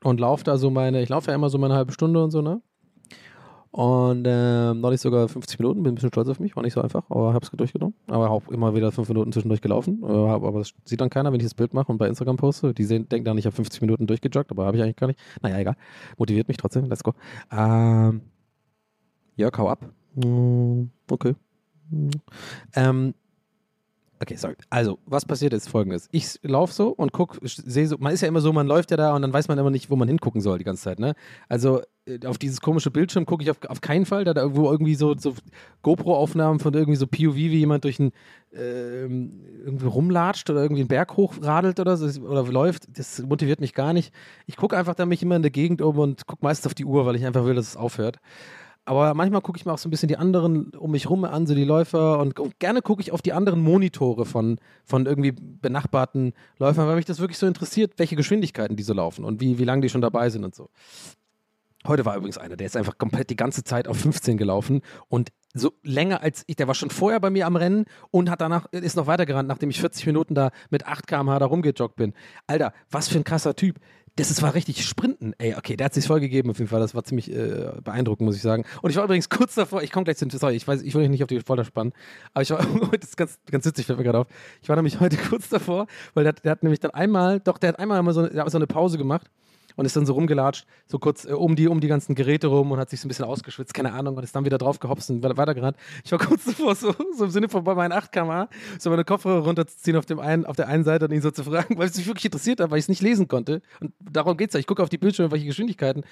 und 0.02 0.18
laufe 0.18 0.42
da 0.42 0.56
so 0.56 0.70
meine, 0.70 1.02
ich 1.02 1.10
laufe 1.10 1.30
ja 1.30 1.34
immer 1.34 1.50
so 1.50 1.58
meine 1.58 1.74
halbe 1.74 1.92
Stunde 1.92 2.24
und 2.24 2.30
so, 2.30 2.40
ne? 2.40 2.62
Und 3.72 4.24
ähm, 4.26 4.80
neulich 4.80 5.02
sogar 5.02 5.28
50 5.28 5.58
Minuten, 5.58 5.82
bin 5.82 5.92
ein 5.92 5.94
bisschen 5.96 6.08
stolz 6.08 6.30
auf 6.30 6.40
mich, 6.40 6.56
war 6.56 6.62
nicht 6.62 6.72
so 6.72 6.80
einfach, 6.80 7.04
aber 7.10 7.34
hab's 7.34 7.50
durchgenommen. 7.50 7.94
Aber 8.06 8.30
auch 8.30 8.48
immer 8.48 8.74
wieder 8.74 8.90
fünf 8.90 9.08
Minuten 9.08 9.32
zwischendurch 9.32 9.60
gelaufen. 9.60 10.02
Äh, 10.02 10.06
aber 10.06 10.60
das 10.60 10.72
sieht 10.86 11.02
dann 11.02 11.10
keiner, 11.10 11.30
wenn 11.30 11.40
ich 11.40 11.44
das 11.44 11.52
Bild 11.52 11.74
mache 11.74 11.92
und 11.92 11.98
bei 11.98 12.08
Instagram 12.08 12.38
poste. 12.38 12.72
Die 12.72 12.84
sehen, 12.84 13.06
denken 13.06 13.26
dann, 13.26 13.36
ich 13.36 13.44
habe 13.44 13.54
50 13.54 13.82
Minuten 13.82 14.06
durchgejoggt, 14.06 14.50
aber 14.50 14.64
habe 14.64 14.78
ich 14.78 14.82
eigentlich 14.82 14.96
gar 14.96 15.08
nicht. 15.08 15.20
Naja, 15.42 15.58
egal. 15.58 15.76
Motiviert 16.16 16.48
mich 16.48 16.56
trotzdem, 16.56 16.86
let's 16.86 17.04
go. 17.04 17.12
Ähm, 17.52 18.22
Jörg, 19.36 19.58
hau 19.58 19.68
ab. 19.68 19.84
Mm, 20.14 20.84
Okay. 21.10 21.34
Mm. 21.90 22.08
Ähm, 22.76 23.14
Okay, 24.20 24.36
sorry. 24.36 24.54
Also, 24.70 24.98
was 25.06 25.24
passiert 25.24 25.52
ist 25.52 25.68
folgendes. 25.68 26.08
Ich 26.12 26.38
laufe 26.42 26.72
so 26.72 26.88
und 26.88 27.12
guck, 27.12 27.38
sehe 27.42 27.86
so, 27.86 27.96
man 27.98 28.12
ist 28.12 28.20
ja 28.20 28.28
immer 28.28 28.40
so, 28.40 28.52
man 28.52 28.66
läuft 28.66 28.90
ja 28.90 28.96
da 28.96 29.14
und 29.14 29.22
dann 29.22 29.32
weiß 29.32 29.48
man 29.48 29.58
immer 29.58 29.70
nicht, 29.70 29.90
wo 29.90 29.96
man 29.96 30.08
hingucken 30.08 30.40
soll 30.40 30.58
die 30.58 30.64
ganze 30.64 30.84
Zeit, 30.84 30.98
ne? 30.98 31.14
Also, 31.48 31.82
äh, 32.06 32.24
auf 32.26 32.38
dieses 32.38 32.60
komische 32.60 32.90
Bildschirm 32.90 33.26
gucke 33.26 33.42
ich 33.42 33.50
auf, 33.50 33.58
auf 33.68 33.80
keinen 33.80 34.06
Fall, 34.06 34.24
da 34.24 34.32
da 34.32 34.42
irgendwo 34.42 34.70
irgendwie 34.70 34.94
so, 34.94 35.16
so 35.16 35.34
GoPro-Aufnahmen 35.82 36.60
von 36.60 36.72
irgendwie 36.74 36.96
so 36.96 37.06
POV, 37.06 37.34
wie 37.34 37.48
jemand 37.48 37.84
durch 37.84 37.98
einen 37.98 38.12
ähm, 38.52 39.40
irgendwie 39.64 39.86
rumlatscht 39.86 40.48
oder 40.48 40.62
irgendwie 40.62 40.82
einen 40.82 40.88
Berg 40.88 41.16
hochradelt 41.16 41.80
oder 41.80 41.96
so 41.96 42.20
oder 42.22 42.44
läuft. 42.44 42.86
Das 42.96 43.20
motiviert 43.22 43.60
mich 43.60 43.74
gar 43.74 43.92
nicht. 43.92 44.14
Ich 44.46 44.56
gucke 44.56 44.76
einfach 44.76 44.94
da 44.94 45.06
mich 45.06 45.22
immer 45.22 45.36
in 45.36 45.42
der 45.42 45.50
Gegend 45.50 45.82
um 45.82 45.98
und 45.98 46.26
gucke 46.26 46.44
meistens 46.44 46.66
auf 46.66 46.74
die 46.74 46.84
Uhr, 46.84 47.04
weil 47.04 47.16
ich 47.16 47.26
einfach 47.26 47.44
will, 47.44 47.54
dass 47.54 47.68
es 47.68 47.76
aufhört. 47.76 48.18
Aber 48.86 49.14
manchmal 49.14 49.40
gucke 49.40 49.58
ich 49.58 49.64
mir 49.64 49.72
auch 49.72 49.78
so 49.78 49.88
ein 49.88 49.90
bisschen 49.90 50.08
die 50.08 50.18
anderen 50.18 50.70
um 50.70 50.90
mich 50.90 51.08
rum 51.08 51.24
an, 51.24 51.46
so 51.46 51.54
die 51.54 51.64
Läufer 51.64 52.18
und, 52.18 52.38
und 52.38 52.58
gerne 52.58 52.82
gucke 52.82 53.00
ich 53.00 53.12
auf 53.12 53.22
die 53.22 53.32
anderen 53.32 53.60
Monitore 53.60 54.26
von, 54.26 54.58
von 54.84 55.06
irgendwie 55.06 55.32
benachbarten 55.32 56.34
Läufern, 56.58 56.86
weil 56.86 56.96
mich 56.96 57.06
das 57.06 57.18
wirklich 57.18 57.38
so 57.38 57.46
interessiert, 57.46 57.94
welche 57.96 58.16
Geschwindigkeiten 58.16 58.76
die 58.76 58.82
so 58.82 58.92
laufen 58.92 59.24
und 59.24 59.40
wie, 59.40 59.58
wie 59.58 59.64
lange 59.64 59.80
die 59.80 59.88
schon 59.88 60.02
dabei 60.02 60.28
sind 60.28 60.44
und 60.44 60.54
so. 60.54 60.68
Heute 61.86 62.04
war 62.04 62.16
übrigens 62.16 62.38
einer, 62.38 62.56
der 62.56 62.66
ist 62.66 62.76
einfach 62.76 62.96
komplett 62.96 63.28
die 63.30 63.36
ganze 63.36 63.62
Zeit 63.62 63.88
auf 63.88 63.98
15 63.98 64.36
gelaufen 64.36 64.80
und 65.08 65.30
so 65.54 65.72
länger 65.82 66.22
als 66.22 66.42
ich, 66.46 66.56
der 66.56 66.66
war 66.66 66.74
schon 66.74 66.90
vorher 66.90 67.20
bei 67.20 67.30
mir 67.30 67.46
am 67.46 67.56
Rennen 67.56 67.84
und 68.10 68.28
hat 68.28 68.40
danach, 68.40 68.66
ist 68.72 68.96
noch 68.96 69.06
weitergerannt, 69.06 69.48
nachdem 69.48 69.70
ich 69.70 69.80
40 69.80 70.06
Minuten 70.06 70.34
da 70.34 70.50
mit 70.70 70.86
8 70.86 71.06
km/h 71.06 71.38
da 71.38 71.46
rumgejoggt 71.46 71.96
bin. 71.96 72.12
Alter, 72.46 72.72
was 72.90 73.08
für 73.08 73.18
ein 73.18 73.24
krasser 73.24 73.54
Typ. 73.54 73.78
Das 74.16 74.30
ist, 74.30 74.42
war 74.42 74.54
richtig 74.54 74.84
Sprinten. 74.86 75.34
Ey, 75.38 75.56
okay, 75.56 75.76
der 75.76 75.86
hat 75.86 75.94
sich 75.94 76.06
voll 76.06 76.20
gegeben 76.20 76.50
auf 76.50 76.58
jeden 76.58 76.68
Fall. 76.68 76.78
Das 76.78 76.94
war 76.94 77.02
ziemlich 77.02 77.32
äh, 77.32 77.72
beeindruckend, 77.82 78.24
muss 78.24 78.36
ich 78.36 78.42
sagen. 78.42 78.64
Und 78.80 78.90
ich 78.90 78.96
war 78.96 79.04
übrigens 79.04 79.28
kurz 79.28 79.54
davor, 79.56 79.82
ich 79.82 79.90
komme 79.90 80.04
gleich 80.04 80.18
zu, 80.18 80.28
sorry, 80.30 80.54
ich 80.54 80.68
weiß, 80.68 80.82
ich 80.82 80.94
will 80.94 81.02
euch 81.02 81.08
nicht 81.08 81.22
auf 81.24 81.28
die 81.28 81.40
Folter 81.40 81.64
spannen, 81.64 81.92
aber 82.32 82.42
ich 82.42 82.50
war, 82.50 82.58
das 82.92 83.10
ist 83.10 83.16
ganz, 83.16 83.38
ganz 83.50 83.66
witzig, 83.66 83.86
fällt 83.86 83.98
mir 83.98 84.04
gerade 84.04 84.18
auf. 84.20 84.26
Ich 84.62 84.68
war 84.68 84.76
nämlich 84.76 85.00
heute 85.00 85.16
kurz 85.28 85.48
davor, 85.48 85.86
weil 86.14 86.24
der, 86.24 86.34
der 86.34 86.52
hat 86.52 86.62
nämlich 86.62 86.80
dann 86.80 86.92
einmal, 86.92 87.40
doch, 87.40 87.58
der 87.58 87.70
hat 87.70 87.78
einmal 87.80 88.14
so, 88.14 88.22
hat 88.22 88.50
so 88.50 88.58
eine 88.58 88.68
Pause 88.68 88.98
gemacht 88.98 89.30
und 89.76 89.84
ist 89.84 89.96
dann 89.96 90.06
so 90.06 90.12
rumgelatscht, 90.14 90.66
so 90.86 90.98
kurz 90.98 91.24
äh, 91.24 91.32
um, 91.32 91.56
die, 91.56 91.68
um 91.68 91.80
die 91.80 91.88
ganzen 91.88 92.14
Geräte 92.14 92.46
rum 92.48 92.70
und 92.72 92.78
hat 92.78 92.90
sich 92.90 93.00
so 93.00 93.06
ein 93.06 93.08
bisschen 93.08 93.24
ausgeschwitzt, 93.24 93.74
keine 93.74 93.92
Ahnung, 93.92 94.16
und 94.16 94.22
ist 94.24 94.34
dann 94.34 94.44
wieder 94.44 94.58
drauf 94.58 94.78
gehopst 94.78 95.10
und 95.10 95.22
weiter- 95.22 95.36
weitergerannt. 95.36 95.76
Ich 96.04 96.12
war 96.12 96.18
kurz 96.20 96.44
davor, 96.44 96.74
so, 96.74 96.94
so 97.16 97.24
im 97.24 97.30
Sinne 97.30 97.48
von 97.48 97.64
bei 97.64 97.74
meinen 97.74 97.92
8 97.92 98.12
km 98.12 98.44
so 98.78 98.90
meine 98.90 99.04
Kopfhörer 99.04 99.44
runterzuziehen 99.44 99.96
auf, 99.96 100.06
dem 100.06 100.20
einen, 100.20 100.44
auf 100.46 100.56
der 100.56 100.68
einen 100.68 100.84
Seite 100.84 101.06
und 101.06 101.12
ihn 101.12 101.22
so 101.22 101.30
zu 101.30 101.44
fragen, 101.44 101.78
weil 101.78 101.88
es 101.88 101.96
mich 101.96 102.06
wirklich 102.06 102.24
interessiert 102.26 102.60
hat, 102.60 102.70
weil 102.70 102.78
ich 102.78 102.84
es 102.84 102.88
nicht 102.88 103.02
lesen 103.02 103.28
konnte. 103.28 103.62
Und 103.80 103.92
darum 104.00 104.36
geht 104.36 104.50
es 104.50 104.54
ja. 104.54 104.60
Ich 104.60 104.66
gucke 104.66 104.82
auf 104.82 104.88
die 104.88 104.98
Bildschirme, 104.98 105.30
welche 105.30 105.46
Geschwindigkeiten. 105.46 106.04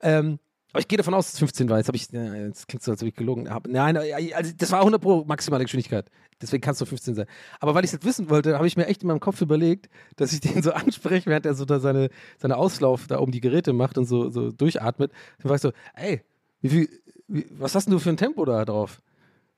Ähm, 0.00 0.38
aber 0.72 0.80
ich 0.80 0.88
gehe 0.88 0.98
davon 0.98 1.14
aus, 1.14 1.26
dass 1.26 1.34
es 1.34 1.38
15 1.38 1.68
war. 1.70 1.78
Jetzt 1.78 1.90
ich, 1.94 2.10
ja, 2.10 2.48
das 2.48 2.66
klingt 2.66 2.82
so, 2.82 2.90
als 2.90 3.02
ob 3.02 3.08
ich 3.08 3.14
gelogen 3.14 3.48
habe. 3.48 3.70
Nein, 3.70 3.96
also 3.96 4.52
das 4.56 4.70
war 4.70 4.80
100 4.80 5.00
Pro 5.00 5.24
maximale 5.24 5.64
Geschwindigkeit. 5.64 6.10
Deswegen 6.40 6.60
kann 6.60 6.72
es 6.72 6.80
nur 6.80 6.86
15 6.86 7.14
sein. 7.14 7.26
Aber 7.58 7.74
weil 7.74 7.84
ich 7.84 7.88
es 7.88 7.92
jetzt 7.92 8.04
wissen 8.04 8.30
wollte, 8.30 8.54
habe 8.54 8.66
ich 8.66 8.76
mir 8.76 8.86
echt 8.86 9.02
in 9.02 9.08
meinem 9.08 9.20
Kopf 9.20 9.40
überlegt, 9.40 9.88
dass 10.16 10.32
ich 10.32 10.40
den 10.42 10.62
so 10.62 10.72
anspreche, 10.72 11.28
während 11.30 11.46
er 11.46 11.54
so 11.54 11.64
da 11.64 11.80
seine, 11.80 12.10
seine 12.36 12.56
Auslauf 12.56 13.06
da 13.06 13.18
um 13.18 13.30
die 13.30 13.40
Geräte 13.40 13.72
macht 13.72 13.98
und 13.98 14.04
so, 14.04 14.30
so 14.30 14.50
durchatmet. 14.50 15.10
Dann 15.38 15.48
war 15.48 15.56
ich 15.56 15.62
so, 15.62 15.72
ey, 15.94 16.22
wie 16.60 16.68
viel, 16.68 16.88
wie, 17.28 17.46
was 17.50 17.74
hast 17.74 17.86
denn 17.86 17.92
du 17.92 17.98
für 17.98 18.10
ein 18.10 18.16
Tempo 18.16 18.44
da 18.44 18.64
drauf? 18.64 19.00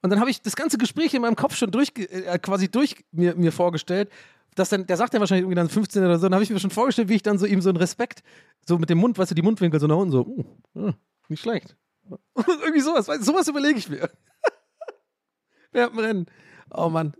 Und 0.03 0.11
dann 0.11 0.20
habe 0.20 0.31
ich 0.31 0.40
das 0.40 0.57
ganze 0.57 0.79
Gespräch 0.79 1.12
in 1.12 1.23
meinem 1.23 1.37
Kopf 1.37 1.57
schon 1.57 1.70
durch, 1.70 1.92
äh, 1.96 2.38
quasi 2.38 2.70
durch 2.70 3.05
mir, 3.12 3.35
mir 3.35 3.53
vorgestellt. 3.53 4.11
Dass 4.55 4.68
dann, 4.68 4.87
der 4.87 4.96
sagt 4.96 5.14
ja 5.14 5.20
wahrscheinlich 5.20 5.42
irgendwie 5.42 5.57
dann 5.57 5.68
15 5.68 6.03
oder 6.03 6.18
so, 6.18 6.27
dann 6.27 6.35
habe 6.35 6.42
ich 6.42 6.51
mir 6.51 6.59
schon 6.59 6.70
vorgestellt, 6.70 7.09
wie 7.09 7.14
ich 7.14 7.23
dann 7.23 7.38
so 7.38 7.46
ihm 7.46 7.61
so 7.61 7.68
einen 7.68 7.77
Respekt, 7.77 8.23
so 8.66 8.79
mit 8.79 8.90
dem 8.90 8.99
Mund, 8.99 9.18
weißt 9.18 9.31
du, 9.31 9.35
die 9.35 9.42
Mundwinkel 9.42 9.81
so 9.81 9.87
nach 9.87 9.96
unten, 9.96 10.12
so, 10.12 10.27
uh, 10.75 10.92
nicht 11.29 11.40
schlecht. 11.42 11.77
irgendwie 12.37 12.81
sowas, 12.81 13.09
weißt, 13.09 13.20
du, 13.20 13.25
sowas 13.25 13.49
überlege 13.49 13.79
ich 13.79 13.88
mir. 13.88 14.11
Während 15.73 15.92
dem 15.94 15.99
Rennen. 15.99 16.27
Oh 16.70 16.88
Mann. 16.88 17.14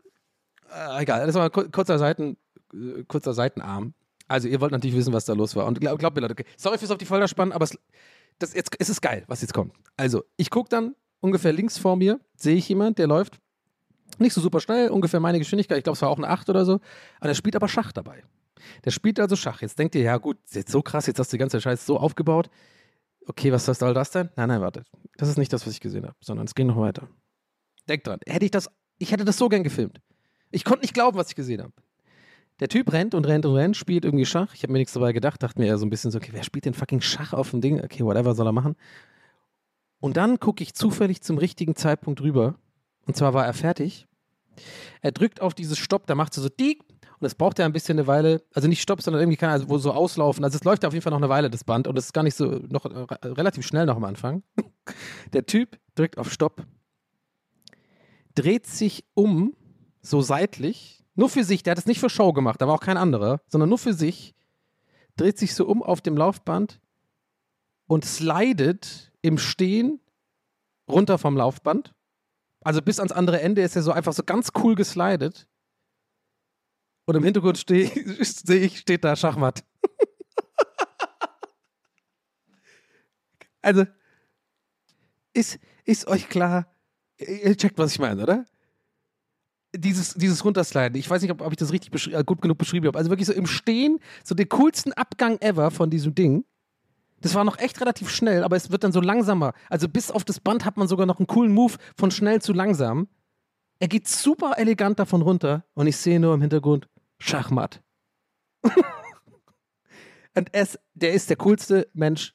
Äh, 0.72 1.03
egal, 1.03 1.26
das 1.26 1.35
war 1.35 1.50
kur- 1.50 1.70
kurzer, 1.70 1.98
Seiten, 1.98 2.37
äh, 2.72 3.05
kurzer 3.05 3.35
Seitenarm. 3.35 3.94
Also, 4.29 4.46
ihr 4.46 4.61
wollt 4.61 4.72
natürlich 4.72 4.96
wissen, 4.96 5.12
was 5.12 5.24
da 5.24 5.33
los 5.33 5.57
war. 5.57 5.66
Und 5.66 5.81
glaub, 5.81 5.98
glaubt 5.98 6.14
mir, 6.14 6.22
Leute, 6.22 6.33
okay, 6.35 6.44
sorry 6.57 6.79
fürs 6.79 6.90
auf 6.92 6.98
die 6.98 7.05
Folter 7.05 7.26
spannen, 7.26 7.53
aber 7.53 7.64
es, 7.64 7.76
das, 8.38 8.55
jetzt, 8.55 8.70
es 8.79 8.88
ist 8.88 9.00
geil, 9.00 9.24
was 9.26 9.42
jetzt 9.42 9.53
kommt. 9.53 9.74
Also, 9.96 10.22
ich 10.37 10.50
gucke 10.50 10.68
dann 10.68 10.94
ungefähr 11.20 11.53
links 11.53 11.79
vor 11.79 11.96
mir, 11.96 12.20
sehe 12.37 12.55
ich 12.57 12.68
jemand, 12.68 12.98
der 12.98 13.09
läuft 13.09 13.40
nicht 14.18 14.33
so 14.33 14.40
super 14.40 14.61
schnell, 14.61 14.90
ungefähr 14.90 15.18
meine 15.20 15.38
Geschwindigkeit. 15.38 15.79
Ich 15.79 15.85
glaube, 15.85 15.96
es 15.96 16.03
war 16.03 16.11
auch 16.11 16.18
eine 16.18 16.29
8 16.29 16.48
oder 16.50 16.64
so. 16.64 16.74
Aber 17.18 17.29
der 17.29 17.35
spielt 17.35 17.57
aber 17.57 17.68
Schach 17.68 17.92
dabei. 17.92 18.22
Der 18.85 18.90
spielt 18.90 19.20
also 19.20 19.37
Schach. 19.37 19.62
Jetzt 19.62 19.79
denkt 19.79 19.94
ihr, 19.94 20.03
ja 20.03 20.16
gut, 20.18 20.38
jetzt 20.51 20.70
so 20.70 20.83
krass, 20.83 21.07
jetzt 21.07 21.18
hast 21.18 21.33
du 21.33 21.37
die 21.37 21.40
ganze 21.40 21.61
Scheiße 21.61 21.85
so 21.85 21.99
aufgebaut. 21.99 22.51
Okay, 23.27 23.53
was 23.53 23.66
soll 23.66 23.94
das 23.94 24.11
denn? 24.11 24.31
Nein, 24.37 24.49
nein, 24.49 24.61
wartet. 24.61 24.87
Das 25.16 25.29
ist 25.29 25.38
nicht 25.38 25.53
das, 25.53 25.66
was 25.66 25.75
ich 25.75 25.81
gesehen 25.81 26.05
habe, 26.05 26.16
sondern 26.20 26.46
es 26.46 26.55
ging 26.55 26.66
noch 26.66 26.79
weiter. 26.79 27.09
Denkt 27.88 28.07
dran, 28.07 28.20
hätte 28.27 28.44
ich 28.44 28.51
das, 28.51 28.70
ich 28.99 29.12
hätte 29.12 29.25
das 29.25 29.37
so 29.37 29.49
gern 29.49 29.62
gefilmt. 29.62 30.01
Ich 30.51 30.64
konnte 30.64 30.83
nicht 30.83 30.94
glauben, 30.94 31.16
was 31.16 31.29
ich 31.29 31.37
gesehen 31.37 31.62
habe. 31.62 31.73
Der 32.61 32.68
Typ 32.68 32.92
rennt 32.92 33.14
und 33.14 33.27
rennt 33.27 33.46
und 33.46 33.55
rennt, 33.55 33.77
spielt 33.77 34.05
irgendwie 34.05 34.27
Schach. 34.27 34.55
Ich 34.55 34.62
habe 34.62 34.73
mir 34.73 34.79
nichts 34.79 34.92
dabei 34.92 35.12
gedacht, 35.12 35.42
dachte 35.42 35.61
mir 35.61 35.66
eher 35.66 35.79
so 35.79 35.87
ein 35.87 35.90
bisschen 35.90 36.11
so, 36.11 36.18
okay, 36.18 36.31
wer 36.33 36.42
spielt 36.42 36.66
denn 36.66 36.75
fucking 36.75 37.01
Schach 37.01 37.33
auf 37.33 37.51
dem 37.51 37.61
Ding? 37.61 37.83
Okay, 37.83 38.05
whatever 38.05 38.35
soll 38.35 38.46
er 38.46 38.53
machen. 38.53 38.77
Und 39.99 40.16
dann 40.16 40.40
gucke 40.40 40.62
ich 40.62 40.75
zufällig 40.75 41.23
zum 41.23 41.38
richtigen 41.38 41.77
Zeitpunkt 41.77 42.20
rüber 42.20 42.59
Und 43.07 43.16
zwar 43.16 43.35
war 43.35 43.46
er 43.46 43.55
fertig. 43.55 44.07
Er 45.01 45.12
drückt 45.12 45.40
auf 45.40 45.55
dieses 45.55 45.79
Stopp, 45.79 46.07
da 46.07 46.14
macht 46.14 46.37
er 46.37 46.42
so 46.42 46.49
diek 46.49 46.83
und 47.20 47.26
es 47.26 47.35
braucht 47.35 47.59
ja 47.59 47.66
ein 47.66 47.72
bisschen 47.72 47.98
eine 47.98 48.06
Weile, 48.06 48.42
also 48.54 48.66
nicht 48.66 48.80
Stopp, 48.80 49.02
sondern 49.02 49.20
irgendwie 49.20 49.37
kann 49.37 49.50
er 49.50 49.68
wo 49.68 49.76
so 49.76 49.92
auslaufen. 49.92 50.42
Also 50.42 50.56
es 50.56 50.64
läuft 50.64 50.83
ja 50.83 50.88
auf 50.88 50.94
jeden 50.94 51.02
Fall 51.02 51.11
noch 51.11 51.18
eine 51.18 51.28
Weile, 51.28 51.50
das 51.50 51.64
Band, 51.64 51.87
und 51.87 51.98
es 51.98 52.06
ist 52.06 52.12
gar 52.14 52.22
nicht 52.22 52.35
so, 52.35 52.46
noch 52.46 52.87
äh, 52.87 53.26
relativ 53.26 53.66
schnell 53.66 53.85
noch 53.85 53.96
am 53.96 54.04
Anfang. 54.04 54.42
Der 55.35 55.44
Typ 55.44 55.78
drückt 55.94 56.16
auf 56.16 56.33
Stopp, 56.33 56.64
dreht 58.35 58.66
sich 58.66 59.04
um, 59.14 59.54
so 60.00 60.22
seitlich, 60.22 61.04
nur 61.14 61.28
für 61.28 61.44
sich, 61.44 61.62
der 61.62 61.72
hat 61.72 61.78
es 61.78 61.85
nicht 61.85 62.00
für 62.00 62.09
Show 62.09 62.33
gemacht, 62.33 62.61
war 62.61 62.70
auch 62.70 62.80
kein 62.80 62.96
anderer, 62.96 63.42
sondern 63.48 63.68
nur 63.68 63.76
für 63.76 63.92
sich, 63.92 64.35
dreht 65.16 65.37
sich 65.37 65.54
so 65.54 65.66
um 65.66 65.83
auf 65.83 66.00
dem 66.00 66.16
Laufband 66.16 66.80
und 67.87 68.06
slidet 68.06 69.12
im 69.20 69.37
Stehen 69.37 70.00
runter 70.88 71.18
vom 71.18 71.37
Laufband. 71.37 71.92
Also 72.62 72.80
bis 72.80 72.98
ans 72.98 73.12
andere 73.12 73.40
Ende 73.42 73.61
ist 73.61 73.76
er 73.76 73.83
so 73.83 73.92
einfach 73.92 74.14
so 74.14 74.22
ganz 74.22 74.52
cool 74.62 74.74
geslidet. 74.74 75.46
Und 77.11 77.16
im 77.16 77.25
Hintergrund 77.25 77.59
stehe 77.59 77.88
seh 78.25 78.59
ich, 78.59 78.79
steht 78.79 79.03
da 79.03 79.16
Schachmatt. 79.16 79.64
also, 83.62 83.85
ist, 85.33 85.59
ist 85.85 86.07
euch 86.07 86.29
klar, 86.29 86.73
ihr 87.18 87.57
checkt, 87.57 87.77
was 87.79 87.94
ich 87.94 87.99
meine, 87.99 88.23
oder? 88.23 88.46
Dieses, 89.75 90.14
dieses 90.14 90.44
Runtersliden, 90.44 91.01
ich 91.01 91.11
weiß 91.11 91.20
nicht, 91.23 91.33
ob, 91.33 91.40
ob 91.40 91.51
ich 91.51 91.57
das 91.57 91.73
richtig 91.73 92.12
äh, 92.12 92.23
gut 92.23 92.42
genug 92.42 92.59
beschrieben 92.59 92.87
habe. 92.87 92.96
Also 92.96 93.11
wirklich 93.11 93.27
so 93.27 93.33
im 93.33 93.49
Stehen, 93.49 93.99
so 94.23 94.37
den 94.37 94.49
coolsten 94.49 94.92
Abgang 94.92 95.37
ever 95.40 95.73
von 95.73 95.90
diesem 95.90 96.14
Ding. 96.14 96.44
Das 97.23 97.35
war 97.35 97.42
noch 97.42 97.59
echt 97.59 97.81
relativ 97.81 98.09
schnell, 98.09 98.44
aber 98.44 98.55
es 98.55 98.70
wird 98.70 98.85
dann 98.85 98.92
so 98.92 99.01
langsamer. 99.01 99.53
Also 99.68 99.88
bis 99.88 100.12
auf 100.12 100.25
das 100.25 100.38
Band 100.38 100.64
hat 100.64 100.77
man 100.77 100.87
sogar 100.87 101.07
noch 101.07 101.18
einen 101.18 101.27
coolen 101.27 101.51
Move 101.51 101.75
von 101.96 102.12
schnell 102.12 102.40
zu 102.40 102.53
langsam. 102.53 103.09
Er 103.81 103.88
geht 103.88 104.07
super 104.07 104.53
elegant 104.59 105.01
davon 105.01 105.23
runter 105.23 105.64
und 105.75 105.88
ich 105.88 105.96
sehe 105.96 106.20
nur 106.20 106.35
im 106.35 106.40
Hintergrund 106.40 106.88
Schachmatt. 107.20 107.83
und 110.35 110.48
es, 110.52 110.78
der 110.94 111.12
ist 111.12 111.30
der 111.30 111.37
coolste 111.37 111.88
Mensch 111.92 112.35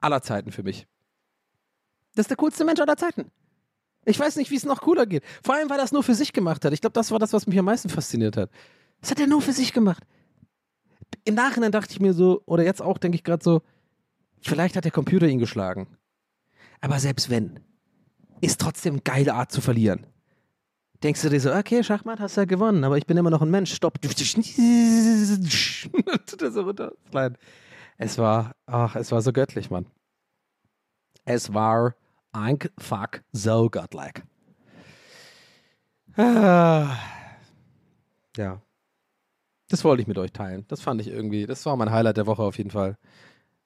aller 0.00 0.22
Zeiten 0.22 0.50
für 0.50 0.62
mich. 0.62 0.88
Das 2.14 2.24
ist 2.24 2.30
der 2.30 2.36
coolste 2.36 2.64
Mensch 2.64 2.80
aller 2.80 2.96
Zeiten. 2.96 3.30
Ich 4.04 4.18
weiß 4.18 4.36
nicht, 4.36 4.50
wie 4.50 4.56
es 4.56 4.64
noch 4.64 4.80
cooler 4.80 5.06
geht. 5.06 5.24
Vor 5.44 5.54
allem, 5.54 5.68
weil 5.68 5.78
er 5.78 5.84
es 5.84 5.92
nur 5.92 6.02
für 6.02 6.14
sich 6.14 6.32
gemacht 6.32 6.64
hat. 6.64 6.72
Ich 6.72 6.80
glaube, 6.80 6.94
das 6.94 7.10
war 7.10 7.18
das, 7.18 7.32
was 7.32 7.46
mich 7.46 7.58
am 7.58 7.64
meisten 7.64 7.88
fasziniert 7.88 8.36
hat. 8.36 8.50
Das 9.00 9.10
hat 9.10 9.20
er 9.20 9.26
nur 9.26 9.42
für 9.42 9.52
sich 9.52 9.72
gemacht. 9.72 10.02
Im 11.24 11.34
Nachhinein 11.34 11.72
dachte 11.72 11.92
ich 11.92 12.00
mir 12.00 12.14
so, 12.14 12.42
oder 12.46 12.64
jetzt 12.64 12.80
auch 12.80 12.98
denke 12.98 13.16
ich 13.16 13.24
gerade 13.24 13.44
so, 13.44 13.62
vielleicht 14.40 14.76
hat 14.76 14.84
der 14.84 14.92
Computer 14.92 15.26
ihn 15.26 15.38
geschlagen. 15.38 15.88
Aber 16.80 16.98
selbst 17.00 17.30
wenn, 17.30 17.60
ist 18.40 18.60
trotzdem 18.60 18.94
eine 18.94 19.02
geile 19.02 19.34
Art 19.34 19.50
zu 19.52 19.60
verlieren. 19.60 20.06
Denkst 21.06 21.22
du 21.22 21.28
dir 21.28 21.38
so, 21.38 21.54
okay, 21.54 21.84
Schachmatt, 21.84 22.18
hast 22.18 22.36
ja 22.36 22.46
gewonnen, 22.46 22.82
aber 22.82 22.98
ich 22.98 23.06
bin 23.06 23.16
immer 23.16 23.30
noch 23.30 23.40
ein 23.40 23.48
Mensch, 23.48 23.72
stopp. 23.72 24.02
Tut 24.02 24.18
er 26.42 26.50
runter. 26.62 26.94
Es 27.96 28.18
war, 28.18 28.56
ach, 28.66 28.96
es 28.96 29.12
war 29.12 29.22
so 29.22 29.32
göttlich, 29.32 29.70
Mann. 29.70 29.86
Es 31.24 31.54
war 31.54 31.94
einfach 32.32 33.20
so 33.30 33.70
godlike. 33.70 34.24
Ah. 36.16 36.96
Ja. 38.36 38.60
Das 39.68 39.84
wollte 39.84 40.02
ich 40.02 40.08
mit 40.08 40.18
euch 40.18 40.32
teilen. 40.32 40.64
Das 40.66 40.80
fand 40.80 41.00
ich 41.00 41.06
irgendwie, 41.06 41.46
das 41.46 41.64
war 41.66 41.76
mein 41.76 41.92
Highlight 41.92 42.16
der 42.16 42.26
Woche 42.26 42.42
auf 42.42 42.58
jeden 42.58 42.72
Fall. 42.72 42.98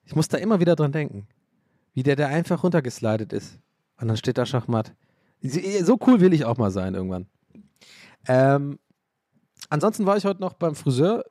Ich 0.04 0.14
muss 0.14 0.28
da 0.28 0.36
immer 0.36 0.60
wieder 0.60 0.76
dran 0.76 0.92
denken. 0.92 1.26
Wie 1.94 2.02
der, 2.02 2.16
der 2.16 2.28
einfach 2.28 2.64
runtergeslidet 2.64 3.32
ist. 3.32 3.58
Und 3.98 4.08
dann 4.08 4.18
steht 4.18 4.36
da 4.36 4.44
Schachmatt. 4.44 4.92
So 5.42 5.98
cool 6.06 6.20
will 6.20 6.32
ich 6.32 6.44
auch 6.44 6.58
mal 6.58 6.70
sein 6.70 6.94
irgendwann. 6.94 7.26
Ähm, 8.28 8.78
ansonsten 9.68 10.06
war 10.06 10.16
ich 10.16 10.24
heute 10.24 10.40
noch 10.40 10.54
beim 10.54 10.74
Friseur. 10.74 11.24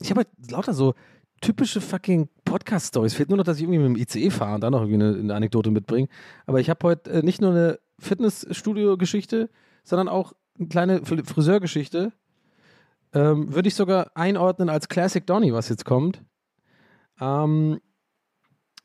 Ich 0.00 0.10
habe 0.10 0.22
halt 0.22 0.50
lauter 0.50 0.74
so 0.74 0.94
typische 1.40 1.80
fucking 1.80 2.28
Podcast-Stories. 2.44 3.14
Fehlt 3.14 3.28
nur 3.28 3.38
noch, 3.38 3.44
dass 3.44 3.58
ich 3.58 3.62
irgendwie 3.64 3.78
mit 3.78 3.88
dem 3.88 3.96
ICE 3.96 4.30
fahre 4.30 4.56
und 4.56 4.60
dann 4.62 4.72
noch 4.72 4.80
irgendwie 4.82 5.04
eine, 5.04 5.18
eine 5.18 5.34
Anekdote 5.34 5.70
mitbringe. 5.70 6.08
Aber 6.46 6.60
ich 6.60 6.70
habe 6.70 6.86
heute 6.86 7.10
äh, 7.10 7.22
nicht 7.22 7.40
nur 7.40 7.50
eine 7.50 7.78
Fitnessstudio-Geschichte, 8.00 9.50
sondern 9.84 10.08
auch 10.08 10.32
eine 10.58 10.68
kleine 10.68 10.98
Fr- 11.00 11.24
Friseurgeschichte. 11.24 12.12
Ähm, 13.12 13.54
Würde 13.54 13.68
ich 13.68 13.74
sogar 13.76 14.10
einordnen 14.14 14.68
als 14.68 14.88
Classic 14.88 15.24
Donny, 15.24 15.52
was 15.52 15.68
jetzt 15.68 15.84
kommt. 15.84 16.24
Ähm, 17.20 17.80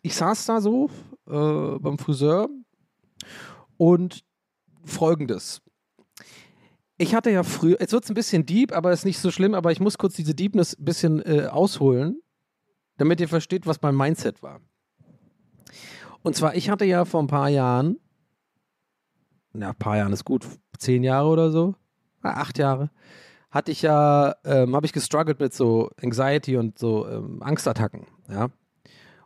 ich 0.02 0.16
saß 0.16 0.46
da 0.46 0.62
so 0.62 0.90
äh, 1.28 1.80
beim 1.80 1.98
Friseur 1.98 2.50
und 3.80 4.26
folgendes. 4.84 5.62
Ich 6.98 7.16
hatte 7.16 7.32
ja 7.32 7.44
früher, 7.44 7.80
jetzt 7.80 7.94
wird 7.94 8.04
es 8.04 8.12
ein 8.12 8.14
bisschen 8.14 8.46
deep, 8.46 8.74
aber 8.74 8.92
ist 8.92 9.06
nicht 9.06 9.20
so 9.20 9.32
schlimm, 9.32 9.56
aber 9.56 9.72
ich 9.72 9.80
muss 9.80 9.98
kurz 9.98 10.16
diese 10.16 10.36
Deepness 10.36 10.78
ein 10.78 10.84
bisschen 10.84 11.26
äh, 11.26 11.48
ausholen, 11.48 12.22
damit 12.98 13.22
ihr 13.22 13.30
versteht, 13.30 13.66
was 13.66 13.82
mein 13.82 13.96
Mindset 13.96 14.44
war. 14.44 14.60
Und 16.24 16.36
zwar, 16.36 16.56
ich 16.56 16.70
hatte 16.70 16.84
ja 16.84 17.06
vor 17.06 17.24
ein 17.24 17.28
paar 17.28 17.48
Jahren, 17.48 17.98
na, 19.54 19.70
ein 19.70 19.76
paar 19.76 19.96
Jahren 19.96 20.12
ist 20.12 20.26
gut, 20.26 20.46
zehn 20.78 21.04
Jahre 21.04 21.30
oder 21.30 21.52
so, 21.52 21.76
ah, 22.22 22.42
acht 22.42 22.58
Jahre, 22.58 22.92
hatte 23.50 23.72
ich 23.72 23.82
ja, 23.82 24.36
ähm, 24.44 24.76
habe 24.76 24.86
ich 24.86 24.92
gestruggelt 24.92 25.40
mit 25.40 25.54
so 25.54 25.90
Anxiety 26.02 26.58
und 26.58 26.78
so 26.78 27.08
ähm, 27.08 27.42
Angstattacken, 27.42 28.08
ja. 28.30 28.50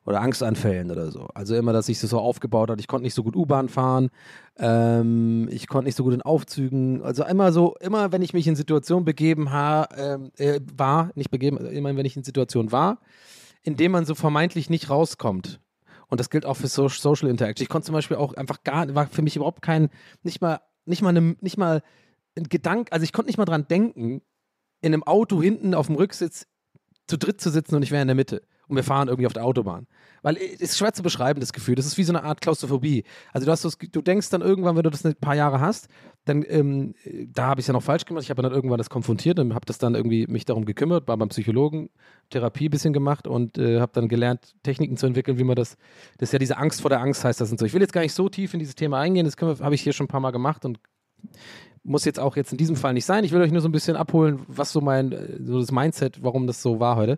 Oder 0.06 0.20
Angstanfällen 0.20 0.92
oder 0.92 1.12
so. 1.12 1.28
Also 1.34 1.56
immer, 1.56 1.72
dass 1.72 1.86
sich 1.86 2.02
das 2.02 2.10
so 2.10 2.20
aufgebaut 2.20 2.70
hat. 2.70 2.80
Ich 2.82 2.88
konnte 2.88 3.04
nicht 3.04 3.14
so 3.14 3.24
gut 3.24 3.38
U-Bahn 3.38 3.70
fahren. 3.70 4.10
Ähm, 4.58 5.48
ich 5.50 5.68
konnte 5.68 5.86
nicht 5.86 5.96
so 5.96 6.04
gut 6.04 6.14
in 6.14 6.22
Aufzügen. 6.22 7.02
Also 7.02 7.24
immer 7.24 7.54
so, 7.54 7.76
immer 7.80 8.12
wenn 8.12 8.22
ich 8.22 8.34
mich 8.34 8.46
in 8.46 8.58
Situationen 8.58 9.06
begeben 9.06 9.52
ha, 9.52 9.88
ähm, 9.96 10.32
äh, 10.38 10.60
war, 10.76 11.12
nicht 11.16 11.32
begeben, 11.32 11.58
also 11.58 11.70
immer 11.70 11.96
wenn 11.96 12.06
ich 12.06 12.18
in 12.18 12.24
Situationen 12.24 12.74
war, 12.74 13.00
in 13.62 13.78
denen 13.78 13.94
man 13.94 14.06
so 14.06 14.14
vermeintlich 14.14 14.70
nicht 14.70 14.90
rauskommt. 14.90 15.62
Und 16.10 16.20
das 16.20 16.30
gilt 16.30 16.46
auch 16.46 16.58
für 16.58 16.68
so 16.68 16.90
Social 16.90 17.30
Interaction. 17.30 17.64
Ich 17.64 17.70
konnte 17.70 17.86
zum 17.86 17.94
Beispiel 17.94 18.18
auch 18.18 18.34
einfach 18.34 18.64
gar, 18.64 18.94
war 18.94 19.08
für 19.08 19.22
mich 19.22 19.38
überhaupt 19.38 19.62
kein, 19.62 19.90
nicht 20.22 20.42
mal, 20.42 20.60
nicht 20.86 21.02
mal, 21.02 21.10
eine, 21.10 21.38
nicht 21.40 21.58
mal 21.58 21.82
ein 22.38 22.44
Gedanke, 22.44 22.92
also 22.92 23.04
ich 23.06 23.14
konnte 23.14 23.30
nicht 23.30 23.38
mal 23.38 23.46
dran 23.46 23.68
denken, 23.68 24.22
in 24.82 24.94
einem 24.94 25.04
Auto 25.04 25.42
hinten 25.42 25.74
auf 25.74 25.88
dem 25.88 25.96
Rücksitz 25.96 26.46
zu 27.08 27.18
dritt 27.18 27.40
zu 27.40 27.50
sitzen 27.50 27.76
und 27.76 27.84
ich 27.84 27.92
wäre 27.92 28.02
in 28.02 28.08
der 28.08 28.16
Mitte. 28.16 28.44
Und 28.68 28.76
wir 28.76 28.84
fahren 28.84 29.08
irgendwie 29.08 29.28
auf 29.28 29.34
der 29.34 29.46
Autobahn. 29.46 29.88
Weil 30.22 30.38
es 30.38 30.62
ist 30.62 30.78
schwer 30.78 30.94
zu 30.94 31.04
beschreiben, 31.04 31.42
das 31.42 31.52
Gefühl. 31.52 31.76
Das 31.76 31.86
ist 31.86 31.98
wie 31.98 32.04
so 32.04 32.14
eine 32.14 32.24
Art 32.24 32.40
Klaustrophobie. 32.40 33.04
Also 33.34 33.46
du 33.46 33.52
hast 33.52 33.66
das, 33.66 33.78
du 33.78 34.02
denkst 34.02 34.30
dann 34.30 34.42
irgendwann, 34.42 34.76
wenn 34.76 34.84
du 34.84 34.90
das 34.90 35.06
ein 35.06 35.16
paar 35.16 35.36
Jahre 35.36 35.60
hast, 35.60 35.90
dann, 36.26 36.46
ähm, 36.48 36.96
da 37.34 37.48
habe 37.48 37.60
ich 37.60 37.66
es 37.66 37.68
ja 37.68 37.74
noch 37.74 37.84
falsch 37.84 38.06
gemacht. 38.06 38.24
Ich 38.24 38.30
habe 38.30 38.42
dann 38.42 38.54
irgendwann 38.54 38.78
das 38.78 38.90
konfrontiert 38.90 39.40
und 39.40 39.54
habe 39.54 39.66
das 39.66 39.78
dann 39.78 39.96
irgendwie 39.96 40.26
mich 40.28 40.46
darum 40.46 40.64
gekümmert, 40.64 41.08
war 41.10 41.18
beim 41.18 41.30
Psychologen, 41.30 41.90
Therapie 42.30 42.70
ein 42.70 42.72
bisschen 42.72 42.94
gemacht 42.94 43.28
und 43.28 43.58
äh, 43.58 43.82
habe 43.82 43.92
dann 43.94 44.08
gelernt, 44.08 44.56
Techniken 44.64 44.96
zu 44.96 45.06
entwickeln, 45.06 45.38
wie 45.38 45.44
man 45.44 45.58
das, 45.58 45.76
das 46.18 46.30
ist 46.30 46.34
ja 46.34 46.40
diese 46.40 46.58
Angst 46.58 46.82
vor 46.82 46.90
der 46.90 47.02
Angst 47.02 47.26
heißt 47.26 47.42
das 47.42 47.52
und 47.52 47.60
so. 47.60 47.66
Ich 47.66 47.74
will 47.74 47.82
jetzt 47.82 47.94
gar 47.94 48.02
nicht 48.02 48.14
so 48.14 48.30
tief 48.30 48.54
in 48.54 48.60
dieses 48.60 48.76
Thema 48.76 49.00
eingehen, 49.00 49.26
das 49.26 49.36
habe 49.62 49.76
ich 49.76 49.82
hier 49.82 49.92
schon 49.92 50.06
ein 50.06 50.10
paar 50.10 50.22
Mal 50.22 50.32
gemacht 50.32 50.64
und 50.64 50.80
muss 51.84 52.06
jetzt 52.06 52.20
auch 52.20 52.38
jetzt 52.38 52.52
in 52.52 52.58
diesem 52.58 52.76
Fall 52.78 52.94
nicht 52.94 53.06
sein. 53.06 53.26
Ich 53.26 53.32
will 53.34 53.42
euch 53.42 53.52
nur 53.52 53.62
so 53.62 53.68
ein 53.68 53.74
bisschen 53.74 53.98
abholen, 53.98 54.40
was 54.48 54.72
so 54.72 54.80
mein, 54.80 55.12
äh, 55.12 55.44
so 55.44 55.60
das 55.60 55.72
Mindset, 55.72 56.24
warum 56.24 56.48
das 56.48 56.62
so 56.62 56.80
war 56.80 56.96
heute. 56.96 57.18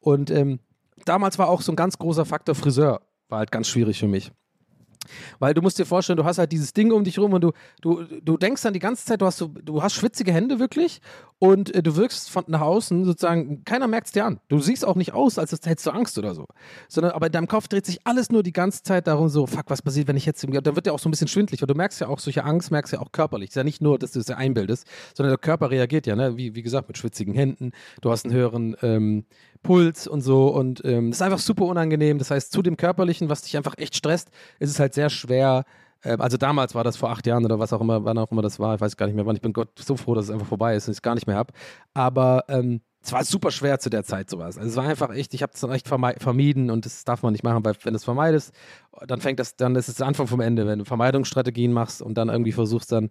Und 0.00 0.30
ähm, 0.30 0.58
damals 1.04 1.38
war 1.38 1.48
auch 1.48 1.62
so 1.62 1.72
ein 1.72 1.76
ganz 1.76 1.98
großer 1.98 2.24
Faktor 2.24 2.54
Friseur, 2.54 3.00
war 3.28 3.38
halt 3.38 3.52
ganz 3.52 3.68
schwierig 3.68 3.98
für 3.98 4.08
mich. 4.08 4.32
Weil 5.38 5.54
du 5.54 5.62
musst 5.62 5.78
dir 5.78 5.86
vorstellen, 5.86 6.18
du 6.18 6.24
hast 6.24 6.38
halt 6.38 6.52
dieses 6.52 6.72
Ding 6.72 6.92
um 6.92 7.04
dich 7.04 7.18
rum 7.18 7.32
und 7.32 7.40
du, 7.40 7.52
du, 7.80 8.04
du 8.22 8.36
denkst 8.36 8.62
dann 8.62 8.74
die 8.74 8.80
ganze 8.80 9.04
Zeit, 9.04 9.20
du 9.20 9.26
hast, 9.26 9.38
so, 9.38 9.48
du 9.48 9.82
hast 9.82 9.94
schwitzige 9.94 10.32
Hände 10.32 10.58
wirklich 10.58 11.00
und 11.38 11.74
äh, 11.74 11.82
du 11.82 11.96
wirkst 11.96 12.30
von 12.30 12.44
nach 12.48 12.60
außen 12.60 13.04
sozusagen, 13.04 13.64
keiner 13.64 13.86
merkt 13.86 14.08
es 14.08 14.12
dir 14.12 14.26
an. 14.26 14.40
Du 14.48 14.58
siehst 14.58 14.84
auch 14.84 14.96
nicht 14.96 15.14
aus, 15.14 15.38
als 15.38 15.52
hättest 15.52 15.86
du 15.86 15.90
Angst 15.90 16.18
oder 16.18 16.34
so. 16.34 16.46
Sondern, 16.88 17.12
aber 17.12 17.26
in 17.26 17.32
deinem 17.32 17.48
Kopf 17.48 17.66
dreht 17.66 17.86
sich 17.86 18.06
alles 18.06 18.30
nur 18.30 18.42
die 18.42 18.52
ganze 18.52 18.82
Zeit 18.82 19.06
darum, 19.06 19.28
so, 19.28 19.46
fuck, 19.46 19.64
was 19.68 19.80
passiert, 19.80 20.06
wenn 20.06 20.16
ich 20.16 20.26
jetzt, 20.26 20.44
dann 20.44 20.76
wird 20.76 20.86
ja 20.86 20.92
auch 20.92 20.98
so 20.98 21.08
ein 21.08 21.12
bisschen 21.12 21.28
schwindlig, 21.28 21.62
weil 21.62 21.66
du 21.66 21.74
merkst 21.74 22.00
ja 22.00 22.08
auch, 22.08 22.18
solche 22.18 22.44
Angst 22.44 22.70
merkst 22.70 22.92
ja 22.92 23.00
auch 23.00 23.10
körperlich. 23.10 23.48
Es 23.48 23.52
ist 23.52 23.56
ja 23.56 23.64
nicht 23.64 23.80
nur, 23.80 23.98
dass 23.98 24.12
du 24.12 24.20
es 24.20 24.28
ja 24.28 24.36
einbildest, 24.36 24.86
sondern 25.14 25.30
der 25.30 25.38
Körper 25.38 25.70
reagiert 25.70 26.06
ja, 26.06 26.14
ne? 26.14 26.36
wie, 26.36 26.54
wie 26.54 26.62
gesagt, 26.62 26.88
mit 26.88 26.98
schwitzigen 26.98 27.34
Händen, 27.34 27.72
du 28.02 28.10
hast 28.10 28.26
einen 28.26 28.34
höheren 28.34 28.76
ähm, 28.82 29.24
Puls 29.62 30.06
und 30.06 30.22
so 30.22 30.48
und 30.48 30.84
ähm, 30.84 31.10
das 31.10 31.18
ist 31.18 31.22
einfach 31.22 31.38
super 31.38 31.64
unangenehm. 31.64 32.18
Das 32.18 32.30
heißt, 32.30 32.52
zu 32.52 32.62
dem 32.62 32.76
Körperlichen, 32.76 33.28
was 33.28 33.42
dich 33.42 33.56
einfach 33.56 33.74
echt 33.78 33.94
stresst, 33.94 34.30
ist 34.58 34.70
es 34.70 34.80
halt 34.80 34.94
sehr 34.94 35.10
schwer. 35.10 35.64
äh, 36.02 36.16
Also 36.18 36.36
damals 36.36 36.74
war 36.74 36.84
das 36.84 36.96
vor 36.96 37.10
acht 37.10 37.26
Jahren 37.26 37.44
oder 37.44 37.58
was 37.58 37.72
auch 37.72 37.80
immer, 37.80 38.04
wann 38.04 38.18
auch 38.18 38.30
immer 38.32 38.42
das 38.42 38.58
war, 38.58 38.74
ich 38.74 38.80
weiß 38.80 38.96
gar 38.96 39.06
nicht 39.06 39.16
mehr 39.16 39.26
wann. 39.26 39.36
Ich 39.36 39.42
bin 39.42 39.52
Gott 39.52 39.68
so 39.78 39.96
froh, 39.96 40.14
dass 40.14 40.26
es 40.26 40.30
einfach 40.30 40.46
vorbei 40.46 40.74
ist 40.76 40.88
und 40.88 40.92
ich 40.92 40.98
es 40.98 41.02
gar 41.02 41.14
nicht 41.14 41.26
mehr 41.26 41.36
habe. 41.36 41.52
Aber 41.94 42.44
ähm, 42.48 42.80
es 43.02 43.12
war 43.12 43.24
super 43.24 43.50
schwer 43.50 43.78
zu 43.78 43.88
der 43.88 44.04
Zeit 44.04 44.28
sowas. 44.28 44.58
Also 44.58 44.70
es 44.70 44.76
war 44.76 44.84
einfach 44.84 45.10
echt, 45.14 45.32
ich 45.32 45.42
habe 45.42 45.52
es 45.54 45.60
dann 45.60 45.70
echt 45.72 45.88
vermieden 45.88 46.70
und 46.70 46.84
das 46.84 47.04
darf 47.04 47.22
man 47.22 47.32
nicht 47.32 47.44
machen, 47.44 47.64
weil 47.64 47.74
wenn 47.82 47.94
du 47.94 47.96
es 47.96 48.04
vermeidest, 48.04 48.54
dann 49.06 49.20
fängt 49.20 49.40
das, 49.40 49.56
dann 49.56 49.74
ist 49.76 49.88
es 49.88 49.96
der 49.96 50.06
Anfang 50.06 50.26
vom 50.26 50.40
Ende. 50.40 50.66
Wenn 50.66 50.80
du 50.80 50.84
Vermeidungsstrategien 50.84 51.72
machst 51.72 52.02
und 52.02 52.14
dann 52.18 52.28
irgendwie 52.28 52.52
versuchst 52.52 52.92
dann 52.92 53.10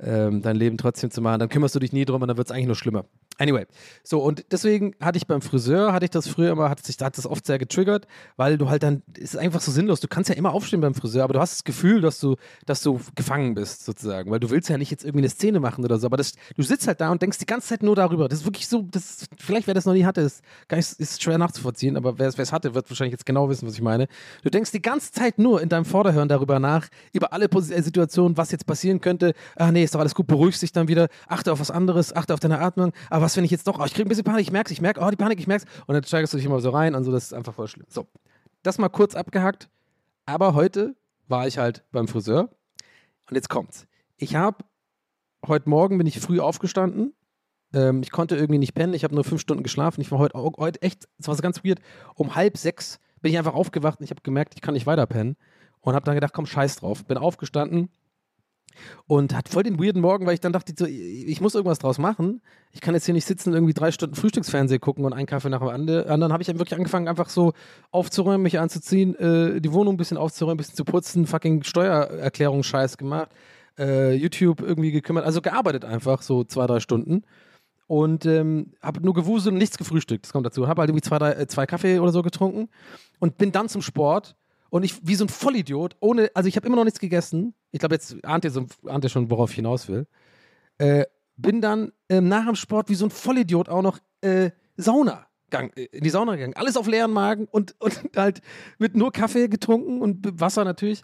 ähm, 0.00 0.42
dein 0.42 0.56
Leben 0.56 0.78
trotzdem 0.78 1.10
zu 1.10 1.20
machen, 1.20 1.38
dann 1.38 1.48
kümmerst 1.48 1.74
du 1.74 1.78
dich 1.78 1.92
nie 1.92 2.04
drum 2.04 2.22
und 2.22 2.28
dann 2.28 2.36
wird 2.36 2.48
es 2.48 2.52
eigentlich 2.52 2.66
nur 2.66 2.74
schlimmer. 2.74 3.04
Anyway, 3.40 3.64
so 4.04 4.20
und 4.20 4.44
deswegen 4.52 4.94
hatte 5.00 5.16
ich 5.16 5.26
beim 5.26 5.40
Friseur, 5.40 5.94
hatte 5.94 6.04
ich 6.04 6.10
das 6.10 6.28
früher 6.28 6.52
immer, 6.52 6.68
hat 6.68 6.84
sich 6.84 6.98
hat 7.00 7.16
das 7.16 7.26
oft 7.26 7.46
sehr 7.46 7.58
getriggert, 7.58 8.06
weil 8.36 8.58
du 8.58 8.68
halt 8.68 8.82
dann, 8.82 9.02
ist 9.16 9.34
einfach 9.34 9.62
so 9.62 9.72
sinnlos, 9.72 10.00
du 10.00 10.08
kannst 10.08 10.28
ja 10.28 10.36
immer 10.36 10.52
aufstehen 10.52 10.82
beim 10.82 10.94
Friseur, 10.94 11.24
aber 11.24 11.32
du 11.32 11.40
hast 11.40 11.54
das 11.54 11.64
Gefühl, 11.64 12.02
dass 12.02 12.20
du, 12.20 12.36
dass 12.66 12.82
du 12.82 13.00
gefangen 13.14 13.54
bist 13.54 13.86
sozusagen, 13.86 14.30
weil 14.30 14.40
du 14.40 14.50
willst 14.50 14.68
ja 14.68 14.76
nicht 14.76 14.90
jetzt 14.90 15.06
irgendwie 15.06 15.22
eine 15.22 15.30
Szene 15.30 15.58
machen 15.58 15.82
oder 15.82 15.96
so, 15.96 16.06
aber 16.06 16.18
das, 16.18 16.34
du 16.54 16.62
sitzt 16.62 16.86
halt 16.86 17.00
da 17.00 17.10
und 17.10 17.22
denkst 17.22 17.38
die 17.38 17.46
ganze 17.46 17.68
Zeit 17.68 17.82
nur 17.82 17.96
darüber. 17.96 18.28
Das 18.28 18.40
ist 18.40 18.44
wirklich 18.44 18.68
so, 18.68 18.82
das, 18.90 19.24
vielleicht 19.38 19.66
wer 19.66 19.72
das 19.72 19.86
noch 19.86 19.94
nie 19.94 20.04
hatte, 20.04 20.20
ist, 20.20 20.42
ist 20.68 21.22
schwer 21.22 21.38
nachzuvollziehen, 21.38 21.96
aber 21.96 22.18
wer 22.18 22.28
es 22.28 22.52
hatte, 22.52 22.74
wird 22.74 22.90
wahrscheinlich 22.90 23.12
jetzt 23.12 23.24
genau 23.24 23.48
wissen, 23.48 23.66
was 23.66 23.72
ich 23.72 23.80
meine. 23.80 24.06
Du 24.42 24.50
denkst 24.50 24.70
die 24.72 24.82
ganze 24.82 25.12
Zeit 25.12 25.38
nur 25.38 25.62
in 25.62 25.70
deinem 25.70 25.86
Vorderhören 25.86 26.28
darüber 26.28 26.58
nach, 26.58 26.88
über 27.14 27.32
alle 27.32 27.46
äh, 27.46 27.82
Situationen, 27.82 28.36
was 28.36 28.50
jetzt 28.50 28.66
passieren 28.66 29.00
könnte. 29.00 29.32
Ach 29.56 29.70
nee, 29.70 29.82
ist 29.82 29.94
doch 29.94 30.00
alles 30.00 30.14
gut, 30.14 30.26
beruhigst 30.26 30.60
dich 30.60 30.72
dann 30.72 30.88
wieder, 30.88 31.08
achte 31.26 31.50
auf 31.50 31.60
was 31.60 31.70
anderes, 31.70 32.14
achte 32.14 32.34
auf 32.34 32.40
deine 32.40 32.60
Atmung. 32.60 32.92
Aber 33.08 33.29
was, 33.30 33.36
wenn 33.36 33.44
ich 33.44 33.50
jetzt 33.50 33.66
doch, 33.66 33.78
oh, 33.78 33.84
ich 33.84 33.94
kriege 33.94 34.06
ein 34.06 34.08
bisschen 34.08 34.24
Panik, 34.24 34.42
ich 34.42 34.52
merk's, 34.52 34.70
ich 34.70 34.80
merke, 34.80 35.00
oh, 35.00 35.10
die 35.10 35.16
Panik, 35.16 35.38
ich 35.38 35.46
merk's. 35.46 35.64
Und 35.86 35.94
dann 35.94 36.04
steigerst 36.04 36.32
du 36.32 36.36
dich 36.36 36.46
immer 36.46 36.60
so 36.60 36.70
rein 36.70 36.94
und 36.94 37.04
so, 37.04 37.12
das 37.12 37.24
ist 37.24 37.34
einfach 37.34 37.54
voll 37.54 37.68
schlimm. 37.68 37.86
So, 37.88 38.06
das 38.62 38.78
mal 38.78 38.88
kurz 38.88 39.14
abgehackt. 39.14 39.68
Aber 40.26 40.54
heute 40.54 40.96
war 41.28 41.46
ich 41.46 41.58
halt 41.58 41.84
beim 41.92 42.08
Friseur. 42.08 42.50
Und 43.28 43.36
jetzt 43.36 43.48
kommt's. 43.48 43.86
Ich 44.16 44.34
habe, 44.34 44.64
heute 45.46 45.68
Morgen 45.68 45.96
bin 45.98 46.06
ich 46.06 46.18
früh 46.20 46.40
aufgestanden. 46.40 47.14
Ähm, 47.72 48.02
ich 48.02 48.10
konnte 48.10 48.34
irgendwie 48.36 48.58
nicht 48.58 48.74
pennen. 48.74 48.94
Ich 48.94 49.04
habe 49.04 49.14
nur 49.14 49.24
fünf 49.24 49.40
Stunden 49.40 49.62
geschlafen. 49.62 50.00
Ich 50.00 50.10
war 50.10 50.18
heute, 50.18 50.36
heute 50.38 50.82
echt, 50.82 51.08
es 51.18 51.28
war 51.28 51.36
so 51.36 51.42
ganz 51.42 51.64
weird. 51.64 51.80
Um 52.14 52.34
halb 52.34 52.58
sechs 52.58 52.98
bin 53.22 53.32
ich 53.32 53.38
einfach 53.38 53.54
aufgewacht 53.54 54.00
und 54.00 54.04
ich 54.04 54.10
habe 54.10 54.22
gemerkt, 54.22 54.54
ich 54.54 54.60
kann 54.60 54.74
nicht 54.74 54.86
weiter 54.86 55.06
pennen. 55.06 55.36
Und 55.80 55.94
habe 55.94 56.04
dann 56.04 56.14
gedacht, 56.14 56.34
komm, 56.34 56.46
scheiß 56.46 56.76
drauf. 56.76 57.04
Bin 57.06 57.16
aufgestanden, 57.16 57.90
und 59.06 59.34
hat 59.34 59.48
voll 59.48 59.62
den 59.62 59.78
weirden 59.78 60.00
Morgen, 60.00 60.26
weil 60.26 60.34
ich 60.34 60.40
dann 60.40 60.52
dachte, 60.52 60.72
so, 60.76 60.86
ich 60.86 61.40
muss 61.40 61.54
irgendwas 61.54 61.78
draus 61.78 61.98
machen. 61.98 62.40
Ich 62.72 62.80
kann 62.80 62.94
jetzt 62.94 63.04
hier 63.04 63.14
nicht 63.14 63.26
sitzen, 63.26 63.52
irgendwie 63.52 63.74
drei 63.74 63.90
Stunden 63.90 64.14
Frühstücksfernsehen 64.14 64.80
gucken 64.80 65.04
und 65.04 65.12
einen 65.12 65.26
Kaffee 65.26 65.50
nach 65.50 65.60
dem 65.60 65.68
anderen. 65.68 66.20
Dann 66.20 66.32
habe 66.32 66.42
ich 66.42 66.46
dann 66.46 66.58
wirklich 66.58 66.76
angefangen, 66.76 67.08
einfach 67.08 67.28
so 67.28 67.52
aufzuräumen, 67.90 68.42
mich 68.42 68.58
anzuziehen, 68.58 69.14
äh, 69.16 69.60
die 69.60 69.72
Wohnung 69.72 69.94
ein 69.94 69.96
bisschen 69.96 70.16
aufzuräumen, 70.16 70.54
ein 70.54 70.58
bisschen 70.58 70.76
zu 70.76 70.84
putzen, 70.84 71.26
fucking 71.26 71.62
Steuererklärung-Scheiß 71.64 72.96
gemacht, 72.96 73.30
äh, 73.78 74.14
YouTube 74.14 74.60
irgendwie 74.60 74.92
gekümmert, 74.92 75.24
also 75.24 75.40
gearbeitet 75.40 75.84
einfach, 75.84 76.22
so 76.22 76.44
zwei, 76.44 76.66
drei 76.66 76.80
Stunden. 76.80 77.24
Und 77.86 78.24
ähm, 78.24 78.72
habe 78.80 79.00
nur 79.00 79.14
gewuselt 79.14 79.52
und 79.52 79.58
nichts 79.58 79.76
gefrühstückt. 79.76 80.24
Das 80.24 80.32
kommt 80.32 80.46
dazu. 80.46 80.68
Habe 80.68 80.82
halt 80.82 80.90
irgendwie 80.90 81.02
zwei, 81.02 81.18
drei, 81.18 81.32
äh, 81.32 81.46
zwei 81.48 81.66
Kaffee 81.66 81.98
oder 81.98 82.12
so 82.12 82.22
getrunken 82.22 82.68
und 83.18 83.36
bin 83.36 83.50
dann 83.50 83.68
zum 83.68 83.82
Sport 83.82 84.36
und 84.70 84.84
ich, 84.84 85.06
wie 85.06 85.16
so 85.16 85.24
ein 85.24 85.28
Vollidiot, 85.28 85.96
ohne, 86.00 86.30
also 86.34 86.48
ich 86.48 86.56
habe 86.56 86.66
immer 86.66 86.76
noch 86.76 86.84
nichts 86.84 87.00
gegessen. 87.00 87.54
Ich 87.72 87.80
glaube, 87.80 87.96
jetzt 87.96 88.24
ahnt 88.24 88.44
ihr, 88.44 88.50
so, 88.50 88.66
ahnt 88.86 89.04
ihr 89.04 89.10
schon, 89.10 89.30
worauf 89.30 89.50
ich 89.50 89.56
hinaus 89.56 89.88
will. 89.88 90.06
Äh, 90.78 91.04
bin 91.36 91.60
dann 91.60 91.92
ähm, 92.08 92.28
nach 92.28 92.46
dem 92.46 92.54
Sport 92.54 92.88
wie 92.88 92.94
so 92.94 93.06
ein 93.06 93.10
Vollidiot 93.10 93.68
auch 93.68 93.82
noch 93.82 93.98
äh, 94.20 94.50
Sauna. 94.76 95.26
Gang, 95.50 95.76
äh, 95.76 95.84
in 95.86 96.04
die 96.04 96.10
Sauna 96.10 96.36
gegangen. 96.36 96.54
Alles 96.54 96.76
auf 96.76 96.86
leeren 96.86 97.12
Magen 97.12 97.46
und, 97.50 97.74
und 97.80 98.00
halt 98.16 98.40
mit 98.78 98.96
nur 98.96 99.12
Kaffee 99.12 99.48
getrunken 99.48 100.00
und 100.00 100.40
Wasser 100.40 100.64
natürlich. 100.64 101.02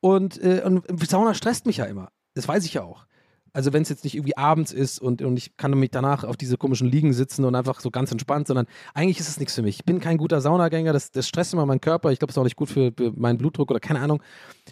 Und, 0.00 0.42
äh, 0.42 0.62
und 0.64 1.08
Sauna 1.08 1.34
stresst 1.34 1.66
mich 1.66 1.78
ja 1.78 1.84
immer. 1.84 2.10
Das 2.34 2.48
weiß 2.48 2.64
ich 2.64 2.74
ja 2.74 2.82
auch. 2.82 3.06
Also 3.54 3.72
wenn 3.72 3.82
es 3.82 3.88
jetzt 3.88 4.02
nicht 4.02 4.16
irgendwie 4.16 4.36
abends 4.36 4.72
ist 4.72 4.98
und, 4.98 5.22
und 5.22 5.36
ich 5.36 5.56
kann 5.56 5.70
mich 5.78 5.92
danach 5.92 6.24
auf 6.24 6.36
diese 6.36 6.58
komischen 6.58 6.88
Liegen 6.88 7.12
sitzen 7.12 7.44
und 7.44 7.54
einfach 7.54 7.78
so 7.78 7.92
ganz 7.92 8.10
entspannt, 8.10 8.48
sondern 8.48 8.66
eigentlich 8.94 9.20
ist 9.20 9.28
es 9.28 9.38
nichts 9.38 9.54
für 9.54 9.62
mich. 9.62 9.76
Ich 9.76 9.84
bin 9.84 10.00
kein 10.00 10.18
guter 10.18 10.40
Saunagänger, 10.40 10.92
das, 10.92 11.12
das 11.12 11.28
stresst 11.28 11.52
immer 11.52 11.64
meinen 11.64 11.80
Körper. 11.80 12.10
Ich 12.10 12.18
glaube, 12.18 12.30
es 12.30 12.34
ist 12.34 12.40
auch 12.40 12.44
nicht 12.44 12.56
gut 12.56 12.68
für, 12.68 12.92
für 12.94 13.12
meinen 13.12 13.38
Blutdruck 13.38 13.70
oder 13.70 13.78
keine 13.78 14.00
Ahnung. 14.00 14.20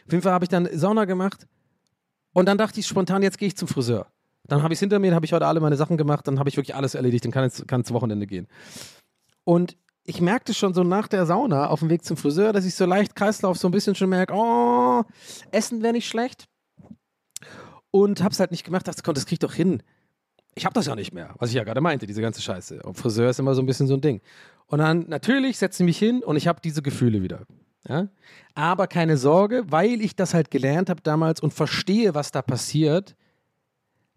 Auf 0.05 0.13
jeden 0.13 0.23
Fall 0.23 0.33
habe 0.33 0.45
ich 0.45 0.49
dann 0.49 0.69
Sauna 0.73 1.05
gemacht 1.05 1.47
und 2.33 2.47
dann 2.47 2.59
dachte 2.59 2.81
ich 2.81 2.87
spontan, 2.89 3.23
jetzt 3.23 3.39
gehe 3.39 3.47
ich 3.47 3.57
zum 3.57 3.69
Friseur. 3.69 4.09
Dann 4.49 4.65
habe 4.65 4.75
ich 4.75 4.79
es 4.79 4.81
hinter 4.81 4.99
mir, 4.99 5.09
dann 5.09 5.15
habe 5.15 5.27
ich 5.27 5.33
heute 5.33 5.47
alle 5.47 5.61
meine 5.61 5.77
Sachen 5.77 5.97
gemacht, 5.97 6.27
dann 6.27 6.41
habe 6.41 6.49
ich 6.49 6.57
wirklich 6.57 6.75
alles 6.75 6.97
erledigt, 6.97 7.25
dann 7.25 7.31
kann 7.31 7.45
es 7.45 7.65
kann 7.69 7.89
Wochenende 7.91 8.27
gehen. 8.27 8.49
Und 9.45 9.77
ich 10.03 10.21
merkte 10.21 10.55
schon 10.55 10.75
so 10.75 10.83
nach 10.83 11.07
der 11.07 11.25
Sauna 11.25 11.69
auf 11.69 11.79
dem 11.79 11.89
Weg 11.89 12.05
zum 12.05 12.17
Friseur, 12.17 12.53
dass 12.53 12.65
ich 12.65 12.75
so 12.75 12.85
leicht 12.85 13.15
Kreislauf 13.15 13.59
so 13.59 13.69
ein 13.69 13.71
bisschen 13.71 13.95
schon 13.95 14.11
merke, 14.11 14.35
oh, 14.35 15.05
Essen 15.53 15.85
wäre 15.85 15.93
nicht 15.93 16.09
schlecht 16.09 16.49
und 17.93 18.25
hab's 18.25 18.41
halt 18.41 18.51
nicht 18.51 18.65
gemacht, 18.65 18.89
dachte, 18.89 19.03
komm, 19.05 19.15
das 19.15 19.27
krieg 19.27 19.35
ich 19.35 19.39
doch 19.39 19.55
hin. 19.55 19.83
Ich 20.55 20.67
hab 20.67 20.75
das 20.75 20.87
ja 20.87 20.97
nicht 20.97 21.15
mehr, 21.15 21.35
was 21.39 21.51
ich 21.51 21.55
ja 21.55 21.63
gerade 21.63 21.81
meinte, 21.81 22.07
diese 22.07 22.21
ganze 22.21 22.43
Scheiße. 22.43 22.83
Und 22.83 22.97
Friseur 22.97 23.31
ist 23.31 23.39
immer 23.39 23.55
so 23.55 23.63
ein 23.63 23.67
bisschen 23.67 23.87
so 23.87 23.95
ein 23.95 24.01
Ding. 24.01 24.21
Und 24.67 24.81
dann 24.81 25.09
natürlich 25.09 25.59
setze 25.59 25.83
ich 25.83 25.87
mich 25.87 25.99
hin 25.99 26.23
und 26.23 26.37
ich 26.37 26.49
habe 26.49 26.61
diese 26.63 26.83
Gefühle 26.83 27.23
wieder. 27.23 27.47
Ja? 27.89 28.09
Aber 28.55 28.87
keine 28.87 29.17
Sorge, 29.17 29.65
weil 29.69 30.01
ich 30.01 30.17
das 30.17 30.35
halt 30.35 30.51
gelernt 30.51 30.91
habe 30.91 31.01
damals 31.03 31.41
und 31.41 31.53
verstehe, 31.53 32.15
was 32.15 32.33
da 32.33 32.43
passiert, 32.43 33.15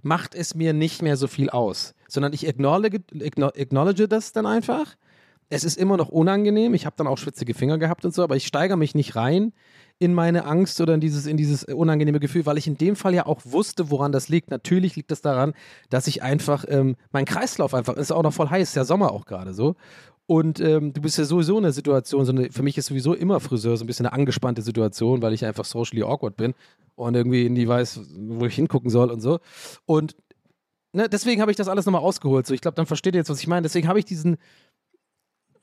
macht 0.01 0.35
es 0.35 0.55
mir 0.55 0.73
nicht 0.73 1.01
mehr 1.01 1.17
so 1.17 1.27
viel 1.27 1.49
aus. 1.49 1.93
Sondern 2.07 2.33
ich 2.33 2.47
acknowledge, 2.47 3.01
acknowledge 3.21 4.07
das 4.07 4.31
dann 4.31 4.45
einfach. 4.45 4.95
Es 5.49 5.63
ist 5.63 5.77
immer 5.77 5.97
noch 5.97 6.09
unangenehm. 6.09 6.73
Ich 6.73 6.85
habe 6.85 6.95
dann 6.97 7.07
auch 7.07 7.17
schwitzige 7.17 7.53
Finger 7.53 7.77
gehabt 7.77 8.05
und 8.05 8.13
so, 8.13 8.23
aber 8.23 8.35
ich 8.35 8.47
steigere 8.47 8.77
mich 8.77 8.95
nicht 8.95 9.15
rein 9.15 9.53
in 9.99 10.13
meine 10.13 10.45
Angst 10.45 10.81
oder 10.81 10.93
in 10.93 10.99
dieses, 10.99 11.25
in 11.25 11.37
dieses 11.37 11.63
unangenehme 11.63 12.19
Gefühl, 12.19 12.45
weil 12.45 12.57
ich 12.57 12.67
in 12.67 12.77
dem 12.77 12.95
Fall 12.95 13.13
ja 13.13 13.25
auch 13.25 13.41
wusste, 13.45 13.89
woran 13.89 14.11
das 14.11 14.27
liegt. 14.27 14.51
Natürlich 14.51 14.95
liegt 14.95 15.11
das 15.11 15.21
daran, 15.21 15.53
dass 15.89 16.07
ich 16.07 16.21
einfach, 16.21 16.65
ähm, 16.67 16.95
mein 17.11 17.25
Kreislauf 17.25 17.73
einfach, 17.73 17.95
ist 17.95 18.11
auch 18.11 18.23
noch 18.23 18.33
voll 18.33 18.49
heiß, 18.49 18.69
ist 18.69 18.75
ja 18.75 18.83
Sommer 18.83 19.11
auch 19.11 19.25
gerade 19.25 19.53
so. 19.53 19.75
Und 20.27 20.59
ähm, 20.59 20.91
du 20.91 21.01
bist 21.01 21.17
ja 21.17 21.23
sowieso 21.23 21.57
in 21.57 21.63
der 21.63 21.71
Situation, 21.71 22.25
so 22.25 22.31
eine, 22.31 22.51
für 22.51 22.63
mich 22.63 22.77
ist 22.77 22.87
sowieso 22.87 23.13
immer 23.13 23.39
Friseur 23.39 23.77
so 23.77 23.83
ein 23.83 23.87
bisschen 23.87 24.07
eine 24.07 24.13
angespannte 24.13 24.63
Situation, 24.63 25.21
weil 25.21 25.33
ich 25.33 25.45
einfach 25.45 25.65
socially 25.65 26.03
awkward 26.03 26.35
bin 26.35 26.55
und 26.95 27.15
irgendwie 27.15 27.47
nie 27.49 27.67
weiß, 27.67 27.99
wo 28.17 28.45
ich 28.45 28.55
hingucken 28.55 28.89
soll 28.89 29.11
und 29.11 29.21
so. 29.21 29.39
Und 29.85 30.15
ne, 30.93 31.07
deswegen 31.09 31.41
habe 31.41 31.51
ich 31.51 31.57
das 31.57 31.67
alles 31.67 31.85
nochmal 31.85 32.01
ausgeholt. 32.01 32.47
So, 32.47 32.53
ich 32.55 32.61
glaube, 32.61 32.75
dann 32.75 32.87
versteht 32.87 33.13
ihr 33.13 33.19
jetzt, 33.19 33.29
was 33.29 33.39
ich 33.39 33.47
meine. 33.47 33.63
Deswegen 33.63 33.87
habe 33.87 33.99
ich 33.99 34.05
diesen, 34.05 34.37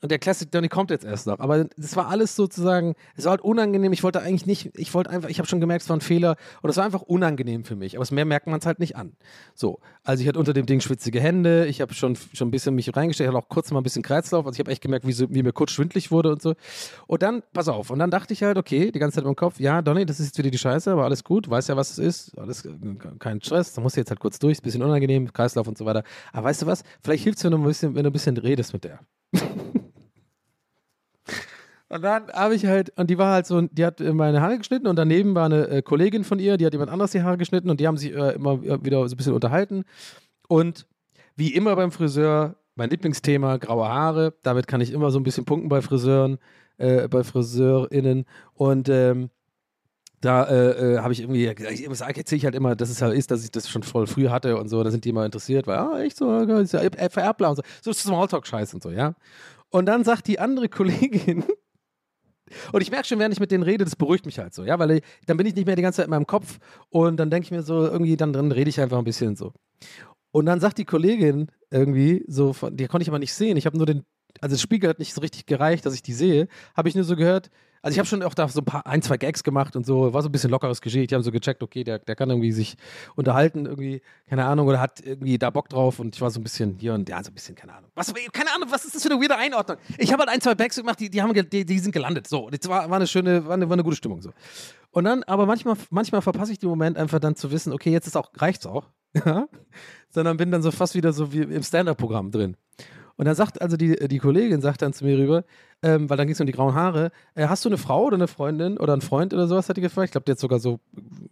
und 0.03 0.11
der 0.11 0.19
Classic 0.19 0.49
Johnny 0.53 0.67
kommt 0.67 0.91
jetzt 0.91 1.05
erst 1.05 1.27
noch. 1.27 1.39
Aber 1.39 1.63
das 1.77 1.95
war 1.95 2.09
alles 2.09 2.35
sozusagen, 2.35 2.93
es 3.15 3.23
war 3.23 3.31
halt 3.31 3.41
unangenehm. 3.41 3.93
Ich 3.93 4.03
wollte 4.03 4.21
eigentlich 4.21 4.45
nicht, 4.45 4.77
ich 4.77 4.93
wollte 4.93 5.09
einfach, 5.09 5.29
ich 5.29 5.39
habe 5.39 5.47
schon 5.47 5.61
gemerkt, 5.61 5.83
es 5.83 5.89
war 5.89 5.95
ein 5.95 6.01
Fehler. 6.01 6.35
Und 6.61 6.69
es 6.69 6.75
war 6.75 6.83
einfach 6.83 7.03
unangenehm 7.03 7.63
für 7.63 7.77
mich. 7.77 7.97
Aber 7.97 8.05
mehr 8.13 8.25
merkt 8.25 8.47
man 8.47 8.59
es 8.59 8.65
halt 8.65 8.79
nicht 8.79 8.97
an. 8.97 9.13
So, 9.55 9.79
also 10.03 10.21
ich 10.21 10.27
hatte 10.27 10.39
unter 10.39 10.51
dem 10.51 10.65
Ding 10.65 10.81
schwitzige 10.81 11.21
Hände. 11.21 11.67
Ich 11.67 11.79
habe 11.79 11.93
schon, 11.93 12.17
schon 12.33 12.49
ein 12.49 12.51
bisschen 12.51 12.75
mich 12.75 12.93
reingestellt. 12.93 13.29
Ich 13.29 13.33
hatte 13.33 13.45
auch 13.45 13.47
kurz 13.47 13.71
mal 13.71 13.79
ein 13.79 13.83
bisschen 13.83 14.03
Kreislauf. 14.03 14.45
Also 14.45 14.57
ich 14.57 14.59
habe 14.59 14.71
echt 14.71 14.81
gemerkt, 14.81 15.07
wie, 15.07 15.13
so, 15.13 15.33
wie 15.33 15.41
mir 15.41 15.53
kurz 15.53 15.71
schwindlig 15.71 16.11
wurde 16.11 16.33
und 16.33 16.41
so. 16.41 16.55
Und 17.07 17.23
dann, 17.23 17.41
pass 17.53 17.69
auf. 17.69 17.89
Und 17.89 17.99
dann 17.99 18.11
dachte 18.11 18.33
ich 18.33 18.43
halt, 18.43 18.57
okay, 18.57 18.91
die 18.91 18.99
ganze 18.99 19.21
Zeit 19.21 19.25
im 19.25 19.37
Kopf, 19.37 19.57
ja, 19.61 19.81
Donny, 19.81 20.05
das 20.05 20.19
ist 20.19 20.25
jetzt 20.25 20.37
wieder 20.37 20.51
die 20.51 20.57
Scheiße, 20.57 20.91
aber 20.91 21.05
alles 21.05 21.23
gut. 21.23 21.49
Weiß 21.49 21.69
ja, 21.69 21.77
was 21.77 21.91
es 21.91 21.99
ist. 21.99 22.37
Alles, 22.37 22.67
kein 23.19 23.41
Stress. 23.41 23.71
Da 23.71 23.79
musst 23.79 23.95
du 23.95 24.01
jetzt 24.01 24.09
halt 24.09 24.19
kurz 24.19 24.37
durch. 24.37 24.59
Ein 24.59 24.63
bisschen 24.63 24.83
unangenehm, 24.83 25.31
Kreislauf 25.31 25.65
und 25.69 25.77
so 25.77 25.85
weiter. 25.85 26.03
Aber 26.33 26.49
weißt 26.49 26.63
du 26.63 26.65
was? 26.65 26.83
Vielleicht 27.01 27.23
hilft 27.23 27.37
es, 27.37 27.45
wenn 27.45 27.53
wenn 27.53 28.03
du 28.03 28.09
ein 28.09 28.11
bisschen 28.11 28.35
redest 28.35 28.73
mit 28.73 28.83
der. 28.83 28.99
Und 31.93 32.01
dann 32.01 32.27
habe 32.31 32.55
ich 32.55 32.65
halt, 32.65 32.91
und 32.97 33.11
die 33.11 33.19
war 33.19 33.31
halt 33.31 33.45
so, 33.45 33.61
die 33.61 33.85
hat 33.85 33.99
meine 33.99 34.41
Haare 34.41 34.57
geschnitten 34.57 34.87
und 34.87 34.95
daneben 34.95 35.35
war 35.35 35.45
eine 35.45 35.67
äh, 35.67 35.81
Kollegin 35.83 36.23
von 36.23 36.39
ihr, 36.39 36.57
die 36.57 36.65
hat 36.65 36.73
jemand 36.73 36.89
anderes 36.89 37.11
die 37.11 37.21
Haare 37.21 37.37
geschnitten 37.37 37.69
und 37.69 37.79
die 37.79 37.85
haben 37.85 37.97
sich 37.97 38.15
äh, 38.15 38.31
immer 38.31 38.63
wieder 38.63 39.07
so 39.07 39.13
ein 39.13 39.17
bisschen 39.17 39.33
unterhalten. 39.33 39.83
Und 40.47 40.87
wie 41.35 41.53
immer 41.53 41.75
beim 41.75 41.91
Friseur, 41.91 42.55
mein 42.73 42.89
Lieblingsthema, 42.89 43.57
graue 43.57 43.87
Haare. 43.87 44.33
Damit 44.41 44.65
kann 44.65 44.81
ich 44.81 44.91
immer 44.91 45.11
so 45.11 45.19
ein 45.19 45.23
bisschen 45.23 45.45
punkten 45.45 45.69
bei 45.69 45.83
Friseuren, 45.83 46.39
äh, 46.77 47.07
bei 47.07 47.23
FriseurInnen. 47.23 48.25
Und 48.55 48.89
ähm, 48.89 49.29
da 50.19 50.45
äh, 50.45 50.95
äh, 50.95 50.97
habe 50.97 51.13
ich 51.13 51.19
irgendwie, 51.19 51.45
ich 51.45 51.85
erzähle 51.85 52.37
ich 52.37 52.45
halt 52.45 52.55
immer, 52.55 52.75
dass 52.75 52.89
es 52.89 53.03
halt 53.03 53.15
ist, 53.15 53.29
dass 53.29 53.43
ich 53.43 53.51
das 53.51 53.69
schon 53.69 53.83
voll 53.83 54.07
früh 54.07 54.29
hatte 54.29 54.57
und 54.57 54.67
so, 54.67 54.81
da 54.81 54.89
sind 54.89 55.05
die 55.05 55.09
immer 55.09 55.25
interessiert, 55.25 55.67
weil, 55.67 55.77
ah, 55.77 55.99
echt 56.01 56.17
so, 56.17 56.35
ist 56.39 56.73
ja 56.73 56.81
vererbbar 57.09 57.51
und 57.51 57.57
so, 57.57 57.63
so 57.81 57.93
Smalltalk-Scheiß 57.93 58.73
und 58.73 58.81
so, 58.81 58.89
ja. 58.89 59.13
Und 59.69 59.85
dann 59.85 60.03
sagt 60.03 60.27
die 60.27 60.39
andere 60.39 60.69
Kollegin, 60.69 61.43
und 62.71 62.81
ich 62.81 62.91
merke 62.91 63.07
schon, 63.07 63.19
während 63.19 63.33
ich 63.33 63.39
mit 63.39 63.51
denen 63.51 63.63
rede, 63.63 63.83
das 63.83 63.95
beruhigt 63.95 64.25
mich 64.25 64.39
halt 64.39 64.53
so, 64.53 64.63
ja, 64.63 64.77
weil 64.79 64.91
ich, 64.91 65.03
dann 65.25 65.37
bin 65.37 65.45
ich 65.47 65.55
nicht 65.55 65.65
mehr 65.65 65.75
die 65.75 65.81
ganze 65.81 65.97
Zeit 65.97 66.05
in 66.05 66.11
meinem 66.11 66.27
Kopf 66.27 66.59
und 66.89 67.17
dann 67.17 67.29
denke 67.29 67.45
ich 67.45 67.51
mir 67.51 67.63
so, 67.63 67.85
irgendwie, 67.85 68.17
dann 68.17 68.33
drin 68.33 68.51
rede 68.51 68.69
ich 68.69 68.79
einfach 68.79 68.97
ein 68.97 69.03
bisschen 69.03 69.35
so. 69.35 69.53
Und 70.31 70.45
dann 70.45 70.59
sagt 70.59 70.77
die 70.77 70.85
Kollegin 70.85 71.47
irgendwie, 71.69 72.23
so, 72.27 72.53
von, 72.53 72.75
die 72.75 72.87
konnte 72.87 73.03
ich 73.03 73.09
aber 73.09 73.19
nicht 73.19 73.33
sehen, 73.33 73.57
ich 73.57 73.65
habe 73.65 73.77
nur 73.77 73.85
den, 73.85 74.03
also 74.41 74.55
das 74.55 74.61
Spiegel 74.61 74.89
hat 74.89 74.99
nicht 74.99 75.13
so 75.13 75.21
richtig 75.21 75.45
gereicht, 75.45 75.85
dass 75.85 75.93
ich 75.93 76.01
die 76.01 76.13
sehe, 76.13 76.47
habe 76.75 76.89
ich 76.89 76.95
nur 76.95 77.03
so 77.03 77.15
gehört, 77.15 77.49
also 77.83 77.95
ich 77.95 77.99
habe 77.99 78.07
schon 78.07 78.23
auch 78.23 78.33
da 78.33 78.47
so 78.47 78.61
ein 78.61 78.65
paar, 78.65 78.87
ein, 78.87 79.01
zwei 79.01 79.17
Gags 79.17 79.43
gemacht 79.43 79.75
und 79.75 79.85
so, 79.85 80.13
war 80.13 80.21
so 80.21 80.29
ein 80.29 80.31
bisschen 80.31 80.49
lockeres 80.49 80.79
Geschehen. 80.79 81.05
Die 81.05 81.13
haben 81.13 81.21
so 81.21 81.33
gecheckt, 81.33 81.61
okay, 81.61 81.83
der, 81.83 81.99
der 81.99 82.15
kann 82.15 82.29
irgendwie 82.29 82.53
sich 82.53 82.77
unterhalten, 83.15 83.65
irgendwie, 83.65 84.01
keine 84.29 84.45
Ahnung, 84.45 84.69
oder 84.69 84.79
hat 84.79 85.01
irgendwie 85.05 85.37
da 85.37 85.49
Bock 85.49 85.67
drauf 85.67 85.99
und 85.99 86.15
ich 86.15 86.21
war 86.21 86.31
so 86.31 86.39
ein 86.39 86.43
bisschen 86.43 86.77
hier 86.79 86.93
und 86.93 87.09
ja, 87.09 87.21
so 87.21 87.29
ein 87.29 87.33
bisschen, 87.33 87.55
keine 87.55 87.73
Ahnung. 87.73 87.91
Was, 87.93 88.13
keine 88.31 88.53
Ahnung, 88.55 88.69
was 88.71 88.85
ist 88.85 88.95
das 88.95 89.03
für 89.03 89.11
eine 89.11 89.21
weirde 89.21 89.35
Einordnung? 89.35 89.77
Ich 89.97 90.13
habe 90.13 90.21
halt 90.21 90.29
ein, 90.29 90.39
zwei 90.39 90.55
Gags 90.55 90.77
gemacht, 90.77 90.97
die, 91.01 91.09
die, 91.09 91.21
haben, 91.21 91.33
die, 91.33 91.65
die 91.65 91.79
sind 91.79 91.91
gelandet. 91.91 92.25
So, 92.25 92.49
das 92.49 92.69
war, 92.69 92.89
war 92.89 92.95
eine 92.95 93.05
schöne, 93.05 93.45
war 93.45 93.55
eine, 93.55 93.67
war 93.67 93.73
eine 93.73 93.83
gute 93.83 93.97
Stimmung 93.97 94.21
so. 94.21 94.31
Und 94.91 95.03
dann, 95.03 95.23
aber 95.23 95.45
manchmal, 95.45 95.75
manchmal 95.89 96.21
verpasse 96.21 96.53
ich 96.53 96.59
den 96.59 96.69
Moment 96.69 96.97
einfach 96.97 97.19
dann 97.19 97.35
zu 97.35 97.51
wissen, 97.51 97.73
okay, 97.73 97.91
jetzt 97.91 98.07
ist 98.07 98.15
auch, 98.15 98.31
reicht's 98.37 98.65
auch. 98.65 98.87
Sondern 100.09 100.37
bin 100.37 100.51
dann 100.51 100.61
so 100.61 100.71
fast 100.71 100.95
wieder 100.95 101.11
so 101.11 101.33
wie 101.33 101.41
im 101.41 101.63
Stand-Up-Programm 101.63 102.31
drin. 102.31 102.55
Und 103.15 103.25
dann 103.25 103.35
sagt 103.35 103.61
also 103.61 103.77
die, 103.77 103.95
die 104.07 104.17
Kollegin, 104.19 104.61
sagt 104.61 104.81
dann 104.81 104.93
zu 104.93 105.05
mir 105.05 105.17
rüber, 105.17 105.43
ähm, 105.83 106.09
weil 106.09 106.17
dann 106.17 106.27
ging 106.27 106.33
es 106.33 106.39
um 106.39 106.47
die 106.47 106.53
grauen 106.53 106.73
Haare, 106.73 107.11
äh, 107.35 107.47
hast 107.47 107.63
du 107.65 107.69
eine 107.69 107.77
Frau 107.77 108.05
oder 108.05 108.15
eine 108.15 108.27
Freundin 108.27 108.77
oder 108.77 108.93
einen 108.93 109.01
Freund 109.01 109.33
oder 109.33 109.47
sowas, 109.47 109.69
hat 109.69 109.77
die 109.77 109.81
gefragt. 109.81 110.07
Ich 110.07 110.11
glaube, 110.13 110.31
hat 110.31 110.39
sogar 110.39 110.59
so, 110.59 110.79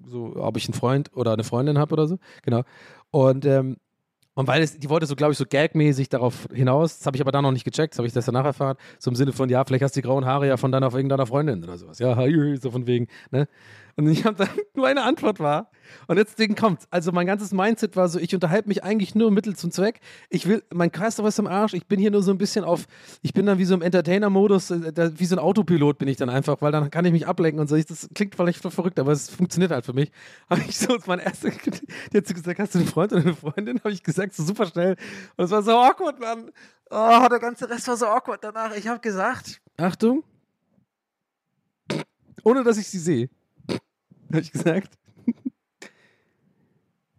so, 0.06 0.34
ob 0.36 0.58
ich 0.58 0.68
einen 0.68 0.74
Freund 0.76 1.10
oder 1.16 1.34
eine 1.34 1.44
Freundin 1.44 1.78
habe 1.80 1.94
oder 1.94 2.08
so. 2.08 2.18
Genau. 2.44 2.64
Und, 3.12 3.46
ähm, 3.46 3.78
Und 4.34 4.48
weil 4.48 4.64
es, 4.64 4.78
die 4.80 4.90
wollte 4.90 5.06
so, 5.08 5.16
glaube 5.16 5.34
ich, 5.34 5.38
so 5.38 5.46
gagmäßig 5.48 6.08
darauf 6.10 6.48
hinaus, 6.54 7.00
das 7.00 7.06
habe 7.06 7.18
ich 7.18 7.22
aber 7.22 7.32
dann 7.34 7.44
noch 7.44 7.52
nicht 7.52 7.66
gecheckt, 7.66 7.94
das 7.94 8.00
habe 8.00 8.08
ich 8.08 8.14
das 8.14 8.26
danach 8.26 8.46
erfahren, 8.46 8.78
so 8.98 9.12
im 9.12 9.16
Sinne 9.16 9.34
von, 9.34 9.50
ja, 9.50 9.64
vielleicht 9.66 9.84
hast 9.84 9.96
du 9.96 10.02
die 10.02 10.08
grauen 10.08 10.26
Haare 10.26 10.48
ja 10.48 10.56
von 10.58 10.72
deiner, 10.72 10.94
irgendeiner 10.94 11.26
Freundin 11.26 11.64
oder 11.64 11.78
sowas. 11.78 12.00
Ja, 12.00 12.16
so 12.58 12.72
von 12.72 12.88
wegen, 12.88 13.08
ne? 13.32 13.48
Und 13.96 14.08
ich 14.08 14.26
habe 14.26 14.36
dann 14.38 14.50
nur 14.74 14.88
eine 14.88 15.04
Antwort 15.04 15.40
war. 15.40 15.70
Und 16.08 16.18
jetzt 16.18 16.40
Ding 16.40 16.56
kommt. 16.56 16.82
Also 16.90 17.12
mein 17.12 17.28
ganzes 17.28 17.52
Mindset 17.52 17.96
war 17.96 18.08
so, 18.08 18.20
ich 18.20 18.34
unterhalte 18.34 18.68
mich 18.68 18.84
eigentlich 18.84 19.16
nur 19.16 19.32
Mittel 19.32 19.56
zum 19.56 19.72
Zweck. 19.72 20.00
Ich 20.30 20.48
will, 20.48 20.64
mein 20.74 20.92
Kreislauf 20.92 21.28
ist 21.28 21.40
im 21.40 21.48
Arsch. 21.48 21.74
Ich 21.74 21.88
bin 21.88 22.00
hier 22.00 22.12
nur 22.12 22.24
so 22.24 22.32
ein 22.32 22.38
bisschen 22.38 22.64
auf, 22.64 22.86
ich 23.22 23.34
bin 23.34 23.46
dann 23.46 23.58
wie 23.58 23.66
so 23.66 23.74
im 23.74 23.82
Entertainer-Modus, 23.82 24.72
äh, 24.72 25.12
wie 25.16 25.26
so 25.26 25.36
ein 25.36 25.40
Autopilot 25.40 25.98
bin 25.98 26.08
ich 26.08 26.18
dann 26.18 26.30
einfach, 26.30 26.62
weil 26.62 26.72
dann 26.72 26.90
kann 26.92 27.06
ich 27.06 27.12
mich 27.12 27.28
ablenken 27.28 27.60
und 27.60 27.68
so. 27.68 27.78
Das 27.78 28.10
klingt 28.14 28.36
vielleicht 28.36 28.62
verrückt, 28.62 29.00
aber 29.00 29.12
es 29.12 29.30
funktioniert 29.30 29.72
halt 29.72 29.86
für 29.86 29.94
mich. 29.94 30.12
Habe 30.50 30.62
ich 30.62 30.78
so, 30.78 30.98
mein 31.06 31.20
erster, 31.20 31.50
die 32.14 32.18
hat 32.18 32.28
so 32.28 32.34
gesagt, 32.34 32.60
hast 32.60 32.76
du 32.76 32.80
einen 32.80 32.88
Freund 32.88 33.12
oder 33.12 33.22
eine 33.22 33.36
Freundin? 33.36 33.80
Habe 33.80 33.92
ich 33.92 34.04
gesagt, 34.04 34.34
so 34.34 34.44
super 34.44 34.66
schnell. 34.66 34.96
Und 35.38 35.46
es 35.46 35.52
war 35.52 35.64
so 35.64 35.72
awkward, 35.72 36.20
Mann. 36.20 36.52
Oh, 36.90 37.28
der 37.30 37.40
ganze 37.40 37.70
Rest 37.70 37.88
war 37.88 37.98
so 37.98 38.06
awkward 38.06 38.44
danach. 38.44 38.76
Ich 38.76 38.88
habe 38.88 39.00
gesagt, 39.00 39.62
Achtung, 39.78 40.24
ohne 42.44 42.64
dass 42.64 42.78
ich 42.78 42.88
sie 42.88 43.00
sehe. 43.00 43.30
Habe 44.34 44.42
ich 44.42 44.52
gesagt. 44.52 44.98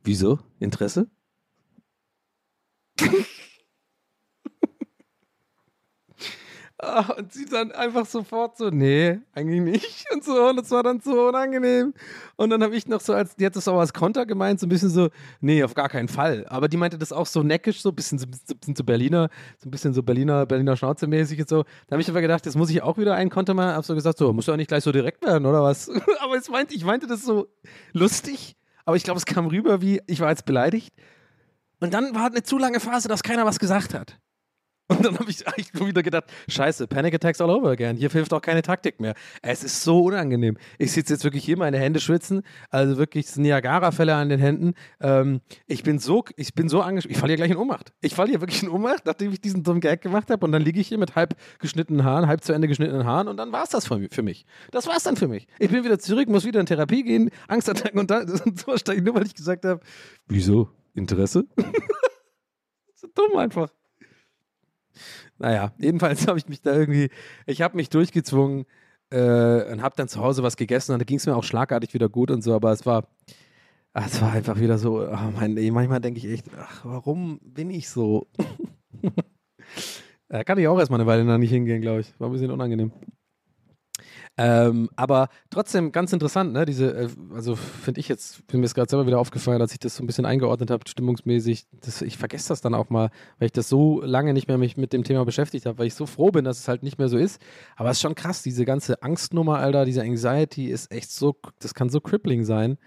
Wieso? 0.02 0.38
Interesse? 0.58 1.10
Ah, 6.71 6.71
und 7.16 7.32
sie 7.32 7.44
dann 7.44 7.70
einfach 7.72 8.06
sofort 8.06 8.56
so, 8.56 8.70
nee, 8.70 9.20
eigentlich 9.32 9.60
nicht. 9.60 10.06
Und 10.12 10.24
so, 10.24 10.48
und 10.48 10.56
das 10.56 10.70
war 10.70 10.82
dann 10.82 11.00
so 11.00 11.28
unangenehm. 11.28 11.94
Und 12.36 12.50
dann 12.50 12.62
habe 12.62 12.76
ich 12.76 12.86
noch 12.86 13.00
so 13.00 13.14
als, 13.14 13.34
die 13.36 13.46
hat 13.46 13.56
das 13.56 13.66
auch 13.66 13.78
als 13.78 13.92
Konter 13.92 14.26
gemeint, 14.26 14.60
so 14.60 14.66
ein 14.66 14.68
bisschen 14.68 14.90
so, 14.90 15.08
nee, 15.40 15.62
auf 15.62 15.74
gar 15.74 15.88
keinen 15.88 16.08
Fall. 16.08 16.44
Aber 16.48 16.68
die 16.68 16.76
meinte 16.76 16.98
das 16.98 17.12
auch 17.12 17.26
so 17.26 17.42
neckisch, 17.42 17.80
so 17.80 17.90
ein 17.90 17.94
bisschen, 17.94 18.18
so, 18.18 18.26
bisschen 18.26 18.76
so 18.76 18.84
Berliner, 18.84 19.30
so 19.58 19.68
ein 19.68 19.70
bisschen 19.70 19.94
so 19.94 20.02
Berliner, 20.02 20.44
Berliner 20.44 20.76
Schnauze-mäßig 20.76 21.40
und 21.40 21.48
so. 21.48 21.62
Da 21.86 21.92
habe 21.92 22.02
ich 22.02 22.10
aber 22.10 22.20
gedacht, 22.20 22.44
jetzt 22.44 22.56
muss 22.56 22.68
ich 22.68 22.82
auch 22.82 22.98
wieder 22.98 23.14
einen 23.14 23.30
Konter 23.30 23.54
machen. 23.54 23.74
Hab 23.74 23.84
so 23.84 23.94
gesagt, 23.94 24.18
so, 24.18 24.32
muss 24.32 24.46
ja 24.46 24.52
auch 24.52 24.58
nicht 24.58 24.68
gleich 24.68 24.84
so 24.84 24.92
direkt 24.92 25.24
werden, 25.24 25.46
oder 25.46 25.62
was? 25.62 25.88
aber 26.20 26.36
es 26.36 26.50
meinte, 26.50 26.74
ich 26.74 26.84
meinte 26.84 27.06
das 27.06 27.22
so 27.22 27.46
lustig, 27.92 28.56
aber 28.84 28.96
ich 28.96 29.04
glaube, 29.04 29.18
es 29.18 29.24
kam 29.24 29.46
rüber 29.46 29.80
wie, 29.80 30.02
ich 30.06 30.20
war 30.20 30.30
jetzt 30.30 30.44
beleidigt. 30.44 30.92
Und 31.80 31.94
dann 31.94 32.14
war 32.14 32.26
eine 32.26 32.42
zu 32.42 32.58
lange 32.58 32.80
Phase, 32.80 33.08
dass 33.08 33.22
keiner 33.22 33.46
was 33.46 33.58
gesagt 33.58 33.94
hat. 33.94 34.18
Und 34.88 35.04
dann 35.04 35.18
habe 35.18 35.30
ich 35.30 35.46
eigentlich 35.46 35.72
wieder 35.74 36.02
gedacht, 36.02 36.24
scheiße, 36.48 36.86
Panic 36.86 37.14
Attacks 37.14 37.40
all 37.40 37.50
over 37.50 37.70
again. 37.70 37.96
Hier 37.96 38.10
hilft 38.10 38.32
auch 38.32 38.42
keine 38.42 38.62
Taktik 38.62 39.00
mehr. 39.00 39.14
Es 39.40 39.64
ist 39.64 39.82
so 39.82 40.00
unangenehm. 40.00 40.58
Ich 40.78 40.92
sitze 40.92 41.14
jetzt 41.14 41.24
wirklich 41.24 41.44
hier, 41.44 41.56
meine 41.56 41.78
Hände 41.78 42.00
schwitzen, 42.00 42.42
also 42.70 42.98
wirklich 42.98 43.34
Niagara-Fälle 43.36 44.14
an 44.14 44.28
den 44.28 44.40
Händen. 44.40 44.74
Ähm, 45.00 45.40
ich 45.66 45.82
bin 45.82 45.98
so, 45.98 46.24
ich 46.36 46.54
bin 46.54 46.68
so 46.68 46.82
angespannt, 46.82 47.12
ich 47.12 47.18
falle 47.18 47.30
hier 47.30 47.36
gleich 47.36 47.50
in 47.50 47.56
Ohnmacht. 47.56 47.92
Ich 48.00 48.14
falle 48.14 48.30
hier 48.30 48.40
wirklich 48.40 48.62
in 48.62 48.68
Ohnmacht, 48.68 49.06
nachdem 49.06 49.32
ich 49.32 49.40
diesen 49.40 49.62
dummen 49.62 49.80
Gag 49.80 50.02
gemacht 50.02 50.30
habe 50.30 50.44
und 50.44 50.52
dann 50.52 50.62
liege 50.62 50.80
ich 50.80 50.88
hier 50.88 50.98
mit 50.98 51.16
halb 51.16 51.36
geschnittenen 51.58 52.04
Haaren, 52.04 52.26
halb 52.26 52.42
zu 52.42 52.52
Ende 52.52 52.68
geschnittenen 52.68 53.06
Haaren 53.06 53.28
und 53.28 53.36
dann 53.36 53.52
war 53.52 53.64
es 53.64 53.70
das 53.70 53.86
für 53.86 54.22
mich. 54.22 54.44
Das 54.70 54.86
war 54.86 54.96
es 54.96 55.04
dann 55.04 55.16
für 55.16 55.28
mich. 55.28 55.46
Ich 55.58 55.70
bin 55.70 55.84
wieder 55.84 55.98
zurück, 55.98 56.28
muss 56.28 56.44
wieder 56.44 56.60
in 56.60 56.66
Therapie 56.66 57.02
gehen, 57.02 57.30
Angstattacken 57.48 57.98
und, 57.98 58.10
da, 58.10 58.20
und 58.44 58.58
so 58.58 58.76
steige 58.76 58.98
ich 58.98 59.04
nur, 59.04 59.14
weil 59.14 59.26
ich 59.26 59.34
gesagt 59.34 59.64
habe, 59.64 59.80
wieso? 60.26 60.68
Interesse? 60.94 61.46
so 62.94 63.08
dumm 63.14 63.38
einfach. 63.38 63.70
Naja, 65.38 65.72
jedenfalls 65.78 66.26
habe 66.28 66.38
ich 66.38 66.48
mich 66.48 66.62
da 66.62 66.74
irgendwie, 66.74 67.10
ich 67.46 67.62
habe 67.62 67.76
mich 67.76 67.90
durchgezwungen 67.90 68.64
äh, 69.10 69.72
und 69.72 69.82
habe 69.82 69.94
dann 69.96 70.08
zu 70.08 70.20
Hause 70.20 70.42
was 70.42 70.56
gegessen 70.56 70.92
und 70.92 70.98
da 70.98 71.04
ging 71.04 71.18
es 71.18 71.26
mir 71.26 71.36
auch 71.36 71.44
schlagartig 71.44 71.94
wieder 71.94 72.08
gut 72.08 72.30
und 72.30 72.42
so, 72.42 72.54
aber 72.54 72.72
es 72.72 72.86
war, 72.86 73.08
ach, 73.92 74.06
es 74.06 74.20
war 74.20 74.32
einfach 74.32 74.58
wieder 74.58 74.78
so, 74.78 75.06
oh 75.06 75.30
mein, 75.34 75.54
manchmal 75.72 76.00
denke 76.00 76.18
ich 76.18 76.26
echt, 76.26 76.46
ach, 76.56 76.84
warum 76.84 77.40
bin 77.42 77.70
ich 77.70 77.88
so? 77.88 78.26
da 80.28 80.44
kann 80.44 80.58
ich 80.58 80.68
auch 80.68 80.78
erstmal 80.78 81.00
eine 81.00 81.06
Weile 81.06 81.24
noch 81.24 81.38
nicht 81.38 81.50
hingehen, 81.50 81.80
glaube 81.80 82.00
ich. 82.00 82.18
War 82.18 82.28
ein 82.28 82.32
bisschen 82.32 82.50
unangenehm. 82.50 82.92
Ähm, 84.38 84.88
aber 84.96 85.28
trotzdem 85.50 85.92
ganz 85.92 86.12
interessant, 86.12 86.54
ne? 86.54 86.64
Diese, 86.64 86.94
äh, 86.94 87.08
also 87.34 87.54
finde 87.54 88.00
ich 88.00 88.08
jetzt, 88.08 88.46
bin 88.46 88.60
mir 88.60 88.66
jetzt 88.66 88.74
gerade 88.74 88.88
selber 88.88 89.06
wieder 89.06 89.18
aufgefallen, 89.18 89.60
als 89.60 89.72
ich 89.72 89.78
das 89.78 89.96
so 89.96 90.02
ein 90.02 90.06
bisschen 90.06 90.24
eingeordnet 90.24 90.70
habe, 90.70 90.88
stimmungsmäßig. 90.88 91.66
Das, 91.82 92.00
ich 92.00 92.16
vergesse 92.16 92.48
das 92.48 92.62
dann 92.62 92.74
auch 92.74 92.88
mal, 92.88 93.10
weil 93.38 93.46
ich 93.46 93.52
das 93.52 93.68
so 93.68 94.00
lange 94.00 94.32
nicht 94.32 94.48
mehr 94.48 94.56
mich 94.56 94.78
mit 94.78 94.94
dem 94.94 95.04
Thema 95.04 95.26
beschäftigt 95.26 95.66
habe, 95.66 95.78
weil 95.78 95.86
ich 95.86 95.94
so 95.94 96.06
froh 96.06 96.30
bin, 96.30 96.46
dass 96.46 96.60
es 96.60 96.68
halt 96.68 96.82
nicht 96.82 96.98
mehr 96.98 97.08
so 97.08 97.18
ist. 97.18 97.42
Aber 97.76 97.90
es 97.90 97.98
ist 97.98 98.02
schon 98.02 98.14
krass, 98.14 98.42
diese 98.42 98.64
ganze 98.64 99.02
Angstnummer, 99.02 99.58
Alter, 99.58 99.84
diese 99.84 100.00
Anxiety 100.00 100.66
ist 100.66 100.90
echt 100.90 101.10
so, 101.10 101.36
das 101.58 101.74
kann 101.74 101.90
so 101.90 102.00
crippling 102.00 102.44
sein. 102.44 102.78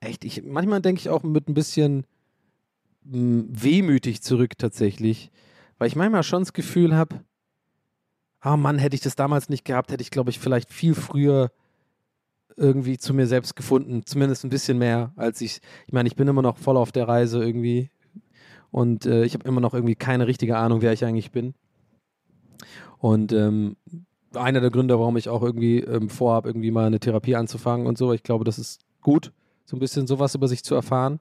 Echt, 0.00 0.24
ich, 0.24 0.42
manchmal 0.44 0.82
denke 0.82 1.00
ich 1.00 1.08
auch 1.08 1.22
mit 1.22 1.48
ein 1.48 1.54
bisschen 1.54 2.04
mh, 3.04 3.14
hm, 3.14 3.48
wehmütig 3.50 4.22
zurück 4.22 4.58
tatsächlich, 4.58 5.30
weil 5.78 5.88
ich 5.88 5.96
manchmal 5.96 6.24
schon 6.24 6.42
das 6.42 6.52
Gefühl 6.52 6.94
habe, 6.94 7.20
ah 8.40 8.56
Mann, 8.56 8.78
hätte 8.78 8.94
ich 8.94 9.02
das 9.02 9.16
damals 9.16 9.48
nicht 9.48 9.64
gehabt, 9.64 9.90
hätte 9.90 10.02
ich, 10.02 10.10
glaube 10.10 10.30
ich, 10.30 10.38
vielleicht 10.38 10.72
viel 10.72 10.94
früher 10.94 11.50
irgendwie 12.56 12.98
zu 12.98 13.14
mir 13.14 13.26
selbst 13.26 13.56
gefunden. 13.56 14.04
Zumindest 14.04 14.44
ein 14.44 14.50
bisschen 14.50 14.78
mehr, 14.78 15.12
als 15.16 15.40
ich. 15.40 15.60
Ich 15.86 15.92
meine, 15.92 16.08
ich 16.08 16.16
bin 16.16 16.28
immer 16.28 16.42
noch 16.42 16.58
voll 16.58 16.76
auf 16.76 16.92
der 16.92 17.08
Reise 17.08 17.42
irgendwie. 17.42 17.90
Und 18.70 19.06
äh, 19.06 19.24
ich 19.24 19.34
habe 19.34 19.48
immer 19.48 19.60
noch 19.60 19.74
irgendwie 19.74 19.94
keine 19.94 20.26
richtige 20.26 20.56
Ahnung, 20.56 20.82
wer 20.82 20.92
ich 20.92 21.04
eigentlich 21.04 21.30
bin. 21.30 21.54
Und 22.98 23.32
ähm, 23.32 23.76
einer 24.34 24.60
der 24.60 24.70
Gründe, 24.70 24.98
warum 24.98 25.16
ich 25.16 25.28
auch 25.28 25.42
irgendwie 25.42 25.80
ähm, 25.80 26.10
vorhabe, 26.10 26.48
irgendwie 26.48 26.70
mal 26.70 26.86
eine 26.86 27.00
Therapie 27.00 27.36
anzufangen 27.36 27.86
und 27.86 27.96
so. 27.96 28.12
Ich 28.12 28.22
glaube, 28.22 28.44
das 28.44 28.58
ist 28.58 28.80
gut, 29.00 29.32
so 29.64 29.76
ein 29.76 29.80
bisschen 29.80 30.06
sowas 30.06 30.34
über 30.34 30.48
sich 30.48 30.64
zu 30.64 30.74
erfahren. 30.74 31.20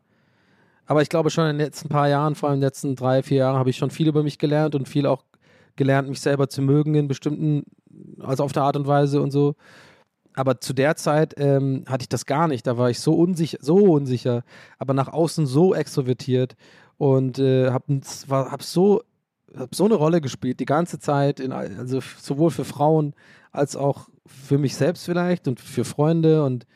Aber 0.85 1.01
ich 1.01 1.09
glaube 1.09 1.29
schon 1.29 1.45
in 1.45 1.57
den 1.57 1.65
letzten 1.65 1.89
paar 1.89 2.09
Jahren, 2.09 2.35
vor 2.35 2.49
allem 2.49 2.55
in 2.55 2.61
den 2.61 2.67
letzten 2.67 2.95
drei, 2.95 3.21
vier 3.21 3.37
Jahren, 3.37 3.57
habe 3.57 3.69
ich 3.69 3.77
schon 3.77 3.91
viel 3.91 4.07
über 4.07 4.23
mich 4.23 4.39
gelernt 4.39 4.73
und 4.73 4.87
viel 4.87 5.05
auch 5.05 5.23
gelernt, 5.77 6.09
mich 6.09 6.21
selber 6.21 6.49
zu 6.49 6.61
mögen 6.61 6.95
in 6.95 7.07
bestimmten, 7.07 7.63
also 8.19 8.43
auf 8.43 8.51
der 8.51 8.63
Art 8.63 8.75
und 8.75 8.87
Weise 8.87 9.21
und 9.21 9.31
so. 9.31 9.55
Aber 10.33 10.61
zu 10.61 10.73
der 10.73 10.95
Zeit 10.95 11.33
ähm, 11.37 11.83
hatte 11.87 12.03
ich 12.03 12.09
das 12.09 12.27
gar 12.27 12.47
nicht. 12.47 12.67
Da 12.67 12.77
war 12.77 12.89
ich 12.89 12.99
so 12.99 13.13
unsicher, 13.13 13.57
so 13.61 13.77
unsicher, 13.77 14.43
aber 14.77 14.93
nach 14.93 15.07
außen 15.07 15.47
so 15.47 15.73
extrovertiert 15.73 16.55
und 16.97 17.39
äh, 17.39 17.71
habe 17.71 18.01
hab 18.29 18.61
so, 18.61 19.01
hab 19.55 19.73
so 19.73 19.85
eine 19.85 19.95
Rolle 19.95 20.21
gespielt 20.21 20.59
die 20.59 20.65
ganze 20.65 20.99
Zeit, 20.99 21.39
in, 21.39 21.51
also 21.51 22.01
sowohl 22.19 22.51
für 22.51 22.65
Frauen 22.65 23.15
als 23.51 23.75
auch 23.75 24.09
für 24.27 24.57
mich 24.57 24.75
selbst 24.75 25.05
vielleicht 25.05 25.47
und 25.47 25.59
für 25.59 25.85
Freunde 25.85 26.43
und 26.43 26.67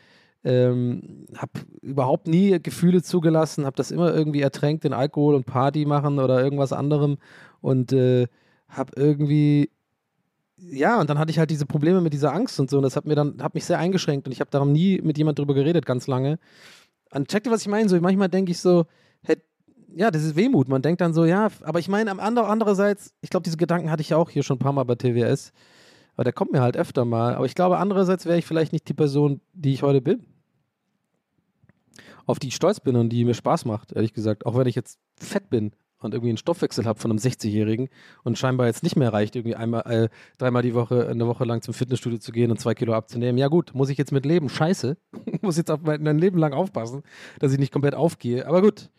ähm, 0.44 1.28
habe 1.36 1.52
überhaupt 1.82 2.28
nie 2.28 2.60
Gefühle 2.60 3.04
zugelassen, 3.04 3.66
habe 3.66 3.76
das 3.76 3.92
immer 3.92 4.14
irgendwie 4.14 4.42
ertränkt 4.42 4.86
in 4.86 4.94
Alkohol 4.94 5.36
und 5.36 5.46
Party 5.46 5.86
machen 5.86 6.18
oder 6.18 6.44
irgendwas 6.44 6.74
anderem 6.74 7.18
und 7.62 7.94
äh, 7.94 8.28
habe 8.72 8.92
irgendwie 8.96 9.70
ja, 10.64 11.00
und 11.00 11.10
dann 11.10 11.18
hatte 11.18 11.32
ich 11.32 11.40
halt 11.40 11.50
diese 11.50 11.66
Probleme 11.66 12.02
mit 12.02 12.14
dieser 12.14 12.34
Angst 12.34 12.60
und 12.60 12.70
so. 12.70 12.78
Und 12.78 12.84
das 12.84 12.96
hat 12.96 13.06
mir 13.06 13.16
dann, 13.16 13.42
hat 13.42 13.56
mich 13.56 13.66
sehr 13.66 13.80
eingeschränkt 13.80 14.28
und 14.28 14.32
ich 14.32 14.40
habe 14.40 14.52
darum 14.52 14.72
nie 14.72 15.02
mit 15.02 15.18
jemand 15.18 15.40
drüber 15.40 15.56
geredet, 15.56 15.86
ganz 15.86 16.06
lange. 16.06 16.38
Und 17.12 17.30
check 17.30 17.44
dir, 17.44 17.52
was 17.52 17.62
ich 17.62 17.68
meine? 17.68 17.90
So, 17.90 18.00
manchmal 18.00 18.30
denke 18.30 18.52
ich 18.52 18.60
so, 18.60 18.86
hätt, 19.24 19.42
ja, 19.96 20.12
das 20.12 20.24
ist 20.24 20.36
Wehmut. 20.36 20.70
Man 20.70 20.84
denkt 20.84 21.02
dann 21.02 21.14
so, 21.14 21.26
ja, 21.26 21.50
aber 21.64 21.80
ich 21.80 21.90
meine, 21.90 22.12
am 22.12 22.20
andere, 22.20 22.48
andererseits, 22.48 23.14
ich 23.22 23.32
glaube, 23.32 23.44
diese 23.44 23.58
Gedanken 23.58 23.90
hatte 23.90 24.02
ich 24.02 24.10
ja 24.10 24.18
auch 24.18 24.30
hier 24.30 24.44
schon 24.44 24.58
ein 24.58 24.60
paar 24.60 24.72
Mal 24.72 24.84
bei 24.84 24.96
TWS. 24.96 25.52
Aber 26.16 26.26
der 26.26 26.34
kommt 26.34 26.52
mir 26.52 26.62
halt 26.62 26.78
öfter 26.78 27.06
mal. 27.06 27.36
Aber 27.36 27.46
ich 27.46 27.56
glaube, 27.56 27.80
andererseits 27.80 28.26
wäre 28.26 28.38
ich 28.38 28.46
vielleicht 28.46 28.72
nicht 28.72 28.88
die 28.88 28.94
Person, 28.94 29.42
die 29.54 29.74
ich 29.74 29.82
heute 29.82 30.02
bin. 30.02 30.26
Auf 32.28 32.38
die 32.38 32.50
ich 32.50 32.56
stolz 32.56 32.80
bin 32.80 32.96
und 32.96 33.10
die 33.10 33.26
mir 33.26 33.34
Spaß 33.34 33.66
macht, 33.66 33.94
ehrlich 33.94 34.14
gesagt. 34.14 34.46
Auch 34.46 34.56
wenn 34.56 34.68
ich 34.68 34.76
jetzt 34.76 35.00
fett 35.18 35.50
bin 35.50 35.72
und 36.02 36.14
irgendwie 36.14 36.30
einen 36.30 36.38
Stoffwechsel 36.38 36.86
habe 36.86 37.00
von 37.00 37.12
einem 37.12 37.20
60-Jährigen 37.20 37.90
und 38.24 38.38
scheinbar 38.38 38.68
jetzt 38.68 38.84
nicht 38.84 38.96
mehr 38.96 39.14
reicht, 39.14 39.36
irgendwie 39.36 39.56
einmal, 39.56 39.82
äh, 39.86 40.10
dreimal 40.38 40.64
die 40.64 40.74
Woche, 40.74 41.08
eine 41.08 41.28
Woche 41.28 41.46
lang 41.46 41.62
zum 41.62 41.74
Fitnessstudio 41.74 42.20
zu 42.20 42.32
gehen 42.32 42.52
und 42.52 42.60
zwei 42.60 42.74
Kilo 42.74 42.94
abzunehmen. 42.94 43.38
Ja 43.38 43.48
gut, 43.48 43.74
muss 43.74 43.90
ich 43.90 43.98
jetzt 43.98 44.12
mit 44.12 44.26
leben. 44.26 44.50
Scheiße. 44.50 44.98
muss 45.42 45.58
jetzt 45.58 45.72
auf 45.72 45.82
mein, 45.82 46.02
mein 46.04 46.18
Leben 46.18 46.38
lang 46.38 46.54
aufpassen, 46.54 47.04
dass 47.40 47.54
ich 47.54 47.60
nicht 47.60 47.72
komplett 47.72 47.96
aufgehe. 47.96 48.48
Aber 48.48 48.62
gut. 48.62 48.90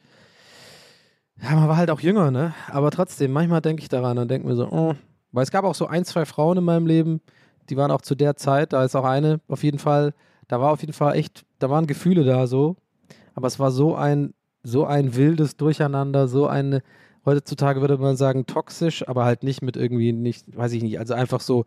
Ja, 1.43 1.57
man 1.57 1.69
war 1.69 1.77
halt 1.77 1.91
auch 1.91 2.01
jünger, 2.01 2.31
ne? 2.31 2.55
Aber 2.69 2.91
trotzdem, 2.91 3.33
manchmal 3.33 3.61
denke 3.61 3.83
ich 3.83 3.89
daran 3.89 4.19
und 4.19 4.31
denke 4.31 4.47
mir 4.47 4.55
so, 4.55 4.69
oh. 4.71 4.95
weil 5.33 5.43
es 5.43 5.51
gab 5.51 5.65
auch 5.65 5.75
so 5.75 5.87
ein, 5.87 6.05
zwei 6.05 6.25
Frauen 6.25 6.59
in 6.59 6.65
meinem 6.65 6.87
Leben, 6.87 7.21
die 7.69 7.77
waren 7.77 7.91
auch 7.91 8.03
zu 8.03 8.15
der 8.15 8.37
Zeit, 8.37 8.73
da 8.73 8.85
ist 8.85 8.95
auch 8.95 9.05
eine 9.05 9.41
auf 9.49 9.65
jeden 9.65 9.79
Fall, 9.79 10.15
da 10.49 10.61
war 10.61 10.73
auf 10.73 10.81
jeden 10.81 10.93
Fall 10.93 11.17
echt, 11.17 11.45
da 11.59 11.71
waren 11.71 11.87
Gefühle 11.87 12.25
da 12.25 12.47
so, 12.47 12.77
aber 13.35 13.47
es 13.47 13.59
war 13.59 13.71
so 13.71 13.95
ein 13.97 14.35
so 14.63 14.85
ein 14.85 15.17
wildes 15.17 15.57
Durcheinander, 15.57 16.29
so 16.29 16.47
eine, 16.47 16.83
heutzutage 17.25 17.81
würde 17.81 17.99
man 17.99 18.17
sagen, 18.17 18.47
toxisch, 18.47 19.07
aber 19.09 19.25
halt 19.25 19.43
nicht 19.43 19.63
mit 19.63 19.77
irgendwie, 19.77 20.13
nicht, 20.13 20.57
weiß 20.57 20.73
ich 20.73 20.83
nicht, 20.83 20.99
also 20.99 21.15
einfach 21.15 21.41
so 21.41 21.65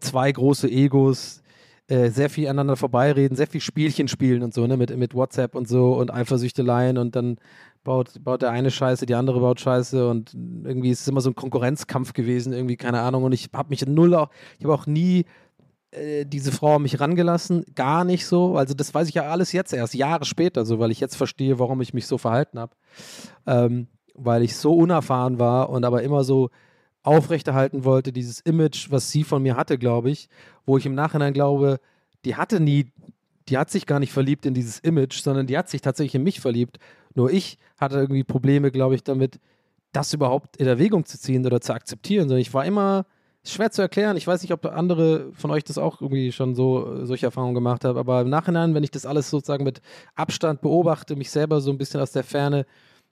zwei 0.00 0.30
große 0.30 0.68
Egos, 0.68 1.42
äh, 1.86 2.08
sehr 2.08 2.30
viel 2.30 2.46
aneinander 2.46 2.76
vorbeireden, 2.76 3.36
sehr 3.36 3.46
viel 3.46 3.60
Spielchen 3.60 4.08
spielen 4.08 4.42
und 4.42 4.54
so, 4.54 4.66
ne, 4.66 4.76
mit, 4.76 4.96
mit 4.96 5.14
WhatsApp 5.14 5.54
und 5.54 5.68
so 5.68 5.94
und 5.94 6.12
Eifersüchteleien 6.12 6.96
und 6.96 7.14
dann 7.14 7.36
baut, 7.84 8.24
baut 8.24 8.40
der 8.42 8.50
eine 8.50 8.70
Scheiße, 8.70 9.04
die 9.04 9.14
andere 9.14 9.40
baut 9.40 9.60
Scheiße 9.60 10.08
und 10.08 10.34
irgendwie 10.34 10.90
ist 10.90 11.02
es 11.02 11.08
immer 11.08 11.20
so 11.20 11.30
ein 11.30 11.34
Konkurrenzkampf 11.34 12.14
gewesen, 12.14 12.54
irgendwie, 12.54 12.76
keine 12.76 13.00
Ahnung, 13.00 13.24
und 13.24 13.32
ich 13.32 13.50
habe 13.52 13.68
mich 13.68 13.86
null 13.86 14.14
auch, 14.14 14.30
ich 14.58 14.64
habe 14.64 14.74
auch 14.74 14.86
nie 14.86 15.26
äh, 15.94 16.24
diese 16.24 16.52
Frau 16.52 16.78
mich 16.78 17.00
rangelassen, 17.00 17.64
gar 17.74 18.04
nicht 18.04 18.26
so. 18.26 18.56
Also 18.56 18.74
das 18.74 18.92
weiß 18.94 19.08
ich 19.08 19.14
ja 19.14 19.24
alles 19.24 19.52
jetzt 19.52 19.72
erst, 19.72 19.94
Jahre 19.94 20.24
später 20.24 20.64
so, 20.64 20.78
weil 20.78 20.90
ich 20.90 21.00
jetzt 21.00 21.16
verstehe, 21.16 21.58
warum 21.58 21.80
ich 21.80 21.94
mich 21.94 22.06
so 22.06 22.18
verhalten 22.18 22.58
habe. 22.58 22.74
Ähm, 23.46 23.88
weil 24.14 24.42
ich 24.42 24.56
so 24.56 24.74
unerfahren 24.74 25.38
war 25.38 25.70
und 25.70 25.84
aber 25.84 26.02
immer 26.02 26.22
so 26.24 26.50
aufrechterhalten 27.02 27.84
wollte, 27.84 28.12
dieses 28.12 28.40
Image, 28.40 28.90
was 28.90 29.10
sie 29.10 29.24
von 29.24 29.42
mir 29.42 29.56
hatte, 29.56 29.76
glaube 29.76 30.10
ich, 30.10 30.28
wo 30.64 30.78
ich 30.78 30.86
im 30.86 30.94
Nachhinein 30.94 31.34
glaube, 31.34 31.80
die 32.24 32.36
hatte 32.36 32.60
nie, 32.60 32.86
die 33.48 33.58
hat 33.58 33.70
sich 33.70 33.86
gar 33.86 34.00
nicht 34.00 34.12
verliebt 34.12 34.46
in 34.46 34.54
dieses 34.54 34.78
Image, 34.78 35.20
sondern 35.20 35.46
die 35.46 35.58
hat 35.58 35.68
sich 35.68 35.82
tatsächlich 35.82 36.14
in 36.14 36.22
mich 36.22 36.40
verliebt. 36.40 36.78
Nur 37.14 37.30
ich 37.30 37.58
hatte 37.76 37.96
irgendwie 37.96 38.24
Probleme, 38.24 38.70
glaube 38.70 38.94
ich, 38.94 39.04
damit, 39.04 39.38
das 39.92 40.12
überhaupt 40.12 40.56
in 40.56 40.66
Erwägung 40.66 41.04
zu 41.04 41.20
ziehen 41.20 41.44
oder 41.44 41.60
zu 41.60 41.72
akzeptieren. 41.74 42.28
Sondern 42.28 42.40
ich 42.40 42.54
war 42.54 42.64
immer 42.64 43.06
schwer 43.44 43.70
zu 43.70 43.82
erklären. 43.82 44.16
Ich 44.16 44.26
weiß 44.26 44.42
nicht, 44.42 44.52
ob 44.52 44.64
andere 44.66 45.32
von 45.32 45.50
euch 45.50 45.64
das 45.64 45.78
auch 45.78 46.00
irgendwie 46.00 46.32
schon 46.32 46.54
so 46.54 47.04
solche 47.04 47.26
Erfahrungen 47.26 47.54
gemacht 47.54 47.84
haben, 47.84 47.98
aber 47.98 48.22
im 48.22 48.30
Nachhinein, 48.30 48.74
wenn 48.74 48.84
ich 48.84 48.90
das 48.90 49.06
alles 49.06 49.30
sozusagen 49.30 49.64
mit 49.64 49.82
Abstand 50.14 50.62
beobachte, 50.62 51.16
mich 51.16 51.30
selber 51.30 51.60
so 51.60 51.70
ein 51.70 51.78
bisschen 51.78 52.00
aus 52.00 52.12
der 52.12 52.24
Ferne 52.24 52.66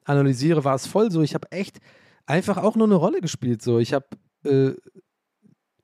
analysiere, 0.04 0.64
war 0.64 0.74
es 0.74 0.86
voll 0.86 1.10
so. 1.10 1.22
Ich 1.22 1.34
habe 1.34 1.50
echt 1.52 1.80
einfach 2.26 2.56
auch 2.56 2.76
nur 2.76 2.86
eine 2.86 2.94
Rolle 2.94 3.20
gespielt. 3.20 3.62
So, 3.62 3.78
ich 3.78 3.92
habe 3.92 4.06
äh, 4.44 4.72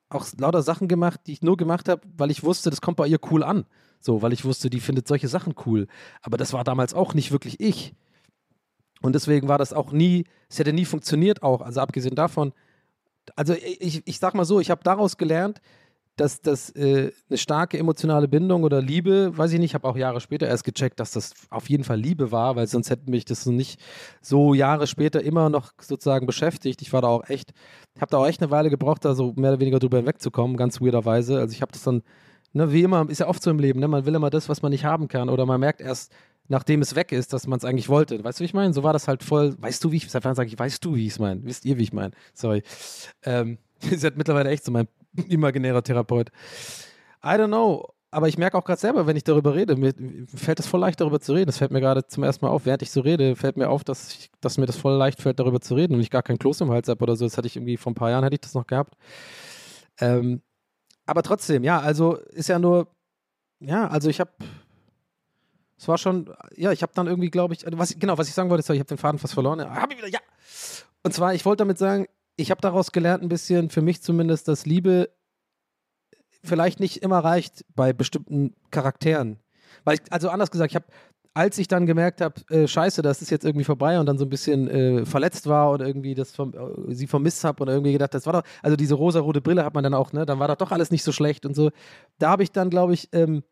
auch 0.09 0.25
lauter 0.37 0.63
Sachen 0.63 0.87
gemacht, 0.87 1.21
die 1.27 1.33
ich 1.33 1.41
nur 1.41 1.57
gemacht 1.57 1.87
habe, 1.87 2.01
weil 2.17 2.31
ich 2.31 2.43
wusste, 2.43 2.69
das 2.69 2.81
kommt 2.81 2.97
bei 2.97 3.07
ihr 3.07 3.19
cool 3.31 3.43
an. 3.43 3.65
So, 3.99 4.21
weil 4.21 4.33
ich 4.33 4.45
wusste, 4.45 4.69
die 4.69 4.79
findet 4.79 5.07
solche 5.07 5.27
Sachen 5.27 5.53
cool. 5.65 5.87
Aber 6.21 6.37
das 6.37 6.53
war 6.53 6.63
damals 6.63 6.93
auch 6.93 7.13
nicht 7.13 7.31
wirklich 7.31 7.59
ich. 7.59 7.93
Und 9.01 9.13
deswegen 9.13 9.47
war 9.47 9.57
das 9.57 9.73
auch 9.73 9.91
nie, 9.91 10.25
es 10.49 10.59
hätte 10.59 10.73
nie 10.73 10.85
funktioniert 10.85 11.43
auch. 11.43 11.61
Also 11.61 11.81
abgesehen 11.81 12.15
davon, 12.15 12.53
also 13.35 13.53
ich, 13.53 14.01
ich 14.05 14.19
sag 14.19 14.33
mal 14.33 14.45
so, 14.45 14.59
ich 14.59 14.69
habe 14.69 14.83
daraus 14.83 15.17
gelernt, 15.17 15.61
dass 16.19 16.41
das 16.41 16.69
äh, 16.71 17.11
eine 17.29 17.37
starke 17.37 17.77
emotionale 17.77 18.27
Bindung 18.27 18.63
oder 18.63 18.81
Liebe, 18.81 19.37
weiß 19.37 19.53
ich 19.53 19.59
nicht, 19.59 19.73
habe 19.73 19.87
auch 19.87 19.95
Jahre 19.95 20.19
später 20.19 20.47
erst 20.47 20.65
gecheckt, 20.65 20.99
dass 20.99 21.11
das 21.11 21.33
auf 21.49 21.69
jeden 21.69 21.83
Fall 21.85 21.97
Liebe 21.97 22.31
war, 22.31 22.55
weil 22.55 22.67
sonst 22.67 22.89
hätte 22.89 23.09
mich 23.09 23.23
das 23.25 23.43
so 23.43 23.51
nicht 23.51 23.79
so 24.21 24.53
Jahre 24.53 24.85
später 24.87 25.23
immer 25.23 25.49
noch 25.49 25.71
sozusagen 25.79 26.25
beschäftigt. 26.25 26.81
Ich 26.81 26.91
war 26.91 27.01
da 27.01 27.07
auch 27.07 27.29
echt, 27.29 27.53
habe 27.99 28.11
da 28.11 28.17
auch 28.17 28.27
echt 28.27 28.41
eine 28.41 28.51
Weile 28.51 28.69
gebraucht, 28.69 29.05
da 29.05 29.15
so 29.15 29.33
mehr 29.37 29.51
oder 29.51 29.61
weniger 29.61 29.79
drüber 29.79 29.97
hinwegzukommen, 29.97 30.57
ganz 30.57 30.81
weirderweise. 30.81 31.39
Also 31.39 31.53
ich 31.53 31.61
habe 31.61 31.71
das 31.71 31.83
dann, 31.83 32.03
ne, 32.51 32.73
wie 32.73 32.83
immer, 32.83 33.09
ist 33.09 33.19
ja 33.19 33.27
oft 33.27 33.41
so 33.41 33.49
im 33.49 33.59
Leben, 33.59 33.79
ne, 33.79 33.87
man 33.87 34.05
will 34.05 34.15
immer 34.15 34.29
das, 34.29 34.49
was 34.49 34.61
man 34.61 34.71
nicht 34.71 34.83
haben 34.83 35.07
kann 35.07 35.29
oder 35.29 35.45
man 35.45 35.59
merkt 35.59 35.79
erst, 35.79 36.11
nachdem 36.49 36.81
es 36.81 36.95
weg 36.95 37.11
ist, 37.11 37.31
dass 37.31 37.47
man 37.47 37.57
es 37.57 37.63
eigentlich 37.63 37.87
wollte. 37.87 38.21
Weißt 38.21 38.39
du, 38.39 38.41
wie 38.41 38.45
ich 38.45 38.53
meine? 38.53 38.73
So 38.73 38.83
war 38.83 38.91
das 38.91 39.07
halt 39.07 39.23
voll. 39.23 39.55
Weißt 39.59 39.83
du, 39.83 39.91
wie 39.91 39.97
ich 39.97 40.09
seit 40.09 40.25
wann 40.25 40.35
sage 40.35 40.49
ich, 40.49 40.59
weißt 40.59 40.83
du, 40.83 40.95
wie 40.95 41.05
ich 41.05 41.13
es 41.13 41.19
meine? 41.19 41.43
Wisst 41.45 41.63
ihr, 41.63 41.77
wie 41.77 41.83
ich 41.83 41.93
meine? 41.93 42.11
Sorry. 42.33 42.63
Ähm, 43.23 43.59
ihr 43.89 43.97
seid 43.97 44.17
mittlerweile 44.17 44.49
echt 44.49 44.65
so 44.65 44.71
mein 44.71 44.87
imaginärer 45.29 45.83
Therapeut. 45.83 46.29
I 47.23 47.29
don't 47.29 47.47
know. 47.47 47.87
Aber 48.11 48.27
ich 48.27 48.39
merke 48.39 48.57
auch 48.57 48.65
gerade 48.65 48.81
selber, 48.81 49.05
wenn 49.05 49.15
ich 49.15 49.23
darüber 49.23 49.53
rede, 49.53 49.75
mir 49.75 49.93
fällt 50.35 50.59
es 50.59 50.65
voll 50.65 50.79
leicht, 50.79 50.99
darüber 50.99 51.19
zu 51.19 51.33
reden. 51.33 51.45
Das 51.45 51.59
fällt 51.59 51.69
mir 51.69 51.79
gerade 51.79 52.07
zum 52.07 52.23
ersten 52.23 52.43
Mal 52.43 52.51
auf. 52.51 52.65
Während 52.65 52.81
ich 52.81 52.89
so 52.89 53.01
rede, 53.01 53.35
fällt 53.35 53.55
mir 53.55 53.69
auf, 53.69 53.83
dass, 53.83 54.11
ich, 54.13 54.31
dass 54.41 54.57
mir 54.57 54.65
das 54.65 54.77
voll 54.77 54.97
leicht 54.97 55.21
fällt, 55.21 55.39
darüber 55.39 55.61
zu 55.61 55.75
reden 55.75 55.93
und 55.93 56.01
ich 56.01 56.09
gar 56.09 56.23
kein 56.23 56.39
Kloß 56.39 56.61
im 56.61 56.71
Hals 56.71 56.87
habe 56.87 57.03
oder 57.03 57.15
so. 57.15 57.25
Das 57.25 57.37
hatte 57.37 57.45
ich 57.45 57.55
irgendwie 57.55 57.77
vor 57.77 57.91
ein 57.91 57.95
paar 57.95 58.09
Jahren, 58.09 58.23
hätte 58.23 58.33
ich 58.33 58.41
das 58.41 58.55
noch 58.55 58.65
gehabt. 58.65 58.95
Ähm, 60.01 60.41
aber 61.05 61.21
trotzdem, 61.21 61.63
ja, 61.63 61.79
also 61.79 62.15
ist 62.15 62.49
ja 62.49 62.57
nur, 62.57 62.87
ja, 63.59 63.87
also 63.87 64.09
ich 64.09 64.19
habe 64.19 64.31
es 65.79 65.87
war 65.87 65.97
schon, 65.97 66.29
ja, 66.57 66.73
ich 66.73 66.81
habe 66.81 66.91
dann 66.93 67.07
irgendwie, 67.07 67.29
glaube 67.29 67.53
ich, 67.53 67.63
was, 67.71 67.95
genau, 67.97 68.17
was 68.17 68.27
ich 68.27 68.33
sagen 68.33 68.49
wollte, 68.49 68.59
ist, 68.59 68.69
ich 68.69 68.79
habe 68.79 68.87
den 68.87 68.97
Faden 68.97 69.17
fast 69.17 69.33
verloren. 69.33 69.59
Ja, 69.59 69.73
hab 69.73 69.89
ich 69.89 69.97
wieder, 69.97 70.09
ja. 70.09 70.19
Und 71.03 71.13
zwar, 71.13 71.33
ich 71.33 71.45
wollte 71.45 71.61
damit 71.61 71.77
sagen, 71.77 72.07
ich 72.35 72.51
habe 72.51 72.59
daraus 72.59 72.91
gelernt, 72.91 73.23
ein 73.23 73.29
bisschen, 73.29 73.69
für 73.69 73.81
mich 73.81 74.01
zumindest, 74.01 74.49
dass 74.49 74.65
Liebe 74.65 75.09
vielleicht 76.43 76.81
nicht 76.81 76.97
immer 77.01 77.19
reicht 77.19 77.63
bei 77.75 77.93
bestimmten 77.93 78.55
Charakteren. 78.71 79.39
Weil 79.85 79.95
ich, 79.95 80.01
also 80.11 80.29
anders 80.29 80.51
gesagt, 80.51 80.71
ich 80.71 80.75
habe, 80.75 80.85
als 81.33 81.57
ich 81.57 81.69
dann 81.69 81.85
gemerkt 81.85 82.19
habe, 82.19 82.41
äh, 82.49 82.67
scheiße, 82.67 83.01
das 83.01 83.21
ist 83.21 83.29
jetzt 83.29 83.45
irgendwie 83.45 83.63
vorbei 83.63 84.01
und 84.01 84.05
dann 84.05 84.17
so 84.17 84.25
ein 84.25 84.29
bisschen 84.29 84.67
äh, 84.69 85.05
verletzt 85.05 85.47
war 85.47 85.71
oder 85.71 85.87
irgendwie 85.87 86.13
das 86.13 86.35
vom, 86.35 86.53
äh, 86.53 86.93
sie 86.93 87.07
vermisst 87.07 87.45
habe 87.45 87.61
oder 87.61 87.71
irgendwie 87.71 87.93
gedacht, 87.93 88.13
das 88.13 88.25
war 88.25 88.33
doch, 88.33 88.43
also 88.61 88.75
diese 88.75 88.95
rosa-rote 88.95 89.39
Brille 89.39 89.63
hat 89.63 89.73
man 89.73 89.83
dann 89.83 89.93
auch, 89.93 90.11
ne, 90.11 90.25
dann 90.25 90.39
war 90.39 90.49
das 90.49 90.57
doch 90.57 90.73
alles 90.73 90.91
nicht 90.91 91.03
so 91.03 91.13
schlecht 91.13 91.45
und 91.45 91.55
so. 91.55 91.71
Da 92.17 92.31
habe 92.31 92.43
ich 92.43 92.51
dann, 92.51 92.69
glaube 92.69 92.93
ich, 92.93 93.07
ähm, 93.13 93.43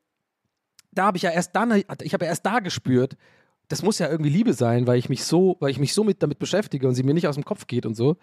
da 0.97 1.05
habe 1.05 1.17
ich 1.17 1.23
ja 1.23 1.31
erst 1.31 1.55
dann, 1.55 1.71
ich 1.71 2.13
habe 2.13 2.25
ja 2.25 2.29
erst 2.29 2.45
da 2.45 2.59
gespürt, 2.59 3.17
das 3.67 3.83
muss 3.83 3.99
ja 3.99 4.09
irgendwie 4.09 4.29
Liebe 4.29 4.53
sein, 4.53 4.87
weil 4.87 4.97
ich 4.97 5.09
mich 5.09 5.23
so, 5.23 5.57
weil 5.59 5.71
ich 5.71 5.79
mich 5.79 5.93
so 5.93 6.03
mit 6.03 6.23
damit 6.23 6.39
beschäftige 6.39 6.87
und 6.87 6.95
sie 6.95 7.03
mir 7.03 7.13
nicht 7.13 7.27
aus 7.27 7.35
dem 7.35 7.45
Kopf 7.45 7.67
geht 7.67 7.85
und 7.85 7.95
so. 7.95 8.17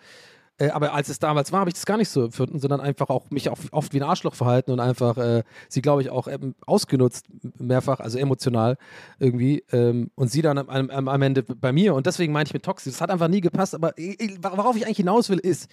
Äh, 0.57 0.68
aber 0.70 0.95
als 0.95 1.09
es 1.09 1.18
damals 1.18 1.51
war, 1.51 1.61
habe 1.61 1.70
ich 1.70 1.75
das 1.75 1.85
gar 1.85 1.97
nicht 1.97 2.09
so 2.09 2.25
empfunden, 2.25 2.61
sondern 2.61 2.81
einfach 2.81 3.09
auch 3.09 3.29
mich 3.31 3.49
auch 3.49 3.59
oft 3.72 3.93
wie 3.93 4.01
ein 4.01 4.05
Arschloch 4.05 4.35
verhalten 4.35 4.70
und 4.70 4.79
einfach 4.79 5.16
äh, 5.18 5.43
sie, 5.68 5.83
glaube 5.83 6.03
ich, 6.03 6.11
auch 6.11 6.29
ähm, 6.29 6.55
ausgenutzt, 6.64 7.27
mehrfach, 7.59 7.99
also 7.99 8.18
emotional 8.18 8.77
irgendwie. 9.18 9.64
Ähm, 9.72 10.12
und 10.14 10.31
sie 10.31 10.43
dann 10.43 10.59
am, 10.59 10.68
am, 10.68 11.09
am, 11.09 11.22
Ende 11.22 11.43
bei 11.43 11.72
mir. 11.72 11.95
Und 11.95 12.07
deswegen 12.07 12.33
meine 12.33 12.47
ich 12.47 12.55
mit 12.55 12.62
toxisch. 12.62 12.93
Das 12.93 13.01
hat 13.01 13.11
einfach 13.11 13.29
nie 13.29 13.41
gepasst. 13.41 13.75
Aber 13.75 13.99
ich, 13.99 14.39
worauf 14.43 14.77
ich 14.77 14.87
eigentlich 14.87 14.99
hinaus 14.99 15.29
will, 15.29 15.41
ist, 15.41 15.68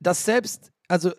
dass 0.00 0.24
selbst, 0.24 0.72
also 0.88 1.12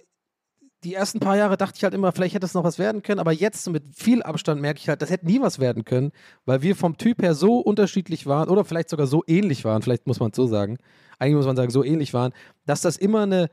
die 0.84 0.96
ersten 0.96 1.20
paar 1.20 1.38
Jahre 1.38 1.58
dachte 1.58 1.78
ich 1.78 1.84
halt 1.84 1.94
immer, 1.94 2.12
vielleicht 2.12 2.34
hätte 2.34 2.46
es 2.46 2.54
noch 2.54 2.64
was 2.64 2.80
werden 2.80 3.04
können, 3.04 3.20
aber 3.20 3.32
jetzt 3.32 3.70
mit 3.70 3.84
viel 3.96 4.24
Abstand 4.24 4.62
merke 4.62 4.80
ich 4.80 4.90
halt, 4.90 5.02
das 5.02 5.12
hätte 5.12 5.28
nie 5.28 5.40
was 5.42 5.60
werden 5.60 5.86
können, 5.86 6.12
weil 6.46 6.62
wir 6.62 6.76
vom 6.76 6.98
Typ 6.98 7.22
her 7.22 7.36
so 7.36 7.60
unterschiedlich 7.60 8.26
waren 8.26 8.50
oder 8.50 8.66
vielleicht 8.66 8.90
sogar 8.90 9.08
so 9.08 9.24
ähnlich 9.28 9.64
waren, 9.64 9.82
vielleicht 9.82 10.08
muss 10.08 10.20
man 10.20 10.32
es 10.32 10.36
so 10.36 10.48
sagen, 10.48 10.78
eigentlich 11.20 11.36
muss 11.36 11.46
man 11.46 11.56
sagen, 11.56 11.72
so 11.72 11.84
ähnlich 11.84 12.14
waren, 12.14 12.34
dass 12.66 12.82
das 12.82 12.98
immer 12.98 13.22
eine, 13.22 13.50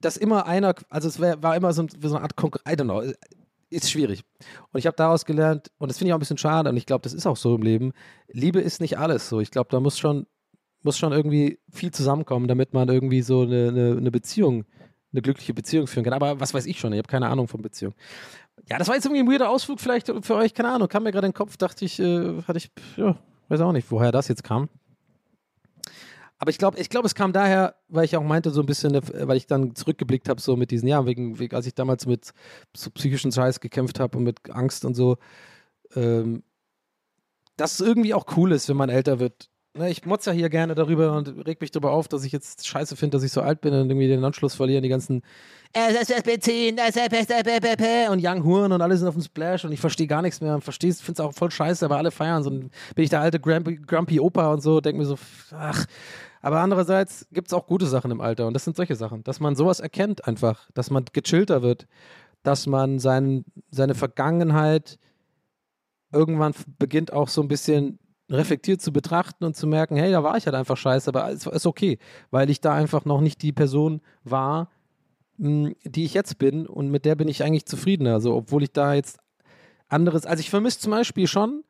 dass 0.00 0.18
immer 0.18 0.46
einer, 0.46 0.74
also 0.90 1.08
es 1.08 1.20
wär, 1.20 1.42
war 1.42 1.56
immer 1.56 1.72
so, 1.72 1.86
so 1.88 2.14
eine 2.14 2.22
Art 2.22 2.36
Konkurrenz, 2.36 2.70
I 2.70 2.80
don't 2.80 2.84
know, 2.84 3.02
ist 3.70 3.90
schwierig. 3.90 4.22
Und 4.72 4.78
ich 4.78 4.86
habe 4.86 4.96
daraus 4.96 5.24
gelernt, 5.24 5.70
und 5.78 5.90
das 5.90 5.98
finde 5.98 6.10
ich 6.10 6.12
auch 6.12 6.18
ein 6.18 6.20
bisschen 6.20 6.38
schade, 6.38 6.68
und 6.68 6.76
ich 6.76 6.86
glaube, 6.86 7.02
das 7.02 7.14
ist 7.14 7.26
auch 7.26 7.36
so 7.36 7.54
im 7.54 7.62
Leben, 7.62 7.92
Liebe 8.28 8.60
ist 8.60 8.80
nicht 8.80 8.98
alles 8.98 9.28
so. 9.28 9.40
Ich 9.40 9.50
glaube, 9.50 9.68
da 9.70 9.80
muss 9.80 9.98
schon, 9.98 10.26
muss 10.82 10.98
schon 10.98 11.12
irgendwie 11.12 11.58
viel 11.70 11.92
zusammenkommen, 11.92 12.46
damit 12.46 12.74
man 12.74 12.88
irgendwie 12.88 13.22
so 13.22 13.42
eine, 13.42 13.68
eine, 13.68 13.96
eine 13.96 14.10
Beziehung 14.10 14.66
eine 15.16 15.22
glückliche 15.22 15.54
Beziehung 15.54 15.86
führen 15.86 16.04
kann. 16.04 16.12
Aber 16.12 16.38
was 16.38 16.54
weiß 16.54 16.66
ich 16.66 16.78
schon, 16.78 16.92
ich 16.92 16.98
habe 16.98 17.08
keine 17.08 17.28
Ahnung 17.28 17.48
von 17.48 17.62
Beziehung. 17.62 17.94
Ja, 18.68 18.78
das 18.78 18.88
war 18.88 18.94
jetzt 18.94 19.06
irgendwie 19.06 19.22
ein 19.22 19.30
weirder 19.30 19.50
Ausflug 19.50 19.80
vielleicht 19.80 20.12
für 20.22 20.34
euch, 20.34 20.54
keine 20.54 20.70
Ahnung, 20.70 20.88
kam 20.88 21.02
mir 21.02 21.12
gerade 21.12 21.26
in 21.26 21.32
den 21.32 21.36
Kopf, 21.36 21.56
dachte 21.56 21.84
ich, 21.84 21.98
äh, 21.98 22.42
hatte 22.42 22.58
ich, 22.58 22.70
ja, 22.96 23.16
weiß 23.48 23.60
auch 23.60 23.72
nicht, 23.72 23.90
woher 23.90 24.12
das 24.12 24.28
jetzt 24.28 24.44
kam. 24.44 24.68
Aber 26.38 26.50
ich 26.50 26.58
glaube, 26.58 26.78
ich 26.78 26.90
glaube, 26.90 27.06
es 27.06 27.14
kam 27.14 27.32
daher, 27.32 27.76
weil 27.88 28.04
ich 28.04 28.16
auch 28.16 28.22
meinte, 28.22 28.50
so 28.50 28.60
ein 28.60 28.66
bisschen, 28.66 28.94
äh, 28.94 29.28
weil 29.28 29.36
ich 29.36 29.46
dann 29.46 29.74
zurückgeblickt 29.74 30.28
habe, 30.28 30.40
so 30.40 30.56
mit 30.56 30.70
diesen, 30.70 30.88
ja, 30.88 31.06
wegen, 31.06 31.38
wegen, 31.38 31.54
als 31.54 31.66
ich 31.66 31.74
damals 31.74 32.06
mit 32.06 32.32
so 32.76 32.90
psychischen 32.90 33.32
Scheiß 33.32 33.60
gekämpft 33.60 34.00
habe 34.00 34.18
und 34.18 34.24
mit 34.24 34.50
Angst 34.50 34.84
und 34.84 34.94
so, 34.94 35.16
ähm, 35.94 36.42
dass 37.56 37.80
es 37.80 37.86
irgendwie 37.86 38.12
auch 38.12 38.26
cool 38.36 38.52
ist, 38.52 38.68
wenn 38.68 38.76
man 38.76 38.90
älter 38.90 39.18
wird, 39.18 39.48
Ne, 39.78 39.90
ich 39.90 40.06
motze 40.06 40.30
ja 40.30 40.36
hier 40.36 40.48
gerne 40.48 40.74
darüber 40.74 41.12
und 41.12 41.46
reg 41.46 41.60
mich 41.60 41.70
darüber 41.70 41.90
auf, 41.90 42.08
dass 42.08 42.24
ich 42.24 42.32
jetzt 42.32 42.66
scheiße 42.66 42.96
finde, 42.96 43.16
dass 43.16 43.24
ich 43.24 43.32
so 43.32 43.42
alt 43.42 43.60
bin 43.60 43.74
und 43.74 43.90
irgendwie 43.90 44.08
den 44.08 44.24
Anschluss 44.24 44.54
verlieren, 44.54 44.82
die 44.82 44.88
ganzen 44.88 45.22
und 48.10 48.24
Young 48.24 48.42
Huren 48.42 48.72
und 48.72 48.80
alle 48.80 48.96
sind 48.96 49.06
auf 49.06 49.14
dem 49.14 49.22
Splash 49.22 49.66
und 49.66 49.72
ich 49.72 49.80
verstehe 49.80 50.06
gar 50.06 50.22
nichts 50.22 50.40
mehr. 50.40 50.58
Es, 50.66 51.00
finde 51.00 51.12
es 51.12 51.20
auch 51.20 51.34
voll 51.34 51.50
scheiße, 51.50 51.84
aber 51.84 51.98
alle 51.98 52.10
feiern 52.10 52.42
so. 52.42 52.50
Bin 52.50 52.70
ich 52.96 53.10
der 53.10 53.20
alte 53.20 53.38
Grumpy, 53.38 53.76
Grumpy 53.76 54.18
Opa 54.18 54.52
und 54.52 54.62
so, 54.62 54.80
denke 54.80 54.98
mir 54.98 55.06
so, 55.06 55.18
ach. 55.52 55.84
Aber 56.40 56.60
andererseits 56.60 57.26
gibt 57.32 57.48
es 57.48 57.52
auch 57.52 57.66
gute 57.66 57.86
Sachen 57.86 58.10
im 58.10 58.22
Alter 58.22 58.46
und 58.46 58.54
das 58.54 58.64
sind 58.64 58.76
solche 58.76 58.94
Sachen, 58.94 59.24
dass 59.24 59.40
man 59.40 59.56
sowas 59.56 59.80
erkennt 59.80 60.26
einfach, 60.26 60.70
dass 60.72 60.90
man 60.90 61.04
gechillter 61.12 61.60
wird, 61.60 61.86
dass 62.42 62.66
man 62.66 62.98
sein, 62.98 63.44
seine 63.70 63.94
Vergangenheit 63.94 64.98
irgendwann 66.12 66.54
beginnt 66.78 67.12
auch 67.12 67.28
so 67.28 67.42
ein 67.42 67.48
bisschen 67.48 67.98
reflektiert 68.28 68.80
zu 68.80 68.92
betrachten 68.92 69.44
und 69.44 69.56
zu 69.56 69.66
merken, 69.66 69.96
hey, 69.96 70.10
da 70.10 70.22
war 70.22 70.36
ich 70.36 70.46
halt 70.46 70.56
einfach 70.56 70.76
scheiße, 70.76 71.08
aber 71.08 71.30
es 71.30 71.46
ist 71.46 71.66
okay, 71.66 71.98
weil 72.30 72.50
ich 72.50 72.60
da 72.60 72.74
einfach 72.74 73.04
noch 73.04 73.20
nicht 73.20 73.42
die 73.42 73.52
Person 73.52 74.00
war, 74.24 74.70
hm, 75.38 75.74
die 75.84 76.04
ich 76.04 76.14
jetzt 76.14 76.38
bin 76.38 76.66
und 76.66 76.90
mit 76.90 77.04
der 77.04 77.14
bin 77.14 77.28
ich 77.28 77.44
eigentlich 77.44 77.66
zufriedener. 77.66 78.14
Also, 78.14 78.34
obwohl 78.34 78.62
ich 78.62 78.72
da 78.72 78.94
jetzt 78.94 79.18
anderes, 79.88 80.26
also 80.26 80.40
ich 80.40 80.50
vermisse 80.50 80.80
zum 80.80 80.90
Beispiel 80.90 81.28
schon 81.28 81.62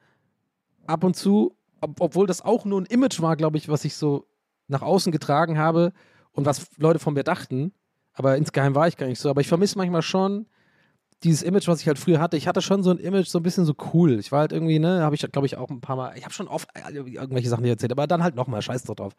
ab 0.86 1.04
und 1.04 1.16
zu, 1.16 1.54
ob, 1.80 2.00
obwohl 2.00 2.26
das 2.26 2.42
auch 2.42 2.64
nur 2.64 2.80
ein 2.80 2.86
Image 2.86 3.20
war, 3.20 3.36
glaube 3.36 3.58
ich, 3.58 3.68
was 3.68 3.84
ich 3.84 3.94
so 3.96 4.26
nach 4.68 4.82
außen 4.82 5.12
getragen 5.12 5.58
habe 5.58 5.92
und 6.32 6.46
was 6.46 6.66
Leute 6.78 6.98
von 6.98 7.14
mir 7.14 7.24
dachten, 7.24 7.72
aber 8.14 8.36
insgeheim 8.36 8.74
war 8.74 8.88
ich 8.88 8.96
gar 8.96 9.06
nicht 9.06 9.20
so, 9.20 9.28
aber 9.28 9.42
ich 9.42 9.48
vermisse 9.48 9.76
manchmal 9.76 10.02
schon 10.02 10.46
dieses 11.26 11.42
Image, 11.42 11.66
was 11.66 11.80
ich 11.80 11.88
halt 11.88 11.98
früher 11.98 12.20
hatte, 12.20 12.36
ich 12.36 12.46
hatte 12.46 12.62
schon 12.62 12.82
so 12.82 12.90
ein 12.90 12.98
Image, 12.98 13.26
so 13.26 13.40
ein 13.40 13.42
bisschen 13.42 13.64
so 13.64 13.74
cool. 13.92 14.18
Ich 14.18 14.30
war 14.30 14.40
halt 14.40 14.52
irgendwie, 14.52 14.78
ne, 14.78 15.02
habe 15.02 15.14
ich, 15.14 15.32
glaube 15.32 15.46
ich, 15.46 15.56
auch 15.56 15.68
ein 15.70 15.80
paar 15.80 15.96
Mal, 15.96 16.12
ich 16.16 16.24
habe 16.24 16.32
schon 16.32 16.46
oft 16.46 16.68
äh, 16.74 16.94
irgendwelche 16.94 17.48
Sachen 17.48 17.64
erzählt, 17.64 17.92
aber 17.92 18.06
dann 18.06 18.22
halt 18.22 18.36
nochmal, 18.36 18.62
scheiß 18.62 18.84
drauf. 18.84 19.12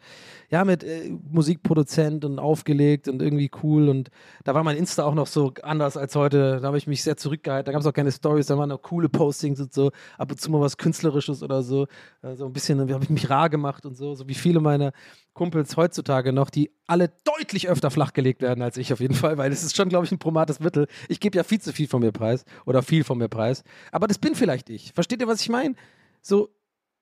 Ja, 0.49 0.64
mit 0.64 0.84
äh, 0.84 1.12
Musikproduzent 1.30 2.24
und 2.24 2.39
aufgelegt 2.39 3.08
und 3.08 3.22
irgendwie 3.22 3.51
cool 3.62 3.89
und 3.89 4.10
da 4.45 4.55
war 4.55 4.64
mein 4.64 4.78
Insta 4.78 5.03
auch 5.03 5.14
noch 5.14 5.28
so 5.28 5.53
anders 5.64 5.97
als 5.97 6.16
heute. 6.16 6.60
Da 6.62 6.68
habe 6.68 6.78
ich 6.78 6.88
mich 6.88 7.03
sehr 7.03 7.18
zurückgehalten. 7.18 7.66
Da 7.66 7.72
gab 7.74 7.82
es 7.82 7.88
auch 7.88 7.93
keine 7.93 8.12
Stories, 8.12 8.47
da 8.47 8.58
waren 8.58 8.70
noch 8.70 8.82
coole 8.82 9.10
Postings 9.10 9.60
und 9.60 9.74
so, 9.74 9.91
ab 10.18 10.32
und 10.32 10.39
zu 10.39 10.49
mal 10.49 10.62
was 10.62 10.78
Künstlerisches 10.78 11.43
oder 11.43 11.62
so. 11.62 11.88
Also 12.22 12.45
ein 12.45 12.53
bisschen, 12.53 12.80
habe 12.80 13.03
ich 13.03 13.10
mich 13.10 13.30
rar 13.30 13.49
gemacht 13.49 13.86
und 13.86 13.95
so, 13.95 14.16
so 14.16 14.28
wie 14.28 14.34
viele 14.34 14.62
meiner 14.62 14.93
Kumpels 15.38 15.78
heutzutage 15.78 16.34
noch, 16.34 16.49
die 16.49 16.72
alle 16.88 17.12
deutlich 17.24 17.70
öfter 17.70 17.91
flachgelegt 17.91 18.41
werden 18.41 18.62
als 18.64 18.76
ich 18.78 18.91
auf 18.91 18.99
jeden 18.99 19.14
Fall, 19.14 19.38
weil 19.38 19.51
es 19.51 19.64
ist 19.64 19.76
schon, 19.76 19.88
glaube 19.88 20.05
ich, 20.05 20.12
ein 20.12 20.18
promates 20.20 20.60
Mittel. 20.60 20.88
Ich 21.10 21.20
gebe 21.20 21.38
ja 21.38 21.43
viel 21.43 21.62
zu 21.62 21.72
viel 21.72 21.88
von 21.88 21.97
mir 22.02 22.12
preis 22.12 22.45
oder 22.66 22.82
viel 22.82 23.04
von 23.04 23.18
mir 23.18 23.28
preis. 23.28 23.64
Aber 23.91 24.08
das 24.08 24.18
bin 24.18 24.36
vielleicht 24.36 24.70
ich. 24.70 24.93
Versteht 24.93 25.22
ihr, 25.22 25.28
was 25.28 25.41
ich 25.41 25.50
meine? 25.50 25.76
So, 26.22 26.50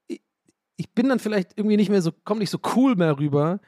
ich, 0.08 0.22
ich 0.78 0.91
bin 0.93 1.10
dann 1.10 1.20
vielleicht 1.20 1.52
irgendwie 1.56 1.78
nicht 1.78 1.89
mehr 1.89 2.02
so, 2.02 2.12
komme 2.12 2.39
nicht 2.39 2.50
so 2.50 2.60
cool 2.76 2.96
mehr 2.96 3.18
rüber, 3.18 3.60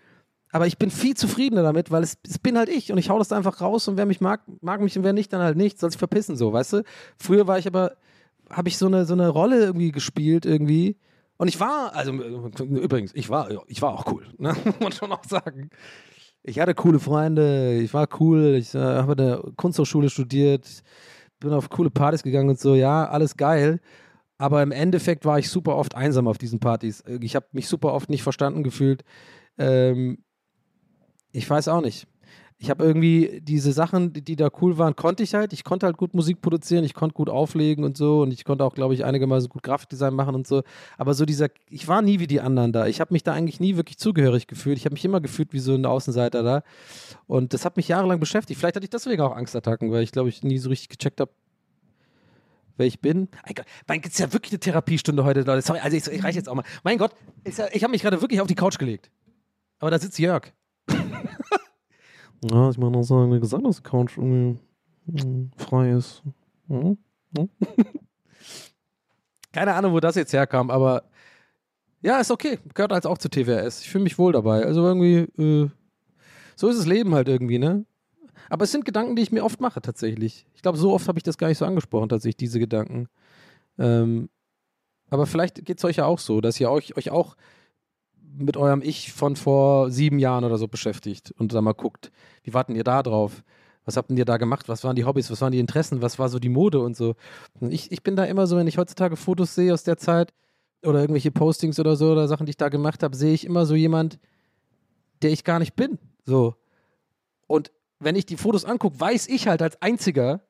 aber 0.51 0.67
ich 0.67 0.77
bin 0.77 0.89
viel 0.89 1.15
zufriedener 1.15 1.63
damit, 1.63 1.91
weil 1.91 2.03
es, 2.03 2.17
es 2.27 2.39
bin 2.39 2.57
halt 2.57 2.69
ich 2.69 2.91
und 2.91 2.97
ich 2.97 3.09
hau 3.09 3.19
das 3.19 3.27
da 3.27 3.37
einfach 3.37 3.61
raus 3.61 3.87
und 3.87 3.97
wer 3.97 4.05
mich 4.05 4.21
mag, 4.21 4.41
mag 4.61 4.81
mich 4.81 4.97
und 4.97 5.03
wer 5.03 5.13
nicht, 5.13 5.31
dann 5.33 5.41
halt 5.41 5.57
nicht, 5.57 5.79
soll 5.79 5.91
sich 5.91 5.99
verpissen, 5.99 6.37
so, 6.37 6.53
weißt 6.53 6.73
du? 6.73 6.83
Früher 7.17 7.47
war 7.47 7.59
ich 7.59 7.67
aber, 7.67 7.97
habe 8.49 8.69
ich 8.69 8.77
so 8.77 8.87
eine, 8.87 9.05
so 9.05 9.13
eine 9.13 9.29
Rolle 9.29 9.59
irgendwie 9.65 9.91
gespielt, 9.91 10.45
irgendwie. 10.45 10.97
Und 11.37 11.49
ich 11.49 11.59
war, 11.59 11.93
also 11.95 12.11
übrigens, 12.11 13.13
ich 13.13 13.29
war, 13.29 13.49
ich 13.67 13.81
war 13.81 13.93
auch 13.93 14.11
cool, 14.11 14.25
ne? 14.37 14.55
muss 14.65 14.79
man 14.79 14.91
schon 14.91 15.11
auch 15.11 15.23
sagen. 15.25 15.69
Ich 16.43 16.59
hatte 16.59 16.73
coole 16.73 16.99
Freunde, 16.99 17.79
ich 17.79 17.93
war 17.93 18.07
cool, 18.19 18.55
ich 18.57 18.73
äh, 18.73 18.79
habe 18.79 19.11
an 19.11 19.17
der 19.17 19.43
Kunsthochschule 19.57 20.09
studiert, 20.09 20.65
bin 21.39 21.53
auf 21.53 21.69
coole 21.69 21.89
Partys 21.89 22.23
gegangen 22.23 22.49
und 22.49 22.59
so, 22.59 22.75
ja, 22.75 23.07
alles 23.07 23.37
geil. 23.37 23.79
Aber 24.37 24.61
im 24.61 24.71
Endeffekt 24.71 25.25
war 25.25 25.39
ich 25.39 25.49
super 25.49 25.75
oft 25.75 25.95
einsam 25.95 26.27
auf 26.27 26.37
diesen 26.37 26.59
Partys. 26.59 27.03
Ich 27.21 27.35
habe 27.35 27.47
mich 27.53 27.67
super 27.67 27.93
oft 27.93 28.09
nicht 28.09 28.23
verstanden 28.23 28.63
gefühlt. 28.63 29.03
Ähm, 29.57 30.23
ich 31.31 31.49
weiß 31.49 31.67
auch 31.69 31.81
nicht. 31.81 32.07
Ich 32.59 32.71
habe 32.71 32.83
irgendwie 32.83 33.39
diese 33.43 33.71
Sachen, 33.71 34.13
die, 34.13 34.23
die, 34.23 34.35
da 34.35 34.49
cool 34.61 34.79
waren, 34.79 34.95
konnte 34.95 35.21
ich 35.21 35.35
halt. 35.35 35.53
Ich 35.53 35.63
konnte 35.63 35.85
halt 35.85 35.95
gut 35.95 36.15
Musik 36.15 36.41
produzieren, 36.41 36.83
ich 36.83 36.95
konnte 36.95 37.13
gut 37.13 37.29
auflegen 37.29 37.83
und 37.83 37.97
so 37.97 38.21
und 38.21 38.31
ich 38.31 38.45
konnte 38.45 38.63
auch, 38.63 38.73
glaube 38.73 38.95
ich, 38.95 39.05
einigermaßen 39.05 39.47
gut 39.47 39.61
Grafikdesign 39.61 40.15
machen 40.15 40.33
und 40.33 40.47
so. 40.47 40.63
Aber 40.97 41.13
so 41.13 41.25
dieser, 41.25 41.49
ich 41.69 41.87
war 41.87 42.01
nie 42.01 42.19
wie 42.19 42.25
die 42.25 42.41
anderen 42.41 42.73
da. 42.73 42.87
Ich 42.87 42.99
habe 42.99 43.13
mich 43.13 43.21
da 43.21 43.33
eigentlich 43.33 43.59
nie 43.59 43.75
wirklich 43.75 43.99
zugehörig 43.99 44.47
gefühlt. 44.47 44.77
Ich 44.77 44.85
habe 44.85 44.93
mich 44.93 45.05
immer 45.05 45.21
gefühlt 45.21 45.53
wie 45.53 45.59
so 45.59 45.75
ein 45.75 45.85
Außenseiter 45.85 46.41
da. 46.41 46.63
Und 47.27 47.53
das 47.53 47.63
hat 47.63 47.77
mich 47.77 47.89
jahrelang 47.89 48.19
beschäftigt. 48.19 48.59
Vielleicht 48.59 48.75
hatte 48.75 48.85
ich 48.85 48.89
deswegen 48.89 49.21
auch 49.21 49.35
Angstattacken, 49.35 49.91
weil 49.91 50.01
ich, 50.01 50.11
glaube 50.11 50.29
ich, 50.29 50.41
nie 50.41 50.57
so 50.57 50.69
richtig 50.69 50.89
gecheckt 50.89 51.21
habe, 51.21 51.31
wer 52.77 52.87
ich 52.87 53.01
bin. 53.01 53.27
Mein 53.45 53.53
Gott, 53.53 53.65
mein, 53.87 54.01
ist 54.01 54.17
ja 54.17 54.33
wirklich 54.33 54.53
eine 54.53 54.59
Therapiestunde 54.59 55.23
heute, 55.23 55.41
Leute. 55.41 55.61
Sorry, 55.61 55.79
also 55.79 55.95
ich, 55.95 56.07
ich 56.07 56.23
reiche 56.23 56.39
jetzt 56.39 56.49
auch 56.49 56.55
mal. 56.55 56.65
Mein 56.83 56.97
Gott, 56.97 57.11
ich 57.43 57.83
habe 57.83 57.91
mich 57.91 58.01
gerade 58.01 58.19
wirklich 58.19 58.41
auf 58.41 58.47
die 58.47 58.55
Couch 58.55 58.79
gelegt. 58.79 59.11
Aber 59.77 59.91
da 59.91 59.99
sitzt 59.99 60.17
Jörg. 60.17 60.53
Ja, 62.43 62.69
ich 62.69 62.77
meine 62.77 62.97
auch 62.97 63.03
sagen, 63.03 63.33
wie 63.33 63.39
gesagt, 63.39 63.65
dass 63.65 63.81
irgendwie 64.17 64.59
hm, 65.11 65.51
frei 65.57 65.91
ist. 65.91 66.23
Hm? 66.67 66.97
Hm? 67.35 67.49
Keine 69.51 69.73
Ahnung, 69.73 69.93
wo 69.93 69.99
das 69.99 70.15
jetzt 70.15 70.33
herkam, 70.33 70.69
aber 70.69 71.03
ja, 72.01 72.19
ist 72.19 72.31
okay. 72.31 72.59
Gehört 72.73 72.93
als 72.93 73.05
auch 73.05 73.17
zu 73.17 73.29
TWS. 73.29 73.81
Ich 73.81 73.89
fühle 73.89 74.03
mich 74.03 74.19
wohl 74.19 74.31
dabei. 74.31 74.63
Also 74.63 74.85
irgendwie, 74.85 75.27
äh, 75.41 75.69
so 76.55 76.69
ist 76.69 76.77
das 76.77 76.85
Leben 76.85 77.15
halt 77.15 77.27
irgendwie, 77.27 77.57
ne? 77.57 77.85
Aber 78.49 78.63
es 78.63 78.71
sind 78.71 78.85
Gedanken, 78.85 79.15
die 79.15 79.23
ich 79.23 79.31
mir 79.31 79.43
oft 79.43 79.59
mache, 79.59 79.81
tatsächlich. 79.81 80.45
Ich 80.53 80.61
glaube, 80.61 80.77
so 80.77 80.93
oft 80.93 81.07
habe 81.07 81.19
ich 81.19 81.23
das 81.23 81.37
gar 81.37 81.47
nicht 81.47 81.57
so 81.57 81.65
angesprochen, 81.65 82.09
tatsächlich, 82.09 82.37
diese 82.37 82.59
Gedanken. 82.59 83.09
Ähm, 83.77 84.29
aber 85.09 85.25
vielleicht 85.25 85.65
geht 85.65 85.79
es 85.79 85.85
euch 85.85 85.97
ja 85.97 86.05
auch 86.05 86.19
so, 86.19 86.41
dass 86.41 86.59
ihr 86.59 86.69
euch, 86.69 86.95
euch 86.95 87.09
auch 87.09 87.35
mit 88.35 88.57
eurem 88.57 88.81
Ich 88.81 89.13
von 89.13 89.35
vor 89.35 89.91
sieben 89.91 90.19
Jahren 90.19 90.43
oder 90.43 90.57
so 90.57 90.67
beschäftigt 90.67 91.31
und 91.37 91.53
da 91.53 91.61
mal 91.61 91.73
guckt, 91.73 92.11
wie 92.43 92.53
warten 92.53 92.75
ihr 92.75 92.83
da 92.83 93.03
drauf? 93.03 93.43
Was 93.85 93.95
habt 93.95 94.11
ihr 94.11 94.25
da 94.25 94.37
gemacht? 94.37 94.67
Was 94.67 94.83
waren 94.83 94.95
die 94.97 95.05
Hobbys? 95.05 95.31
Was 95.31 95.39
waren 95.41 95.53
die 95.53 95.59
Interessen? 95.59 96.01
Was 96.01 96.19
war 96.19 96.27
so 96.27 96.39
die 96.39 96.49
Mode 96.49 96.81
und 96.81 96.97
so? 96.97 97.15
Und 97.59 97.71
ich, 97.71 97.91
ich 97.91 98.03
bin 98.03 98.17
da 98.17 98.25
immer 98.25 98.45
so, 98.45 98.57
wenn 98.57 98.67
ich 98.67 98.77
heutzutage 98.77 99.15
Fotos 99.15 99.55
sehe 99.55 99.73
aus 99.73 99.83
der 99.83 99.97
Zeit 99.97 100.33
oder 100.83 100.99
irgendwelche 100.99 101.31
Postings 101.31 101.79
oder 101.79 101.95
so 101.95 102.11
oder 102.11 102.27
Sachen, 102.27 102.45
die 102.45 102.49
ich 102.51 102.57
da 102.57 102.67
gemacht 102.67 103.01
habe, 103.01 103.15
sehe 103.15 103.33
ich 103.33 103.45
immer 103.45 103.65
so 103.65 103.75
jemand, 103.75 104.19
der 105.21 105.31
ich 105.31 105.45
gar 105.45 105.59
nicht 105.59 105.75
bin. 105.75 105.99
So. 106.25 106.55
Und 107.47 107.71
wenn 107.99 108.15
ich 108.15 108.25
die 108.25 108.37
Fotos 108.37 108.65
angucke, 108.65 108.99
weiß 108.99 109.27
ich 109.29 109.47
halt 109.47 109.61
als 109.61 109.81
einziger, 109.81 110.41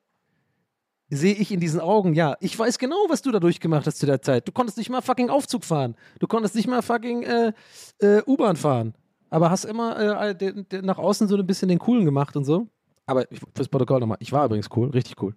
sehe 1.10 1.34
ich 1.34 1.52
in 1.52 1.60
diesen 1.60 1.80
Augen, 1.80 2.14
ja, 2.14 2.36
ich 2.40 2.58
weiß 2.58 2.78
genau, 2.78 2.96
was 3.08 3.22
du 3.22 3.30
da 3.30 3.40
durchgemacht 3.40 3.86
hast 3.86 3.98
zu 3.98 4.06
der 4.06 4.20
Zeit. 4.20 4.46
Du 4.46 4.52
konntest 4.52 4.76
nicht 4.76 4.90
mal 4.90 5.00
fucking 5.00 5.30
Aufzug 5.30 5.64
fahren. 5.64 5.94
Du 6.18 6.26
konntest 6.26 6.54
nicht 6.54 6.68
mal 6.68 6.82
fucking 6.82 7.22
äh, 7.22 7.52
äh, 8.00 8.22
U-Bahn 8.26 8.56
fahren. 8.56 8.94
Aber 9.30 9.50
hast 9.50 9.64
immer 9.64 10.22
äh, 10.22 10.34
de, 10.34 10.64
de, 10.64 10.82
nach 10.82 10.98
außen 10.98 11.28
so 11.28 11.36
ein 11.36 11.46
bisschen 11.46 11.68
den 11.68 11.78
Coolen 11.78 12.04
gemacht 12.04 12.36
und 12.36 12.44
so. 12.44 12.68
Aber 13.06 13.30
ich, 13.32 13.40
fürs 13.54 13.68
Protokoll 13.68 14.00
nochmal, 14.00 14.18
ich 14.20 14.32
war 14.32 14.44
übrigens 14.44 14.68
cool, 14.76 14.90
richtig 14.90 15.22
cool. 15.22 15.34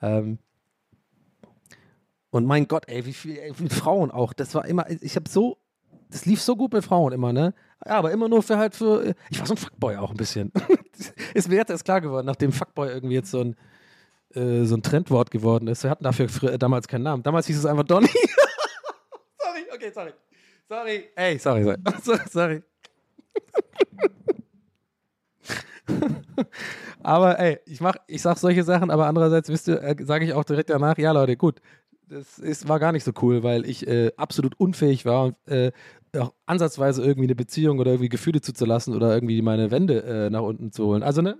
Ähm, 0.00 0.38
und 2.30 2.46
mein 2.46 2.66
Gott, 2.66 2.84
ey, 2.88 3.04
wie 3.06 3.12
viele 3.12 3.70
Frauen 3.70 4.10
auch. 4.10 4.32
Das 4.32 4.54
war 4.54 4.64
immer, 4.64 4.88
ich 4.90 5.16
habe 5.16 5.28
so, 5.28 5.58
das 6.10 6.26
lief 6.26 6.40
so 6.40 6.56
gut 6.56 6.72
mit 6.72 6.84
Frauen 6.84 7.12
immer, 7.12 7.32
ne? 7.32 7.54
Ja, 7.84 7.92
aber 7.92 8.12
immer 8.12 8.28
nur 8.28 8.42
für 8.42 8.58
halt 8.58 8.74
für, 8.74 9.14
ich 9.30 9.38
war 9.38 9.46
so 9.46 9.54
ein 9.54 9.58
Fuckboy 9.58 9.96
auch 9.96 10.10
ein 10.10 10.16
bisschen. 10.16 10.52
ist 11.34 11.48
mir 11.48 11.56
jetzt 11.56 11.70
erst 11.70 11.84
klar 11.84 12.00
geworden, 12.00 12.26
nachdem 12.26 12.52
Fuckboy 12.52 12.88
irgendwie 12.88 13.14
jetzt 13.14 13.30
so 13.30 13.40
ein, 13.40 13.56
äh, 14.36 14.64
so 14.64 14.76
ein 14.76 14.82
Trendwort 14.82 15.30
geworden 15.30 15.68
ist. 15.68 15.82
Wir 15.84 15.90
hatten 15.90 16.04
dafür 16.04 16.28
früher, 16.28 16.58
damals 16.58 16.88
keinen 16.88 17.02
Namen. 17.02 17.22
Damals 17.22 17.46
hieß 17.46 17.58
es 17.58 17.66
einfach 17.66 17.84
Donny. 17.84 18.08
sorry, 19.38 19.64
okay, 19.74 19.90
sorry. 19.92 20.12
Sorry. 20.68 21.04
Ey, 21.14 21.38
sorry, 21.38 21.64
sorry. 21.64 21.78
sorry. 22.30 22.62
aber 27.02 27.38
ey, 27.38 27.58
ich 27.66 27.80
mach, 27.80 27.96
ich 28.06 28.22
sag 28.22 28.38
solche 28.38 28.64
Sachen, 28.64 28.90
aber 28.90 29.06
andererseits 29.06 29.48
wisst 29.48 29.68
ihr, 29.68 29.82
äh, 29.82 29.96
sage 30.00 30.24
ich 30.24 30.32
auch 30.32 30.44
direkt 30.44 30.70
danach, 30.70 30.98
ja 30.98 31.12
Leute, 31.12 31.36
gut, 31.36 31.60
das 32.08 32.38
ist, 32.38 32.68
war 32.68 32.78
gar 32.78 32.92
nicht 32.92 33.04
so 33.04 33.12
cool, 33.22 33.42
weil 33.42 33.66
ich 33.66 33.86
äh, 33.86 34.12
absolut 34.16 34.58
unfähig 34.58 35.04
war 35.04 35.34
äh, 35.46 35.72
auch 36.18 36.32
ansatzweise 36.46 37.02
irgendwie 37.02 37.26
eine 37.26 37.34
Beziehung 37.34 37.78
oder 37.78 37.92
irgendwie 37.92 38.08
Gefühle 38.08 38.40
zuzulassen 38.40 38.94
oder 38.94 39.12
irgendwie 39.14 39.42
meine 39.42 39.70
Wände 39.70 40.02
äh, 40.02 40.30
nach 40.30 40.42
unten 40.42 40.72
zu 40.72 40.86
holen. 40.86 41.02
Also, 41.02 41.22
ne? 41.22 41.38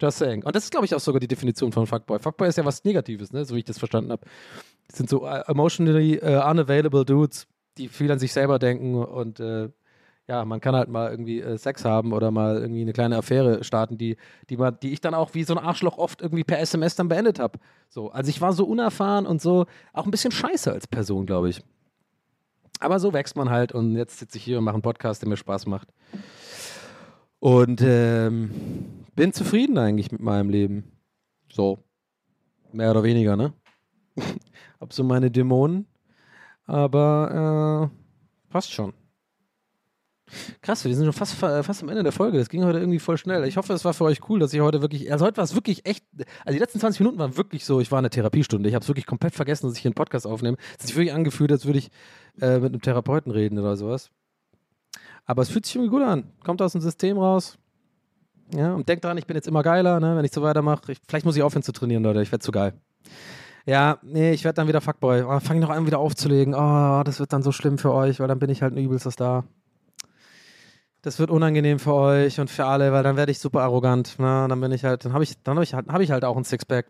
Just 0.00 0.18
saying. 0.18 0.44
Und 0.44 0.54
das 0.54 0.64
ist, 0.64 0.70
glaube 0.70 0.86
ich, 0.86 0.94
auch 0.94 1.00
sogar 1.00 1.20
die 1.20 1.28
Definition 1.28 1.72
von 1.72 1.86
Fuckboy. 1.86 2.18
Fuckboy 2.18 2.48
ist 2.48 2.58
ja 2.58 2.64
was 2.64 2.84
Negatives, 2.84 3.32
ne? 3.32 3.44
So 3.44 3.54
wie 3.54 3.60
ich 3.60 3.64
das 3.64 3.78
verstanden 3.78 4.12
habe. 4.12 4.26
Sind 4.92 5.08
so 5.08 5.24
uh, 5.24 5.42
emotionally 5.46 6.20
uh, 6.22 6.48
unavailable 6.48 7.04
Dudes, 7.04 7.46
die 7.78 7.88
viel 7.88 8.10
an 8.10 8.18
sich 8.18 8.32
selber 8.32 8.58
denken 8.58 8.96
und 9.02 9.40
äh, 9.40 9.68
ja, 10.30 10.44
man 10.44 10.60
kann 10.60 10.76
halt 10.76 10.88
mal 10.88 11.10
irgendwie 11.10 11.40
äh, 11.40 11.58
Sex 11.58 11.84
haben 11.84 12.12
oder 12.12 12.30
mal 12.30 12.58
irgendwie 12.58 12.82
eine 12.82 12.92
kleine 12.92 13.16
Affäre 13.16 13.64
starten, 13.64 13.98
die, 13.98 14.16
die, 14.48 14.56
man, 14.56 14.78
die 14.80 14.92
ich 14.92 15.00
dann 15.00 15.12
auch 15.12 15.34
wie 15.34 15.42
so 15.42 15.56
ein 15.56 15.58
Arschloch 15.58 15.98
oft 15.98 16.22
irgendwie 16.22 16.44
per 16.44 16.60
SMS 16.60 16.94
dann 16.94 17.08
beendet 17.08 17.40
habe. 17.40 17.58
So, 17.88 18.12
also 18.12 18.28
ich 18.30 18.40
war 18.40 18.52
so 18.52 18.64
unerfahren 18.64 19.26
und 19.26 19.42
so 19.42 19.66
auch 19.92 20.04
ein 20.04 20.12
bisschen 20.12 20.30
scheiße 20.30 20.70
als 20.70 20.86
Person, 20.86 21.26
glaube 21.26 21.48
ich. 21.48 21.64
Aber 22.78 23.00
so 23.00 23.12
wächst 23.12 23.36
man 23.36 23.50
halt 23.50 23.72
und 23.72 23.96
jetzt 23.96 24.20
sitze 24.20 24.38
ich 24.38 24.44
hier 24.44 24.58
und 24.58 24.64
mache 24.64 24.74
einen 24.74 24.82
Podcast, 24.82 25.20
der 25.20 25.28
mir 25.28 25.36
Spaß 25.36 25.66
macht. 25.66 25.88
Und 27.40 27.82
ähm, 27.82 28.52
bin 29.14 29.32
zufrieden 29.32 29.78
eigentlich 29.78 30.12
mit 30.12 30.20
meinem 30.20 30.50
Leben. 30.50 30.92
So. 31.52 31.78
Mehr 32.72 32.90
oder 32.92 33.02
weniger, 33.02 33.36
ne? 33.36 33.52
Hab 34.80 34.92
so 34.92 35.02
meine 35.04 35.30
Dämonen. 35.30 35.86
Aber 36.64 37.90
äh, 37.90 38.50
passt 38.52 38.72
schon. 38.72 38.92
Krass, 40.62 40.84
wir 40.84 40.94
sind 40.94 41.04
schon 41.04 41.12
fast, 41.12 41.34
fast 41.34 41.82
am 41.82 41.88
Ende 41.88 42.04
der 42.04 42.12
Folge. 42.12 42.38
Das 42.38 42.48
ging 42.48 42.64
heute 42.64 42.78
irgendwie 42.78 43.00
voll 43.00 43.18
schnell. 43.18 43.44
Ich 43.44 43.56
hoffe, 43.56 43.72
es 43.72 43.84
war 43.84 43.94
für 43.94 44.04
euch 44.04 44.28
cool, 44.28 44.38
dass 44.38 44.52
ich 44.52 44.60
heute 44.60 44.80
wirklich. 44.80 45.10
Also 45.10 45.24
heute 45.24 45.38
war 45.38 45.44
es 45.44 45.54
wirklich 45.54 45.86
echt. 45.86 46.04
Also 46.44 46.52
die 46.52 46.58
letzten 46.58 46.78
20 46.78 47.00
Minuten 47.00 47.18
waren 47.18 47.36
wirklich 47.36 47.64
so, 47.64 47.80
ich 47.80 47.90
war 47.90 47.98
in 47.98 48.04
der 48.04 48.10
Therapiestunde. 48.10 48.68
Ich 48.68 48.74
habe 48.74 48.82
es 48.82 48.88
wirklich 48.88 49.06
komplett 49.06 49.34
vergessen, 49.34 49.66
dass 49.66 49.76
ich 49.76 49.82
hier 49.82 49.88
einen 49.88 49.94
Podcast 49.94 50.26
aufnehme. 50.26 50.56
Es 50.76 50.84
hat 50.84 50.86
sich 50.88 50.96
wirklich 50.96 51.12
angefühlt, 51.12 51.50
als 51.50 51.66
würde 51.66 51.80
ich 51.80 51.90
äh, 52.40 52.58
mit 52.58 52.72
einem 52.72 52.80
Therapeuten 52.80 53.32
reden 53.32 53.58
oder 53.58 53.76
sowas. 53.76 54.10
Aber 55.24 55.42
es 55.42 55.48
fühlt 55.48 55.66
sich 55.66 55.74
irgendwie 55.74 55.90
gut 55.90 56.02
an. 56.02 56.32
Kommt 56.44 56.62
aus 56.62 56.72
dem 56.72 56.80
System 56.80 57.18
raus. 57.18 57.58
Ja, 58.54 58.74
und 58.74 58.88
denkt 58.88 59.04
dran, 59.04 59.16
ich 59.16 59.26
bin 59.26 59.36
jetzt 59.36 59.48
immer 59.48 59.62
geiler, 59.62 60.00
ne, 60.00 60.16
wenn 60.16 60.24
ich 60.24 60.32
so 60.32 60.42
weitermache. 60.42 60.94
vielleicht 61.08 61.24
muss 61.24 61.36
ich 61.36 61.42
aufhören 61.42 61.62
zu 61.62 61.72
trainieren, 61.72 62.02
Leute. 62.02 62.22
Ich 62.22 62.32
werde 62.32 62.42
zu 62.42 62.52
geil. 62.52 62.72
Ja, 63.66 63.98
nee, 64.02 64.32
ich 64.32 64.44
werde 64.44 64.56
dann 64.56 64.68
wieder 64.68 64.80
Fuckboy. 64.80 65.22
Oh, 65.22 65.38
Fange 65.40 65.60
ich 65.60 65.66
noch 65.66 65.74
an, 65.74 65.86
wieder 65.86 65.98
aufzulegen. 65.98 66.54
Oh, 66.54 67.02
das 67.04 67.20
wird 67.20 67.32
dann 67.32 67.42
so 67.42 67.52
schlimm 67.52 67.78
für 67.78 67.92
euch, 67.92 68.18
weil 68.18 68.28
dann 68.28 68.38
bin 68.38 68.50
ich 68.50 68.62
halt 68.62 68.74
ein 68.74 68.82
übelster 68.82 69.10
Star. 69.10 69.44
Das 71.02 71.18
wird 71.18 71.30
unangenehm 71.30 71.78
für 71.78 71.94
euch 71.94 72.40
und 72.40 72.50
für 72.50 72.66
alle, 72.66 72.92
weil 72.92 73.02
dann 73.02 73.16
werde 73.16 73.32
ich 73.32 73.38
super 73.38 73.62
arrogant. 73.62 74.16
Na, 74.18 74.48
dann 74.48 74.60
bin 74.60 74.72
ich 74.72 74.84
halt, 74.84 75.04
dann 75.04 75.12
habe 75.12 75.24
ich, 75.24 75.40
dann 75.42 75.56
habe 75.56 75.64
ich, 75.64 75.72
halt, 75.74 75.88
hab 75.88 76.00
ich 76.00 76.10
halt 76.10 76.24
auch 76.24 76.36
ein 76.36 76.44
Sixpack. 76.44 76.86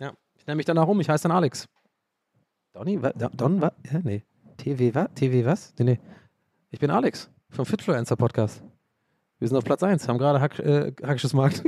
Ja, 0.00 0.12
ich 0.36 0.46
nenne 0.46 0.56
mich 0.56 0.66
danach 0.66 0.86
um. 0.86 1.00
Ich 1.00 1.08
heiße 1.08 1.22
dann 1.24 1.32
Alex. 1.32 1.68
Donny, 2.72 3.02
wa, 3.02 3.10
Don, 3.10 3.60
was? 3.60 3.72
Ja, 3.90 4.00
nee. 4.02 4.22
TW, 4.58 4.94
was? 4.94 5.08
TW, 5.14 5.44
was? 5.44 5.74
Nee, 5.78 5.84
nee. 5.84 6.00
Ich 6.70 6.78
bin 6.78 6.90
Alex 6.90 7.30
vom 7.50 7.64
Fitfluencer 7.64 8.16
Podcast. 8.16 8.62
Wir 9.38 9.46
sind 9.46 9.56
auf 9.56 9.64
Platz 9.64 9.82
1, 9.82 10.08
haben 10.08 10.18
gerade 10.18 10.40
Hack, 10.40 10.58
äh, 10.58 10.92
Hackisches 11.02 11.32
Markt, 11.32 11.62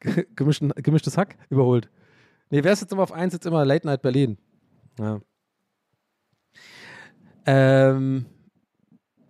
gemischtes 0.36 1.18
Hack 1.18 1.36
überholt. 1.50 1.90
Nee, 2.48 2.64
wer 2.64 2.72
ist 2.72 2.80
jetzt 2.80 2.92
immer 2.92 3.02
auf 3.02 3.12
1? 3.12 3.32
Jetzt 3.34 3.46
immer 3.46 3.64
Late 3.64 3.86
Night 3.86 4.02
Berlin. 4.02 4.38
Ja. 4.98 5.20
Ähm, 7.46 8.26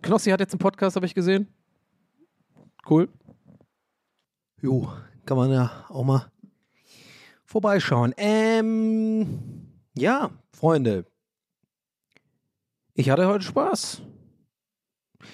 Knossi 0.01 0.31
hat 0.31 0.39
jetzt 0.39 0.53
einen 0.53 0.59
Podcast, 0.59 0.95
habe 0.95 1.05
ich 1.05 1.13
gesehen. 1.13 1.47
Cool. 2.89 3.09
Jo, 4.61 4.91
kann 5.25 5.37
man 5.37 5.51
ja 5.51 5.85
auch 5.89 6.03
mal 6.03 6.31
vorbeischauen. 7.45 8.13
Ähm, 8.17 9.67
ja, 9.95 10.31
Freunde. 10.53 11.05
Ich 12.93 13.09
hatte 13.09 13.27
heute 13.27 13.43
Spaß. 13.43 14.01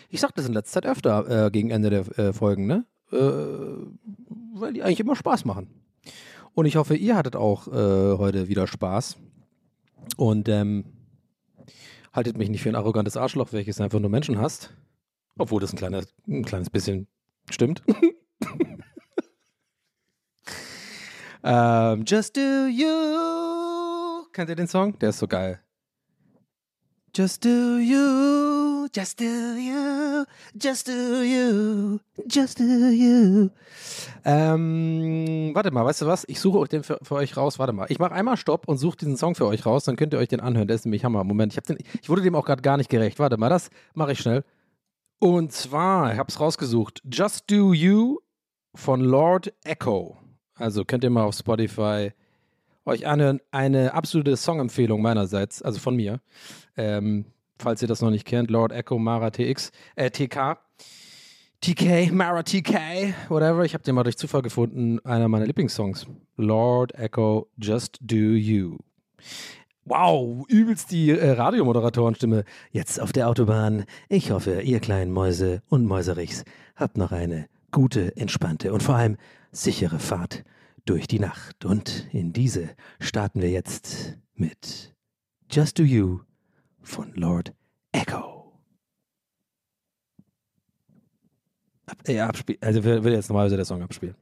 Ich 0.09 0.21
sag 0.21 0.33
das 0.35 0.47
in 0.47 0.53
letzter 0.53 0.81
Zeit 0.81 0.91
öfter 0.91 1.45
äh, 1.47 1.51
gegen 1.51 1.69
Ende 1.71 1.89
der 1.89 2.19
äh, 2.19 2.33
Folgen, 2.33 2.67
ne? 2.67 2.85
Äh, 3.11 3.17
weil 4.59 4.73
die 4.73 4.83
eigentlich 4.83 4.99
immer 4.99 5.15
Spaß 5.15 5.45
machen. 5.45 5.69
Und 6.53 6.65
ich 6.65 6.75
hoffe, 6.75 6.95
ihr 6.95 7.15
hattet 7.15 7.35
auch 7.35 7.67
äh, 7.67 8.17
heute 8.17 8.47
wieder 8.47 8.67
Spaß. 8.67 9.17
Und 10.15 10.49
ähm, 10.49 10.85
haltet 12.13 12.37
mich 12.37 12.49
nicht 12.49 12.63
für 12.63 12.69
ein 12.69 12.75
arrogantes 12.75 13.15
Arschloch, 13.17 13.53
welches 13.53 13.79
einfach 13.79 13.99
nur 13.99 14.09
Menschen 14.09 14.39
hasst. 14.39 14.73
Obwohl 15.37 15.61
das 15.61 15.73
ein 15.73 15.77
kleines, 15.77 16.13
ein 16.27 16.43
kleines 16.43 16.69
bisschen 16.69 17.07
stimmt. 17.49 17.83
ähm, 21.43 22.03
Just 22.07 22.35
do 22.35 22.67
you. 22.67 24.25
Kennt 24.33 24.49
ihr 24.49 24.55
den 24.55 24.67
Song? 24.67 24.97
Der 24.99 25.09
ist 25.09 25.19
so 25.19 25.27
geil. 25.27 25.59
Just 27.17 27.43
do 27.43 27.79
you, 27.79 28.87
just 28.93 29.19
do 29.19 29.25
you, 29.25 30.23
just 30.55 30.85
do 30.85 31.23
you, 31.23 31.99
just 32.27 32.59
do 32.59 32.91
you. 32.91 33.49
Ähm, 34.23 35.49
warte 35.55 35.71
mal, 35.71 35.83
weißt 35.83 36.03
du 36.03 36.05
was? 36.05 36.25
Ich 36.27 36.39
suche 36.39 36.59
euch 36.59 36.69
den 36.69 36.83
für, 36.83 36.99
für 37.01 37.15
euch 37.15 37.35
raus. 37.35 37.57
Warte 37.57 37.73
mal. 37.73 37.87
Ich 37.89 37.97
mache 37.97 38.11
einmal 38.11 38.37
Stopp 38.37 38.67
und 38.67 38.77
suche 38.77 38.97
diesen 38.97 39.17
Song 39.17 39.33
für 39.33 39.47
euch 39.47 39.65
raus, 39.65 39.85
dann 39.85 39.95
könnt 39.95 40.13
ihr 40.13 40.19
euch 40.19 40.27
den 40.27 40.41
anhören. 40.41 40.67
Der 40.67 40.75
ist 40.75 40.85
nämlich 40.85 41.03
Hammer. 41.03 41.23
Moment, 41.23 41.57
ich, 41.57 41.63
den, 41.63 41.79
ich 41.99 42.07
wurde 42.07 42.21
dem 42.21 42.35
auch 42.35 42.45
gerade 42.45 42.61
gar 42.61 42.77
nicht 42.77 42.91
gerecht. 42.91 43.17
Warte 43.17 43.37
mal, 43.37 43.49
das 43.49 43.71
mache 43.95 44.11
ich 44.11 44.19
schnell. 44.19 44.43
Und 45.17 45.51
zwar, 45.51 46.13
ich 46.13 46.19
habe 46.19 46.29
es 46.29 46.39
rausgesucht. 46.39 47.01
Just 47.11 47.49
Do 47.49 47.73
You 47.73 48.19
von 48.75 49.01
Lord 49.01 49.55
Echo. 49.63 50.17
Also 50.53 50.85
könnt 50.85 51.03
ihr 51.03 51.09
mal 51.09 51.23
auf 51.23 51.33
Spotify 51.33 52.11
euch 52.87 53.05
anhören. 53.05 53.39
Eine 53.51 53.93
absolute 53.93 54.35
Songempfehlung 54.35 55.01
meinerseits, 55.01 55.61
also 55.61 55.79
von 55.79 55.95
mir. 55.95 56.19
Ähm, 56.75 57.25
falls 57.59 57.81
ihr 57.81 57.87
das 57.87 58.01
noch 58.01 58.09
nicht 58.09 58.25
kennt, 58.25 58.49
Lord 58.49 58.71
Echo 58.71 58.97
Mara 58.97 59.29
TX, 59.29 59.71
äh, 59.95 60.09
TK. 60.09 60.57
TK, 61.59 62.11
Mara 62.11 62.43
TK, 62.43 63.13
whatever. 63.29 63.63
Ich 63.65 63.73
habe 63.73 63.83
den 63.83 63.95
mal 63.95 64.03
durch 64.03 64.17
Zufall 64.17 64.41
gefunden. 64.41 64.99
Einer 65.03 65.27
meiner 65.27 65.45
Lieblingssongs. 65.45 66.05
Lord 66.35 66.93
Echo, 66.95 67.47
Just 67.57 67.97
Do 68.01 68.15
You. 68.15 68.77
Wow, 69.85 70.45
übelst 70.49 70.91
die 70.91 71.11
äh, 71.11 71.31
Radiomoderatorenstimme. 71.31 72.43
Jetzt 72.71 73.01
auf 73.01 73.11
der 73.11 73.27
Autobahn. 73.27 73.85
Ich 74.07 74.31
hoffe, 74.31 74.61
ihr 74.61 74.79
kleinen 74.79 75.11
Mäuse 75.11 75.61
und 75.69 75.85
Mäuserichs 75.85 76.43
habt 76.75 76.97
noch 76.97 77.11
eine 77.11 77.47
gute, 77.71 78.15
entspannte 78.17 78.71
und 78.71 78.83
vor 78.83 78.95
allem 78.95 79.17
sichere 79.51 79.99
Fahrt 79.99 80.43
durch 80.87 81.07
die 81.07 81.19
Nacht. 81.19 81.65
Und 81.65 82.07
in 82.11 82.33
diese 82.33 82.69
starten 82.99 83.41
wir 83.41 83.49
jetzt 83.49 84.17
mit 84.33 84.95
Just 85.51 85.77
Do 85.79 85.83
You 85.83 86.21
von 86.81 87.13
Lord 87.13 87.53
Echo. 87.91 88.53
Ab, 91.85 91.97
äh, 92.07 92.19
abspiel, 92.19 92.57
also 92.61 92.83
will 92.83 93.13
jetzt 93.13 93.29
normalerweise 93.29 93.55
der 93.55 93.65
Song 93.65 93.81
abspielen. 93.81 94.15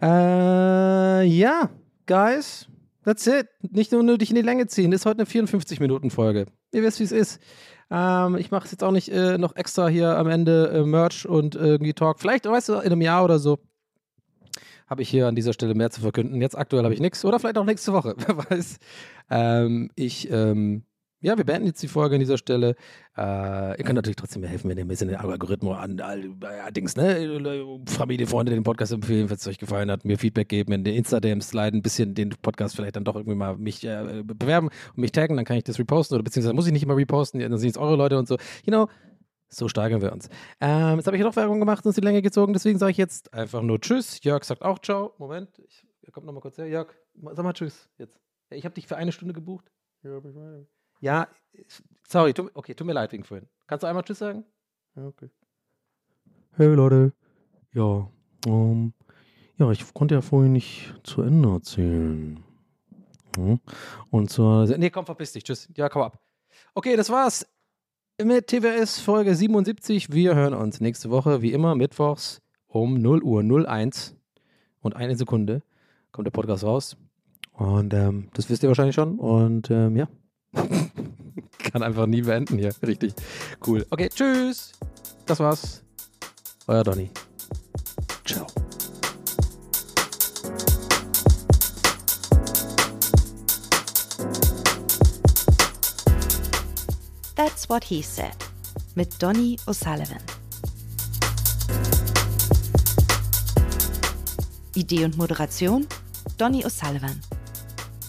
Äh, 0.00 1.24
ja, 1.24 1.70
guys, 2.06 2.68
that's 3.04 3.26
it. 3.26 3.48
Nicht 3.62 3.92
nur 3.92 4.02
nötig 4.02 4.30
in 4.30 4.36
die 4.36 4.42
Länge 4.42 4.66
ziehen. 4.66 4.90
Das 4.90 5.00
ist 5.00 5.06
heute 5.06 5.20
eine 5.20 5.28
54-Minuten-Folge. 5.28 6.46
Ihr 6.72 6.82
wisst, 6.82 7.00
wie 7.00 7.04
es 7.04 7.12
ist. 7.12 7.40
Ähm, 7.90 8.36
ich 8.36 8.50
mache 8.50 8.66
es 8.66 8.72
jetzt 8.72 8.84
auch 8.84 8.92
nicht 8.92 9.08
äh, 9.08 9.38
noch 9.38 9.56
extra 9.56 9.88
hier 9.88 10.16
am 10.16 10.28
Ende 10.28 10.70
äh, 10.70 10.84
Merch 10.84 11.26
und 11.26 11.54
irgendwie 11.54 11.94
Talk. 11.94 12.20
Vielleicht, 12.20 12.46
weißt 12.46 12.68
du, 12.68 12.74
in 12.74 12.80
einem 12.80 13.00
Jahr 13.00 13.24
oder 13.24 13.38
so 13.38 13.58
habe 14.86 15.02
ich 15.02 15.08
hier 15.08 15.26
an 15.26 15.34
dieser 15.34 15.52
Stelle 15.52 15.74
mehr 15.74 15.90
zu 15.90 16.00
verkünden. 16.00 16.40
Jetzt 16.40 16.56
aktuell 16.56 16.84
habe 16.84 16.94
ich 16.94 17.00
nichts 17.00 17.24
oder 17.24 17.38
vielleicht 17.38 17.58
auch 17.58 17.64
nächste 17.64 17.92
Woche, 17.92 18.14
wer 18.26 18.38
weiß. 18.38 18.78
Ähm, 19.30 19.90
ich, 19.94 20.30
ähm, 20.30 20.84
ja, 21.22 21.36
wir 21.36 21.44
beenden 21.44 21.66
jetzt 21.66 21.82
die 21.82 21.88
Folge 21.88 22.16
an 22.16 22.20
dieser 22.20 22.36
Stelle. 22.38 22.76
Äh, 23.16 23.78
ihr 23.78 23.84
könnt 23.84 23.96
natürlich 23.96 24.16
trotzdem 24.16 24.42
mir 24.42 24.48
helfen, 24.48 24.68
wenn 24.70 24.76
ihr 24.76 24.84
ein 24.84 24.88
bisschen 24.88 25.08
den 25.08 25.16
Algorithmus 25.16 25.76
an, 25.76 25.98
äh, 25.98 26.72
Dings, 26.72 26.94
ne? 26.94 27.80
Familie, 27.86 28.26
Freunde 28.26 28.52
den 28.52 28.62
Podcast 28.62 28.92
empfehlen, 28.92 29.28
wenn 29.28 29.36
es 29.36 29.46
euch 29.48 29.58
gefallen 29.58 29.90
hat, 29.90 30.04
mir 30.04 30.18
Feedback 30.18 30.48
geben, 30.48 30.72
in 30.72 30.84
den 30.84 30.94
Insta-DMs 30.94 31.48
sliden, 31.48 31.80
ein 31.80 31.82
bisschen 31.82 32.14
den 32.14 32.30
Podcast 32.42 32.76
vielleicht 32.76 32.96
dann 32.96 33.04
doch 33.04 33.16
irgendwie 33.16 33.34
mal 33.34 33.56
mich 33.56 33.82
äh, 33.84 34.22
bewerben 34.24 34.68
und 34.68 34.98
mich 34.98 35.10
taggen, 35.10 35.36
dann 35.36 35.46
kann 35.46 35.56
ich 35.56 35.64
das 35.64 35.78
reposten 35.78 36.14
oder 36.14 36.22
beziehungsweise 36.22 36.54
muss 36.54 36.66
ich 36.66 36.72
nicht 36.72 36.84
immer 36.84 36.96
reposten, 36.96 37.40
dann 37.40 37.58
sind 37.58 37.70
es 37.70 37.78
eure 37.78 37.96
Leute 37.96 38.18
und 38.18 38.28
so. 38.28 38.36
You 38.64 38.70
know, 38.70 38.88
so 39.48 39.68
steigern 39.68 40.02
wir 40.02 40.12
uns. 40.12 40.28
Ähm, 40.60 40.96
jetzt 40.96 41.06
habe 41.06 41.16
ich 41.16 41.22
noch 41.22 41.36
Werbung 41.36 41.60
gemacht 41.60 41.84
und 41.84 41.90
es 41.90 41.94
die 41.96 42.00
Länge 42.00 42.22
gezogen, 42.22 42.52
deswegen 42.52 42.78
sage 42.78 42.92
ich 42.92 42.96
jetzt 42.96 43.32
einfach 43.32 43.62
nur 43.62 43.80
Tschüss. 43.80 44.22
Jörg 44.22 44.44
sagt 44.44 44.62
auch 44.62 44.78
Ciao. 44.80 45.14
Moment, 45.18 45.58
ich, 45.58 45.86
er 46.02 46.12
kommt 46.12 46.26
nochmal 46.26 46.42
kurz 46.42 46.58
her. 46.58 46.66
Jörg, 46.66 46.92
sag 47.14 47.44
mal 47.44 47.52
Tschüss 47.52 47.88
jetzt. 47.98 48.18
Ich 48.50 48.64
habe 48.64 48.74
dich 48.74 48.86
für 48.86 48.96
eine 48.96 49.12
Stunde 49.12 49.34
gebucht. 49.34 49.70
Ja, 51.00 51.28
sorry, 52.06 52.32
tu, 52.32 52.48
okay, 52.54 52.74
tut 52.74 52.86
mir 52.86 52.92
leid 52.92 53.12
wegen 53.12 53.24
vorhin. 53.24 53.48
Kannst 53.66 53.82
du 53.82 53.86
einmal 53.86 54.04
Tschüss 54.04 54.18
sagen? 54.18 54.44
Ja, 54.94 55.06
okay. 55.06 55.30
Hey 56.52 56.74
Leute. 56.74 57.12
Ja, 57.72 58.10
um, 58.46 58.94
ja, 59.58 59.70
ich 59.70 59.92
konnte 59.92 60.14
ja 60.14 60.22
vorhin 60.22 60.52
nicht 60.52 60.94
zu 61.02 61.22
Ende 61.22 61.50
erzählen. 61.50 62.42
Hm? 63.36 63.60
Und 64.10 64.30
zwar. 64.30 64.66
Nee, 64.78 64.90
komm, 64.90 65.04
verpiss 65.04 65.32
dich. 65.32 65.44
Tschüss. 65.44 65.68
Ja, 65.76 65.88
komm 65.88 66.02
ab. 66.02 66.18
Okay, 66.74 66.96
das 66.96 67.10
war's 67.10 67.46
mit 68.24 68.46
TWS 68.46 68.98
Folge 69.00 69.34
77. 69.34 70.10
Wir 70.10 70.34
hören 70.34 70.54
uns 70.54 70.80
nächste 70.80 71.10
Woche, 71.10 71.42
wie 71.42 71.52
immer, 71.52 71.74
mittwochs 71.74 72.40
um 72.66 72.94
0 72.94 73.22
Uhr 73.22 73.42
01 73.42 74.14
und 74.80 74.96
eine 74.96 75.16
Sekunde 75.16 75.62
kommt 76.12 76.26
der 76.26 76.32
Podcast 76.32 76.64
raus. 76.64 76.96
Und 77.52 77.92
ähm, 77.94 78.28
das 78.34 78.48
wisst 78.48 78.62
ihr 78.62 78.68
wahrscheinlich 78.68 78.94
schon. 78.94 79.18
Und 79.18 79.70
ähm, 79.70 79.96
ja. 79.96 80.08
Kann 81.58 81.82
einfach 81.82 82.06
nie 82.06 82.22
beenden 82.22 82.58
hier. 82.58 82.72
Richtig. 82.86 83.14
Cool. 83.66 83.86
Okay, 83.90 84.08
tschüss. 84.08 84.72
Das 85.26 85.40
war's. 85.40 85.82
Euer 86.66 86.84
Donny. 86.84 87.10
Ciao. 88.24 88.46
That's 97.36 97.68
What 97.68 97.84
He 97.84 98.00
Said 98.02 98.34
mit 98.94 99.22
Donny 99.22 99.58
O'Sullivan. 99.66 100.22
Idee 104.74 105.04
und 105.04 105.18
Moderation 105.18 105.86
Donny 106.38 106.64
O'Sullivan. 106.64 107.20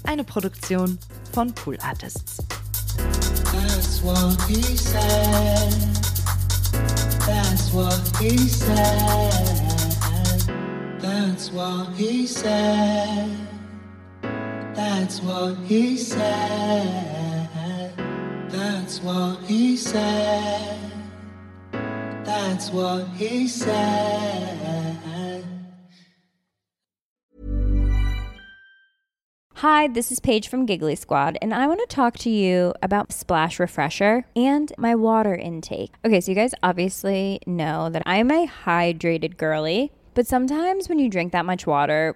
Eine 0.06 0.24
Produktion 0.24 0.98
von 1.34 1.54
Pool 1.54 1.78
Artists. 1.82 2.38
That's 3.52 4.02
what 4.02 4.42
he 4.44 4.62
said. 4.62 5.74
That's 7.26 7.74
what 7.74 8.00
he 8.22 8.38
said. 8.38 9.34
That's 11.02 11.52
what 11.52 11.90
he 11.98 12.26
said. 12.26 13.30
That's 14.74 15.22
what 15.22 15.58
he 15.68 15.98
said. 15.98 17.27
That's 18.50 19.02
what 19.02 19.44
he 19.44 19.76
said. 19.76 20.80
That's 22.24 22.72
what 22.72 23.08
he 23.10 23.48
said. 23.48 24.58
Hi, 29.56 29.88
this 29.88 30.12
is 30.12 30.20
Paige 30.20 30.48
from 30.50 30.68
Giggly 30.68 30.96
Squad, 30.96 31.36
and 31.42 31.52
I 31.52 31.66
want 31.66 31.80
to 31.80 31.88
talk 31.88 32.16
to 32.20 32.30
you 32.30 32.76
about 32.84 33.12
Splash 33.12 33.60
Refresher 33.60 34.26
and 34.36 34.72
my 34.78 34.94
water 34.94 35.34
intake. 35.34 35.96
Okay, 36.06 36.22
so 36.22 36.32
you 36.32 36.36
guys 36.36 36.54
obviously 36.62 37.40
know 37.48 37.90
that 37.90 38.04
I'm 38.06 38.30
a 38.30 38.48
hydrated 38.48 39.36
girly, 39.36 39.92
but 40.14 40.28
sometimes 40.28 40.88
when 40.88 41.00
you 41.00 41.10
drink 41.10 41.32
that 41.32 41.44
much 41.44 41.66
water, 41.66 42.16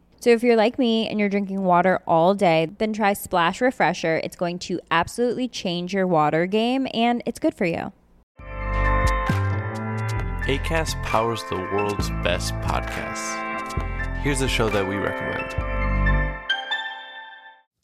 So 0.21 0.29
if 0.29 0.43
you're 0.43 0.55
like 0.55 0.77
me 0.77 1.09
and 1.09 1.19
you're 1.19 1.29
drinking 1.29 1.63
water 1.63 1.99
all 2.05 2.35
day, 2.35 2.69
then 2.77 2.93
try 2.93 3.13
Splash 3.13 3.59
Refresher. 3.59 4.21
It's 4.23 4.35
going 4.35 4.59
to 4.59 4.79
absolutely 4.91 5.47
change 5.47 5.95
your 5.95 6.05
water 6.05 6.45
game 6.45 6.87
and 6.93 7.23
it's 7.25 7.39
good 7.39 7.55
for 7.55 7.65
you. 7.65 7.91
ACAST 10.45 11.01
powers 11.03 11.43
the 11.49 11.55
world's 11.55 12.11
best 12.23 12.53
podcasts. 12.55 14.17
Here's 14.21 14.41
a 14.41 14.47
show 14.47 14.69
that 14.69 14.87
we 14.87 14.95
recommend. 14.95 15.70